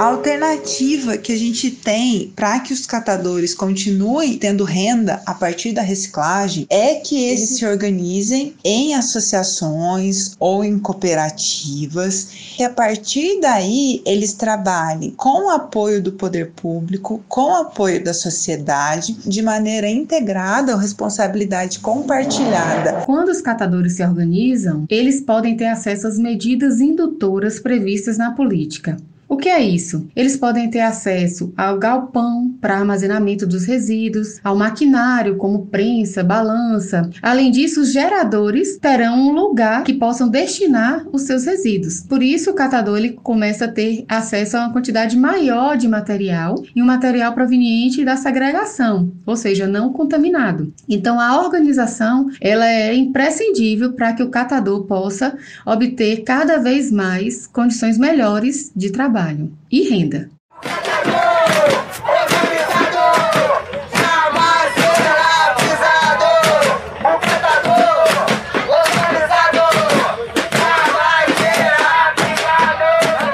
A 0.00 0.04
alternativa 0.04 1.18
que 1.18 1.30
a 1.30 1.36
gente 1.36 1.70
tem 1.70 2.32
para 2.34 2.58
que 2.60 2.72
os 2.72 2.86
catadores 2.86 3.52
continuem 3.52 4.38
tendo 4.38 4.64
renda 4.64 5.20
a 5.26 5.34
partir 5.34 5.72
da 5.72 5.82
reciclagem 5.82 6.66
é 6.70 6.94
que 6.94 7.22
eles 7.22 7.50
se 7.50 7.66
organizem 7.66 8.54
em 8.64 8.94
associações 8.94 10.36
ou 10.40 10.64
em 10.64 10.78
cooperativas 10.78 12.30
e 12.58 12.64
a 12.64 12.70
partir 12.70 13.40
daí 13.42 14.00
eles 14.06 14.32
trabalhem 14.32 15.10
com 15.10 15.48
o 15.48 15.50
apoio 15.50 16.02
do 16.02 16.12
poder 16.12 16.52
público, 16.52 17.22
com 17.28 17.50
o 17.50 17.56
apoio 17.56 18.02
da 18.02 18.14
sociedade, 18.14 19.12
de 19.26 19.42
maneira 19.42 19.86
integrada 19.86 20.72
ou 20.72 20.78
responsabilidade 20.78 21.78
compartilhada. 21.78 23.02
Quando 23.04 23.28
os 23.28 23.42
catadores 23.42 23.96
se 23.96 24.02
organizam, 24.02 24.86
eles 24.88 25.20
podem 25.20 25.58
ter 25.58 25.66
acesso 25.66 26.06
às 26.06 26.16
medidas 26.16 26.80
indutoras 26.80 27.60
previstas 27.60 28.16
na 28.16 28.30
política. 28.30 28.96
O 29.30 29.36
que 29.36 29.48
é 29.48 29.62
isso? 29.62 30.08
Eles 30.16 30.36
podem 30.36 30.68
ter 30.68 30.80
acesso 30.80 31.54
ao 31.56 31.78
galpão 31.78 32.52
para 32.60 32.76
armazenamento 32.76 33.46
dos 33.46 33.64
resíduos, 33.64 34.40
ao 34.42 34.56
maquinário 34.56 35.36
como 35.36 35.66
prensa, 35.66 36.24
balança. 36.24 37.08
Além 37.22 37.52
disso, 37.52 37.80
os 37.80 37.92
geradores 37.92 38.76
terão 38.78 39.28
um 39.28 39.32
lugar 39.32 39.84
que 39.84 39.94
possam 39.94 40.28
destinar 40.28 41.06
os 41.12 41.22
seus 41.22 41.44
resíduos. 41.44 42.00
Por 42.00 42.24
isso, 42.24 42.50
o 42.50 42.54
catador 42.54 42.98
ele 42.98 43.10
começa 43.10 43.66
a 43.66 43.70
ter 43.70 44.04
acesso 44.08 44.56
a 44.56 44.64
uma 44.64 44.72
quantidade 44.72 45.16
maior 45.16 45.76
de 45.76 45.86
material 45.86 46.56
e 46.74 46.82
um 46.82 46.86
material 46.86 47.32
proveniente 47.32 48.04
da 48.04 48.16
segregação, 48.16 49.12
ou 49.24 49.36
seja, 49.36 49.64
não 49.64 49.92
contaminado. 49.92 50.74
Então, 50.88 51.20
a 51.20 51.40
organização 51.40 52.28
ela 52.40 52.66
é 52.66 52.92
imprescindível 52.92 53.92
para 53.92 54.12
que 54.12 54.24
o 54.24 54.28
catador 54.28 54.86
possa 54.86 55.38
obter 55.64 56.24
cada 56.24 56.58
vez 56.58 56.90
mais 56.90 57.46
condições 57.46 57.96
melhores 57.96 58.72
de 58.74 58.90
trabalho 58.90 59.19
e 59.70 59.88
renda. 59.90 60.30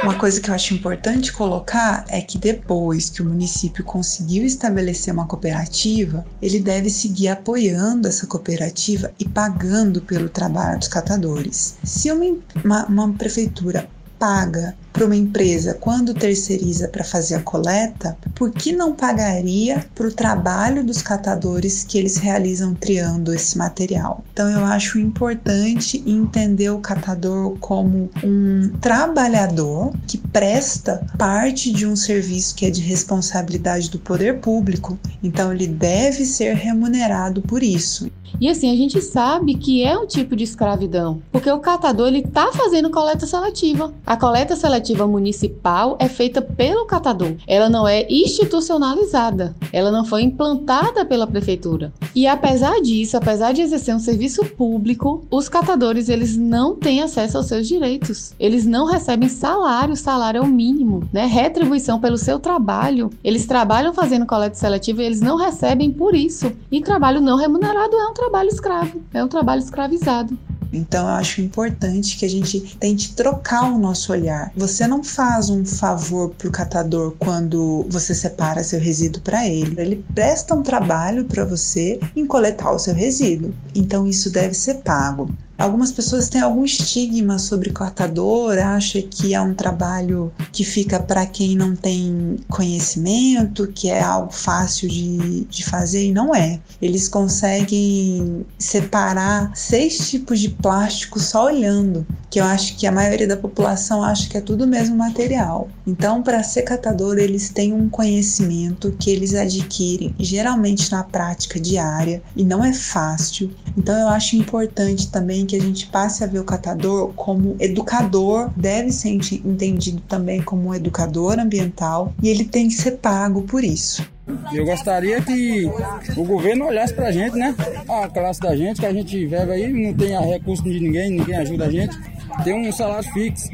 Uma 0.03 0.15
coisa 0.15 0.41
que 0.41 0.51
eu 0.51 0.55
acho 0.55 0.75
importante 0.75 1.33
colocar 1.33 2.05
é 2.09 2.21
que 2.21 2.39
depois 2.39 3.11
que 3.11 3.23
o 3.23 3.25
município 3.25 3.85
conseguiu 3.85 4.45
estabelecer 4.45 5.13
uma 5.13 5.27
cooperativa, 5.27 6.25
ele 6.43 6.59
deve 6.59 6.91
seguir 6.91 7.29
apoiando 7.29 8.09
essa 8.09 8.27
cooperativa 8.27 9.13
e 9.21 9.29
pagando 9.29 10.01
pelo 10.01 10.29
trabalho 10.29 10.79
dos 10.79 10.89
catadores. 10.89 11.77
Se 11.85 12.11
uma, 12.11 12.37
uma, 12.65 12.87
uma 12.87 13.13
prefeitura 13.13 13.89
paga 14.19 14.75
para 14.97 15.05
uma 15.05 15.15
empresa 15.15 15.75
quando 15.75 16.15
terceiriza 16.15 16.89
para 16.89 17.05
fazer 17.05 17.35
a 17.35 17.43
coleta, 17.43 18.17
por 18.35 18.51
que 18.51 18.73
não 18.73 18.95
pagaria 18.95 19.85
para 19.95 20.07
o 20.07 20.13
trabalho 20.13 20.83
dos 20.83 21.03
catadores 21.03 21.85
que 21.85 21.99
eles 21.99 22.17
realizam 22.17 22.75
triando 22.75 23.35
esse 23.35 23.59
material? 23.59 24.25
Então 24.33 24.49
eu 24.49 24.65
acho 24.65 24.99
importante 24.99 26.03
entender 26.07 26.71
o 26.71 26.79
catador 26.79 27.59
como 27.61 28.09
um 28.25 28.71
trabalhador 28.81 29.93
que 30.07 30.17
presta 30.17 31.07
parte 31.19 31.71
de 31.71 31.87
um 31.87 31.95
serviço 31.95 32.55
que 32.55 32.65
é 32.65 32.71
de 32.71 32.81
responsabilidade 32.81 33.91
do 33.91 33.99
poder 33.99 34.41
público, 34.41 34.99
então 35.23 35.53
ele 35.53 35.67
deve 35.67 36.25
ser 36.25 36.55
remunerado 36.55 37.43
por 37.43 37.63
isso. 37.63 38.11
E 38.41 38.49
assim, 38.49 38.71
a 38.71 38.77
gente 38.77 39.01
sabe 39.01 39.55
que 39.55 39.83
é 39.83 39.97
um 39.97 40.07
tipo 40.07 40.37
de 40.37 40.45
escravidão, 40.45 41.23
porque 41.33 41.51
o 41.51 41.59
catador 41.59 42.09
ele 42.09 42.23
tá 42.23 42.51
fazendo 42.53 42.91
coleta 42.91 43.27
seletiva. 43.27 43.95
A 44.05 44.17
coleta 44.17 44.55
seletiva 44.55 44.86
municipal 44.95 45.97
é 45.99 46.09
feita 46.09 46.41
pelo 46.41 46.87
catador. 46.87 47.33
Ela 47.47 47.69
não 47.69 47.87
é 47.87 48.07
institucionalizada. 48.09 49.55
Ela 49.73 49.91
não 49.91 50.05
foi 50.05 50.23
implantada 50.23 51.05
pela 51.05 51.27
prefeitura. 51.27 51.93
E 52.15 52.27
apesar 52.27 52.81
disso, 52.81 53.17
apesar 53.17 53.53
de 53.53 53.63
exercer 53.63 53.95
um 53.95 53.99
serviço 53.99 54.45
público, 54.45 55.25
os 55.31 55.49
catadores 55.49 56.09
eles 56.09 56.37
não 56.37 56.75
têm 56.75 57.03
acesso 57.03 57.37
aos 57.37 57.47
seus 57.47 57.67
direitos. 57.67 58.35
Eles 58.39 58.67
não 58.67 58.87
recebem 58.87 59.29
salário, 59.29 59.97
salário 59.97 60.39
é 60.39 60.41
o 60.41 60.47
mínimo, 60.47 61.09
né? 61.13 61.27
Retribuição 61.27 62.01
pelo 62.01 62.19
seu 62.19 62.39
trabalho. 62.39 63.11
Eles 63.23 63.47
trabalham 63.47 63.93
fazendo 63.93 64.27
coleta 64.27 64.55
seletiva 64.55 65.03
e 65.03 65.07
eles 65.07 65.21
não 65.21 65.37
recebem 65.37 65.91
por 65.91 66.15
isso. 66.15 66.53
E 66.71 66.81
trabalho 66.81 67.21
não 67.21 67.37
remunerado 67.37 67.97
é 67.97 68.07
um 68.09 68.15
trabalho 68.15 68.49
escravo, 68.49 69.01
é 69.13 69.23
um 69.23 69.29
trabalho 69.29 69.61
escravizado. 69.61 70.37
Então 70.77 71.09
eu 71.09 71.15
acho 71.15 71.41
importante 71.41 72.17
que 72.17 72.25
a 72.25 72.31
gente 72.31 72.77
tente 72.79 73.15
trocar 73.15 73.73
o 73.73 73.79
nosso 73.79 74.13
olhar. 74.13 74.53
Você 74.57 74.87
não 74.87 75.03
faz 75.03 75.51
um 75.51 75.65
favor 75.65 76.31
pro 76.31 76.51
catador 76.51 77.15
quando 77.19 77.87
você 77.89 78.15
separa 78.15 78.63
seu 78.63 78.79
resíduo 78.79 79.23
para 79.23 79.47
ele. 79.47 79.81
Ele 79.81 80.05
presta 80.15 80.55
um 80.55 80.63
trabalho 80.63 81.25
para 81.25 81.45
você 81.45 81.99
em 82.15 82.27
coletar 82.27 82.73
o 82.73 82.79
seu 82.79 82.95
resíduo. 82.95 83.55
Então 83.75 84.07
isso 84.07 84.31
deve 84.31 84.55
ser 84.55 84.77
pago. 84.77 85.31
Algumas 85.59 85.91
pessoas 85.91 86.29
têm 86.29 86.41
algum 86.41 86.65
estigma 86.65 87.39
sobre 87.39 87.71
catador, 87.71 88.59
acha 88.59 89.01
que 89.01 89.35
é 89.35 89.41
um 89.41 89.55
trabalho 89.55 90.31
que 90.53 90.65
fica 90.65 91.01
para 91.01 91.25
quem 91.25 91.57
não 91.57 91.75
tem 91.75 92.39
conhecimento, 92.49 93.67
que 93.69 93.89
é 93.89 94.03
algo 94.03 94.33
fácil 94.33 94.89
de, 94.89 95.45
de 95.45 95.65
fazer 95.65 96.05
e 96.05 96.13
não 96.13 96.35
é. 96.35 96.61
Eles 96.81 97.09
conseguem 97.09 98.45
separar 98.59 99.51
seis 99.55 100.11
tipos 100.11 100.41
de 100.41 100.51
plástico 100.51 101.19
só 101.19 101.47
olhando, 101.47 102.07
que 102.29 102.39
eu 102.39 102.45
acho 102.45 102.77
que 102.77 102.87
a 102.87 102.93
maioria 102.93 103.27
da 103.27 103.37
população 103.37 104.03
acha 104.03 104.29
que 104.29 104.37
é 104.37 104.41
tudo 104.43 104.65
o 104.65 104.69
mesmo 104.69 104.95
material. 104.97 105.71
Então, 105.87 106.23
para 106.23 106.43
ser 106.43 106.63
catador, 106.63 107.17
eles 107.17 107.49
têm 107.49 107.73
um 107.73 107.89
conhecimento 107.89 108.95
que 108.99 109.11
eles 109.11 109.35
adquirem 109.35 110.15
geralmente 110.19 110.93
na 110.93 111.03
prática 111.03 111.59
diária 111.59 112.23
e 112.37 112.45
não 112.45 112.63
é 112.63 112.75
fácil. 112.75 113.51
Então, 113.77 113.97
eu 113.99 114.09
acho 114.09 114.37
importante 114.37 115.09
também 115.11 115.46
que 115.47 115.57
a 115.57 115.61
gente 115.61 115.87
passe 115.87 116.23
a 116.23 116.27
ver 116.27 116.41
o 116.41 116.45
catador 116.45 117.13
como 117.15 117.57
educador, 117.59 118.51
deve 118.57 118.93
ser 118.93 119.11
entendido 119.11 120.03
também 120.09 120.43
como 120.43 120.69
um 120.69 120.75
educador 120.75 121.39
ambiental 121.39 122.13
e 122.23 122.29
ele 122.29 122.45
tem 122.45 122.69
que 122.69 122.75
ser 122.75 122.93
pago 122.99 123.43
por 123.43 123.65
isso. 123.65 124.07
Eu 124.53 124.65
gostaria 124.65 125.23
que 125.23 125.71
o 126.17 126.25
governo 126.25 126.67
olhasse 126.67 126.93
pra 126.93 127.13
gente, 127.13 127.37
né? 127.37 127.55
A 127.89 128.09
classe 128.09 128.41
da 128.41 128.57
gente, 128.57 128.81
que 128.81 128.87
a 128.87 128.93
gente 128.93 129.17
vive 129.17 129.37
aí, 129.37 129.73
não 129.73 129.95
tem 129.95 130.19
recurso 130.29 130.65
de 130.65 130.81
ninguém, 130.81 131.11
ninguém 131.11 131.37
ajuda 131.37 131.67
a 131.67 131.71
gente. 131.71 131.97
Tem 132.43 132.69
um 132.69 132.73
salário 132.73 133.09
fixo. 133.13 133.49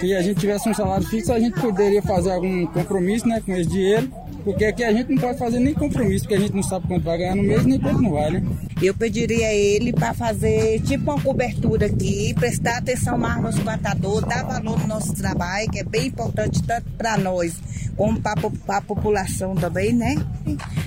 Se 0.00 0.14
a 0.14 0.22
gente 0.22 0.40
tivesse 0.40 0.68
um 0.68 0.74
salário 0.74 1.06
fixo, 1.06 1.32
a 1.32 1.38
gente 1.38 1.60
poderia 1.60 2.00
fazer 2.02 2.32
algum 2.32 2.66
compromisso 2.66 3.28
né, 3.28 3.42
com 3.44 3.52
esse 3.52 3.68
dinheiro 3.68 4.10
porque 4.44 4.66
aqui 4.66 4.84
a 4.84 4.92
gente 4.92 5.10
não 5.10 5.18
pode 5.18 5.38
fazer 5.38 5.58
nem 5.58 5.72
compromisso, 5.72 6.24
porque 6.24 6.34
a 6.34 6.40
gente 6.40 6.54
não 6.54 6.62
sabe 6.62 6.86
quanto 6.86 7.02
vai 7.02 7.16
ganhar 7.16 7.34
no 7.34 7.42
mês, 7.42 7.64
nem 7.64 7.80
quanto 7.80 8.02
não 8.02 8.12
vai, 8.12 8.30
né? 8.30 8.42
Eu 8.82 8.94
pediria 8.94 9.46
a 9.46 9.54
ele 9.54 9.92
para 9.92 10.12
fazer 10.12 10.80
tipo 10.82 11.10
uma 11.10 11.20
cobertura 11.20 11.86
aqui, 11.86 12.34
prestar 12.34 12.78
atenção 12.78 13.16
mais 13.16 13.56
no 13.56 13.64
matador, 13.64 14.24
dar 14.26 14.44
valor 14.44 14.78
no 14.78 14.86
nosso 14.86 15.14
trabalho, 15.14 15.70
que 15.70 15.78
é 15.78 15.84
bem 15.84 16.08
importante 16.08 16.62
tanto 16.62 16.90
para 16.90 17.16
nós 17.16 17.54
como 17.96 18.20
para 18.20 18.34
a 18.68 18.80
população 18.82 19.54
também, 19.54 19.92
né? 19.92 20.14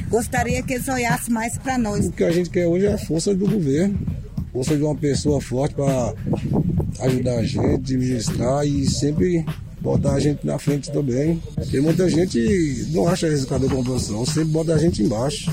Gostaria 0.09 0.61
que 0.61 0.73
eles 0.73 0.87
olhassem 0.87 1.33
mais 1.33 1.57
para 1.57 1.77
nós. 1.77 2.05
O 2.05 2.11
que 2.11 2.23
a 2.23 2.31
gente 2.31 2.49
quer 2.49 2.67
hoje 2.67 2.85
é 2.85 2.93
a 2.93 2.97
força 2.97 3.33
do 3.33 3.49
governo, 3.49 3.97
força 4.53 4.75
de 4.75 4.83
uma 4.83 4.95
pessoa 4.95 5.41
forte 5.41 5.73
para 5.73 6.13
ajudar 7.01 7.37
a 7.37 7.43
gente, 7.43 7.73
administrar 7.75 8.65
e 8.65 8.85
sempre 8.85 9.45
botar 9.79 10.13
a 10.13 10.19
gente 10.19 10.45
na 10.45 10.57
frente 10.57 10.91
também. 10.91 11.41
Tem 11.71 11.81
muita 11.81 12.09
gente 12.09 12.87
não 12.91 13.07
acha 13.07 13.29
reciclador 13.29 13.69
composição, 13.69 14.25
sempre 14.25 14.49
bota 14.49 14.73
a 14.73 14.77
gente 14.77 15.03
embaixo. 15.03 15.51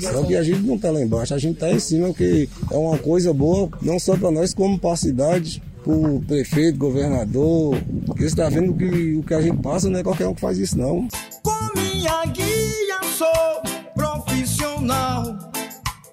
Só 0.00 0.24
que 0.24 0.36
a 0.36 0.42
gente 0.42 0.60
não 0.60 0.76
está 0.76 0.90
lá 0.90 1.00
embaixo, 1.00 1.34
a 1.34 1.38
gente 1.38 1.54
está 1.54 1.70
em 1.70 1.78
cima, 1.78 2.12
que 2.12 2.48
é 2.70 2.76
uma 2.76 2.98
coisa 2.98 3.32
boa, 3.32 3.68
não 3.80 3.98
só 3.98 4.16
para 4.16 4.30
nós, 4.30 4.52
como 4.52 4.78
para 4.78 4.92
a 4.92 4.96
cidade, 4.96 5.62
para 5.82 5.92
o 5.92 6.20
prefeito, 6.26 6.78
governador. 6.78 7.76
Porque 8.06 8.24
está 8.24 8.48
vendo 8.48 8.74
que 8.74 9.14
o 9.14 9.22
que 9.22 9.34
a 9.34 9.40
gente 9.40 9.58
passa 9.58 9.88
não 9.88 10.00
é 10.00 10.02
qualquer 10.02 10.26
um 10.26 10.34
que 10.34 10.40
faz 10.40 10.58
isso, 10.58 10.78
não. 10.78 11.08
Com 11.42 11.80
minha 11.80 12.24
guia 12.26 13.00
sou 13.16 13.62
profissional, 13.94 15.38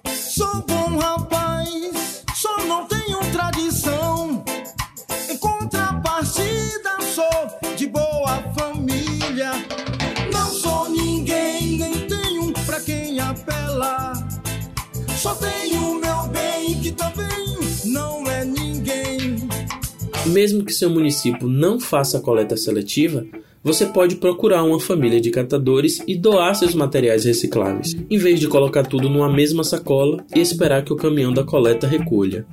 sou 0.06 0.64
bom 0.66 0.98
rapaz, 0.98 2.22
só 2.34 2.64
não 2.66 2.86
tenho 2.86 3.18
tradição. 3.32 3.99
Só 15.16 15.34
meu 16.00 16.28
bem, 16.28 16.80
que 16.80 16.92
também 16.92 17.58
não 17.86 18.24
é 18.30 18.44
ninguém. 18.44 19.48
Mesmo 20.26 20.64
que 20.64 20.72
seu 20.72 20.88
município 20.90 21.48
não 21.48 21.78
faça 21.80 22.20
coleta 22.20 22.56
seletiva, 22.56 23.26
você 23.62 23.86
pode 23.86 24.16
procurar 24.16 24.62
uma 24.62 24.80
família 24.80 25.20
de 25.20 25.30
catadores 25.30 26.02
e 26.06 26.16
doar 26.16 26.54
seus 26.54 26.74
materiais 26.74 27.24
recicláveis, 27.24 27.94
em 28.08 28.16
vez 28.16 28.40
de 28.40 28.48
colocar 28.48 28.84
tudo 28.84 29.08
numa 29.08 29.30
mesma 29.30 29.62
sacola 29.62 30.24
e 30.34 30.40
esperar 30.40 30.82
que 30.82 30.92
o 30.92 30.96
caminhão 30.96 31.32
da 31.32 31.44
coleta 31.44 31.86
recolha. 31.86 32.46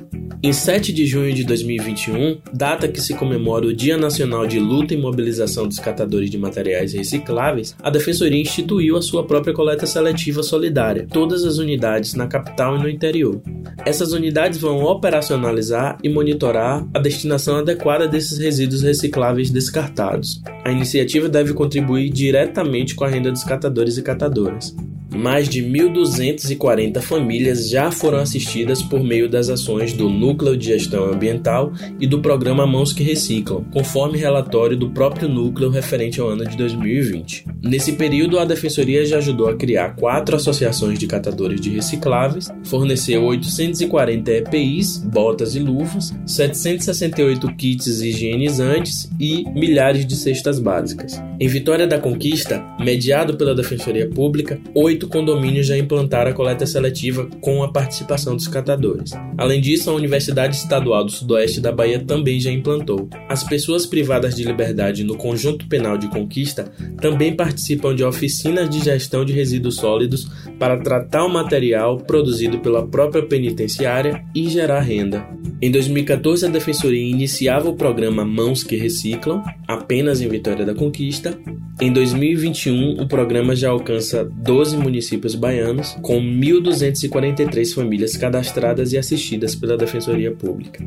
Em 0.43 0.53
7 0.53 0.93
de 0.93 1.05
junho 1.05 1.33
de 1.33 1.43
2021, 1.43 2.37
data 2.53 2.87
que 2.87 3.01
se 3.01 3.15
comemora 3.15 3.65
o 3.65 3.73
Dia 3.73 3.97
Nacional 3.97 4.45
de 4.45 4.59
Luta 4.59 4.93
e 4.93 4.97
Mobilização 4.97 5.67
dos 5.67 5.79
Catadores 5.79 6.29
de 6.29 6.37
Materiais 6.37 6.93
Recicláveis, 6.93 7.75
a 7.81 7.89
Defensoria 7.89 8.39
instituiu 8.39 8.97
a 8.97 9.01
sua 9.01 9.25
própria 9.25 9.53
coleta 9.53 9.87
seletiva 9.87 10.43
solidária, 10.43 11.07
todas 11.11 11.43
as 11.43 11.57
unidades 11.57 12.13
na 12.13 12.27
capital 12.27 12.77
e 12.77 12.81
no 12.83 12.89
interior. 12.89 13.41
Essas 13.83 14.11
unidades 14.11 14.59
vão 14.59 14.83
operacionalizar 14.83 15.97
e 16.03 16.09
monitorar 16.09 16.85
a 16.93 16.99
destinação 16.99 17.57
adequada 17.57 18.07
desses 18.07 18.37
resíduos 18.37 18.83
recicláveis 18.83 19.49
descartados. 19.49 20.41
A 20.63 20.71
iniciativa 20.97 21.29
deve 21.29 21.53
contribuir 21.53 22.09
diretamente 22.09 22.95
com 22.95 23.03
a 23.03 23.07
renda 23.07 23.31
dos 23.31 23.43
catadores 23.43 23.97
e 23.97 24.01
catadoras. 24.01 24.75
Mais 25.15 25.47
de 25.47 25.63
1.240 25.63 27.01
famílias 27.01 27.69
já 27.69 27.89
foram 27.91 28.19
assistidas 28.19 28.81
por 28.81 29.03
meio 29.03 29.29
das 29.29 29.49
ações 29.49 29.93
do 29.93 30.09
Núcleo 30.09 30.57
de 30.57 30.67
Gestão 30.67 31.05
Ambiental 31.05 31.71
e 31.99 32.05
do 32.05 32.21
programa 32.21 32.67
Mãos 32.67 32.93
que 32.93 33.03
Reciclam, 33.03 33.63
conforme 33.71 34.17
relatório 34.17 34.77
do 34.77 34.89
próprio 34.89 35.29
núcleo 35.29 35.69
referente 35.69 36.19
ao 36.19 36.29
ano 36.29 36.45
de 36.45 36.57
2020. 36.57 37.45
Nesse 37.63 37.93
período, 37.93 38.39
a 38.39 38.45
Defensoria 38.45 39.05
já 39.05 39.17
ajudou 39.17 39.49
a 39.49 39.55
criar 39.55 39.95
quatro 39.95 40.35
associações 40.35 40.99
de 40.99 41.07
catadores 41.07 41.59
de 41.59 41.69
recicláveis, 41.69 42.49
forneceu 42.63 43.23
840 43.23 44.31
EPIs, 44.31 44.97
botas 44.97 45.55
e 45.55 45.59
luvas, 45.59 46.13
768 46.25 47.55
kits 47.55 48.01
higienizantes 48.01 49.09
e 49.19 49.43
milhares 49.51 50.05
de 50.05 50.15
cestas 50.15 50.59
básicas. 50.59 51.21
Em 51.39 51.47
Vitória 51.47 51.87
da 51.87 51.99
Conquista, 51.99 52.63
mediado 52.79 53.37
pela 53.37 53.55
Defensoria 53.55 54.09
Pública, 54.09 54.59
oito 54.97 55.07
condomínios 55.07 55.67
já 55.67 55.77
implantaram 55.77 56.31
a 56.31 56.33
coleta 56.33 56.65
seletiva 56.65 57.29
com 57.39 57.61
a 57.63 57.71
participação 57.71 58.35
dos 58.35 58.47
catadores. 58.47 59.11
Além 59.37 59.61
disso, 59.61 59.91
a 59.91 59.93
Universidade 59.93 60.55
Estadual 60.55 61.05
do 61.05 61.11
Sudoeste 61.11 61.61
da 61.61 61.71
Bahia 61.71 61.99
também 61.99 62.39
já 62.39 62.51
implantou. 62.51 63.07
As 63.29 63.43
pessoas 63.43 63.85
privadas 63.85 64.35
de 64.35 64.43
liberdade 64.43 65.03
no 65.03 65.15
Conjunto 65.15 65.67
Penal 65.67 65.99
de 65.99 66.07
Conquista 66.07 66.71
também 66.99 67.35
participam 67.35 67.93
de 67.93 68.03
oficinas 68.03 68.67
de 68.67 68.83
gestão 68.83 69.23
de 69.23 69.33
resíduos 69.33 69.75
sólidos 69.75 70.27
para 70.57 70.77
tratar 70.77 71.25
o 71.25 71.29
material 71.29 71.97
produzido 71.97 72.57
pela 72.59 72.87
própria 72.87 73.23
penitenciária 73.23 74.23
e 74.33 74.49
gerar 74.49 74.79
renda. 74.79 75.27
Em 75.61 75.71
2014, 75.71 76.45
a 76.45 76.49
Defensoria 76.49 77.01
iniciava 77.01 77.69
o 77.69 77.75
programa 77.75 78.25
Mãos 78.25 78.63
que 78.63 78.75
Reciclam, 78.75 79.43
apenas 79.67 80.21
em 80.21 80.27
Vitória 80.27 80.65
da 80.65 80.73
Conquista. 80.73 81.37
Em 81.79 81.91
2021, 81.93 83.01
o 83.01 83.07
programa 83.07 83.55
já 83.55 83.69
alcança 83.69 84.23
12 84.23 84.77
municípios 84.87 85.35
baianos, 85.35 85.97
com 86.01 86.19
1.243 86.19 87.73
famílias 87.73 88.15
cadastradas 88.15 88.93
e 88.93 88.97
assistidas 88.97 89.55
pela 89.55 89.77
Defensoria 89.77 90.31
Pública. 90.31 90.83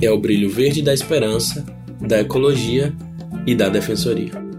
É 0.00 0.10
o 0.10 0.18
brilho 0.18 0.48
verde 0.48 0.82
da 0.82 0.94
esperança, 0.94 1.66
da 2.00 2.20
ecologia 2.20 2.94
e 3.46 3.54
da 3.54 3.68
Defensoria. 3.68 4.51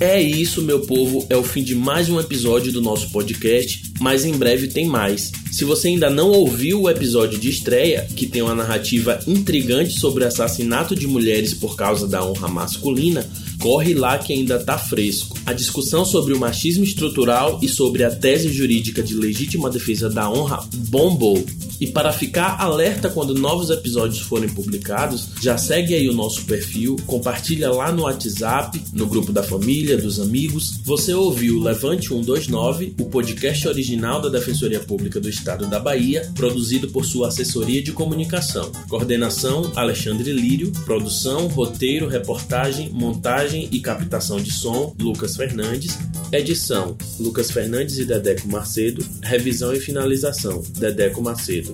É 0.00 0.20
isso, 0.20 0.60
meu 0.60 0.80
povo, 0.80 1.24
é 1.30 1.36
o 1.36 1.44
fim 1.44 1.62
de 1.62 1.74
mais 1.74 2.08
um 2.08 2.18
episódio 2.18 2.72
do 2.72 2.82
nosso 2.82 3.10
podcast, 3.10 3.92
mas 4.00 4.24
em 4.24 4.32
breve 4.32 4.66
tem 4.66 4.86
mais. 4.86 5.30
Se 5.52 5.64
você 5.64 5.86
ainda 5.86 6.10
não 6.10 6.30
ouviu 6.30 6.82
o 6.82 6.90
episódio 6.90 7.38
de 7.38 7.48
estreia, 7.48 8.04
que 8.16 8.26
tem 8.26 8.42
uma 8.42 8.56
narrativa 8.56 9.20
intrigante 9.24 9.98
sobre 9.98 10.24
assassinato 10.24 10.96
de 10.96 11.06
mulheres 11.06 11.54
por 11.54 11.76
causa 11.76 12.08
da 12.08 12.24
honra 12.24 12.48
masculina, 12.48 13.24
corre 13.60 13.94
lá 13.94 14.18
que 14.18 14.32
ainda 14.32 14.58
tá 14.58 14.76
fresco. 14.76 15.38
A 15.46 15.52
discussão 15.52 16.04
sobre 16.04 16.34
o 16.34 16.40
machismo 16.40 16.82
estrutural 16.82 17.60
e 17.62 17.68
sobre 17.68 18.02
a 18.02 18.10
tese 18.10 18.52
jurídica 18.52 19.00
de 19.00 19.14
legítima 19.14 19.70
defesa 19.70 20.10
da 20.10 20.28
honra 20.28 20.68
bombou. 20.88 21.44
E 21.80 21.86
para 21.86 22.12
ficar 22.12 22.60
alerta 22.60 23.08
quando 23.08 23.34
novos 23.34 23.70
episódios 23.70 24.20
forem 24.20 24.48
publicados, 24.48 25.28
já 25.40 25.58
segue 25.58 25.94
aí 25.94 26.08
o 26.08 26.14
nosso 26.14 26.44
perfil, 26.44 26.96
compartilha 27.06 27.70
lá 27.70 27.92
no 27.92 28.02
WhatsApp, 28.02 28.80
no 28.92 29.06
grupo 29.06 29.32
da 29.32 29.42
família, 29.42 29.96
dos 29.96 30.20
amigos. 30.20 30.80
Você 30.84 31.14
ouviu 31.14 31.60
Levante 31.60 32.08
129, 32.08 32.94
o 33.00 33.06
podcast 33.06 33.68
original 33.68 34.20
da 34.20 34.28
Defensoria 34.28 34.80
Pública 34.80 35.20
do 35.20 35.28
Estado 35.28 35.66
da 35.66 35.78
Bahia, 35.78 36.30
produzido 36.34 36.88
por 36.88 37.04
sua 37.04 37.28
assessoria 37.28 37.82
de 37.82 37.92
comunicação. 37.92 38.70
Coordenação: 38.88 39.72
Alexandre 39.74 40.32
Lírio, 40.32 40.72
produção, 40.84 41.48
roteiro, 41.48 42.08
reportagem, 42.08 42.90
montagem 42.90 43.68
e 43.70 43.80
captação 43.80 44.40
de 44.40 44.52
som: 44.52 44.94
Lucas 44.98 45.36
Fernandes. 45.36 45.98
Edição: 46.34 46.96
Lucas 47.20 47.52
Fernandes 47.52 47.96
e 47.96 48.04
Dedeco 48.04 48.48
Macedo. 48.48 49.06
Revisão 49.22 49.72
e 49.72 49.78
finalização: 49.78 50.60
Dedeco 50.76 51.22
Macedo. 51.22 51.72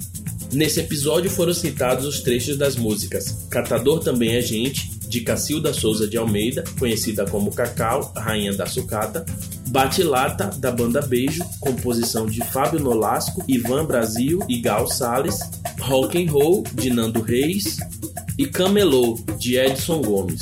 Nesse 0.52 0.80
episódio 0.80 1.30
foram 1.30 1.54
citados 1.54 2.04
os 2.04 2.20
trechos 2.20 2.56
das 2.56 2.74
músicas 2.74 3.46
Catador 3.48 4.00
Também 4.00 4.34
é 4.34 4.42
Gente, 4.42 4.90
de 5.08 5.22
Cacilda 5.22 5.72
Souza 5.72 6.06
de 6.06 6.18
Almeida, 6.18 6.62
conhecida 6.78 7.24
como 7.24 7.54
Cacau, 7.54 8.12
Rainha 8.14 8.52
da 8.52 8.66
Sucata, 8.66 9.24
Bate-Lata, 9.68 10.50
da 10.58 10.70
banda 10.70 11.00
Beijo, 11.00 11.42
composição 11.58 12.26
de 12.26 12.44
Fábio 12.44 12.80
Nolasco, 12.80 13.42
Ivan 13.48 13.86
Brasil 13.86 14.40
e 14.46 14.60
Gal 14.60 14.86
Salles, 14.88 15.38
Rock 15.80 16.22
and 16.22 16.30
Roll, 16.30 16.64
de 16.74 16.90
Nando 16.90 17.22
Reis 17.22 17.78
e 18.36 18.46
Camelô, 18.46 19.18
de 19.38 19.56
Edson 19.56 20.02
Gomes. 20.02 20.40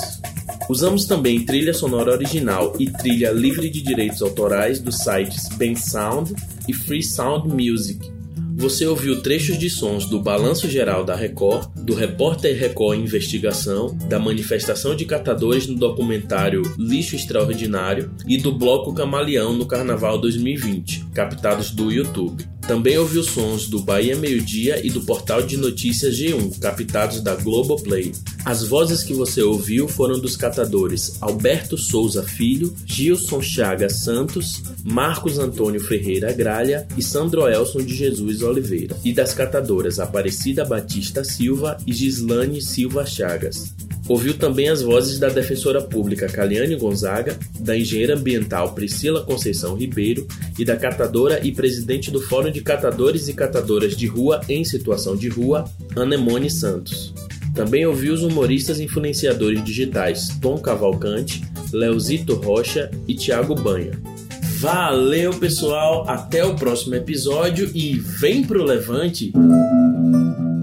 Usamos 0.69 1.07
também 1.07 1.45
trilha 1.45 1.73
sonora 1.73 2.13
original 2.13 2.75
e 2.79 2.91
trilha 2.91 3.31
livre 3.31 3.71
de 3.71 3.81
direitos 3.81 4.21
autorais 4.21 4.79
dos 4.79 4.99
sites 4.99 5.49
Ben 5.57 5.75
Sound 5.75 6.35
e 6.69 6.75
Free 6.75 7.03
Sound 7.03 7.49
Music. 7.49 8.19
Você 8.55 8.87
ouviu 8.87 9.23
trechos 9.23 9.57
de 9.57 9.71
sons 9.71 10.07
do 10.07 10.21
Balanço 10.21 10.69
Geral 10.69 11.05
da 11.05 11.15
Record, 11.15 11.71
do 11.77 11.95
Repórter 11.95 12.59
Record 12.59 12.99
Investigação, 12.99 13.97
da 14.09 14.19
manifestação 14.19 14.97
de 14.97 15.05
catadores 15.05 15.67
no 15.69 15.77
documentário 15.77 16.63
Lixo 16.77 17.15
Extraordinário 17.15 18.11
e 18.27 18.37
do 18.37 18.53
Bloco 18.53 18.93
Camaleão 18.93 19.55
no 19.55 19.65
Carnaval 19.65 20.19
2020, 20.19 21.07
captados 21.15 21.71
do 21.71 21.93
YouTube. 21.93 22.45
Também 22.69 22.99
ouviu 22.99 23.25
sons 23.25 23.67
do 23.67 23.81
Bahia 23.81 24.15
Meio 24.15 24.43
Dia 24.43 24.87
e 24.87 24.91
do 24.91 25.01
portal 25.01 25.41
de 25.41 25.57
notícias 25.57 26.15
G1, 26.15 26.59
captados 26.59 27.23
da 27.23 27.35
Globoplay. 27.35 28.13
As 28.45 28.63
vozes 28.63 29.03
que 29.03 29.15
você 29.15 29.43
ouviu 29.43 29.89
foram 29.89 30.21
dos 30.21 30.37
catadores 30.37 31.17
Alberto 31.23 31.79
Souza 31.79 32.23
Filho, 32.23 32.75
Gilson 32.85 33.41
Chagas 33.41 34.01
Santos, 34.01 34.63
Marcos 34.85 35.39
Antônio 35.39 35.81
Ferreira 35.81 36.31
Gralha 36.31 36.87
e 36.95 37.03
Sandro 37.03 37.49
Elson 37.49 37.81
de 37.81 37.97
Jesus 37.97 38.43
Oliveira, 38.43 38.95
e 39.03 39.15
das 39.15 39.33
catadoras 39.33 39.99
Aparecida 39.99 40.63
Batista 40.63 41.25
Silva 41.25 41.79
e 41.87 41.93
Gislane 41.95 42.61
Silva 42.61 43.07
Chagas. 43.07 43.75
Ouviu 44.09 44.35
também 44.39 44.71
as 44.71 44.81
vozes 44.81 45.19
da 45.19 45.29
defensora 45.29 45.83
pública 45.83 46.27
Caliane 46.29 46.75
Gonzaga, 46.77 47.39
da 47.61 47.77
engenheira 47.77 48.17
ambiental 48.17 48.73
Priscila 48.73 49.23
Conceição 49.23 49.77
Ribeiro 49.77 50.27
e 50.59 50.65
da 50.65 50.77
catadora 50.77 51.47
e 51.47 51.53
presidente 51.53 52.11
do 52.11 52.21
Fórum 52.23 52.51
de 52.51 52.63
Catadores 52.63 53.29
e 53.29 53.35
Catadoras 53.35 53.95
de 53.95 54.07
Rua 54.07 54.41
em 54.49 54.65
Situação 54.65 55.15
de 55.15 55.29
Rua, 55.29 55.65
Anemone 55.95 56.51
Santos. 56.51 57.13
Também 57.55 57.85
ouviu 57.85 58.15
os 58.15 58.23
humoristas 58.23 58.81
e 58.81 58.85
influenciadores 58.85 59.63
digitais 59.63 60.29
Tom 60.41 60.59
Cavalcante, 60.59 61.45
Leozito 61.71 62.35
Rocha 62.35 62.91
e 63.07 63.15
Thiago 63.15 63.55
Banha. 63.55 63.93
Valeu, 64.59 65.35
pessoal! 65.35 66.09
Até 66.09 66.45
o 66.45 66.57
próximo 66.57 66.95
episódio 66.95 67.71
e 67.75 67.99
vem 67.99 68.43
pro 68.43 68.65
Levante! 68.65 69.33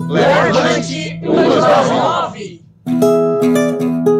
Levante! 0.09 1.21
Thank 3.01 4.07
you. 4.07 4.14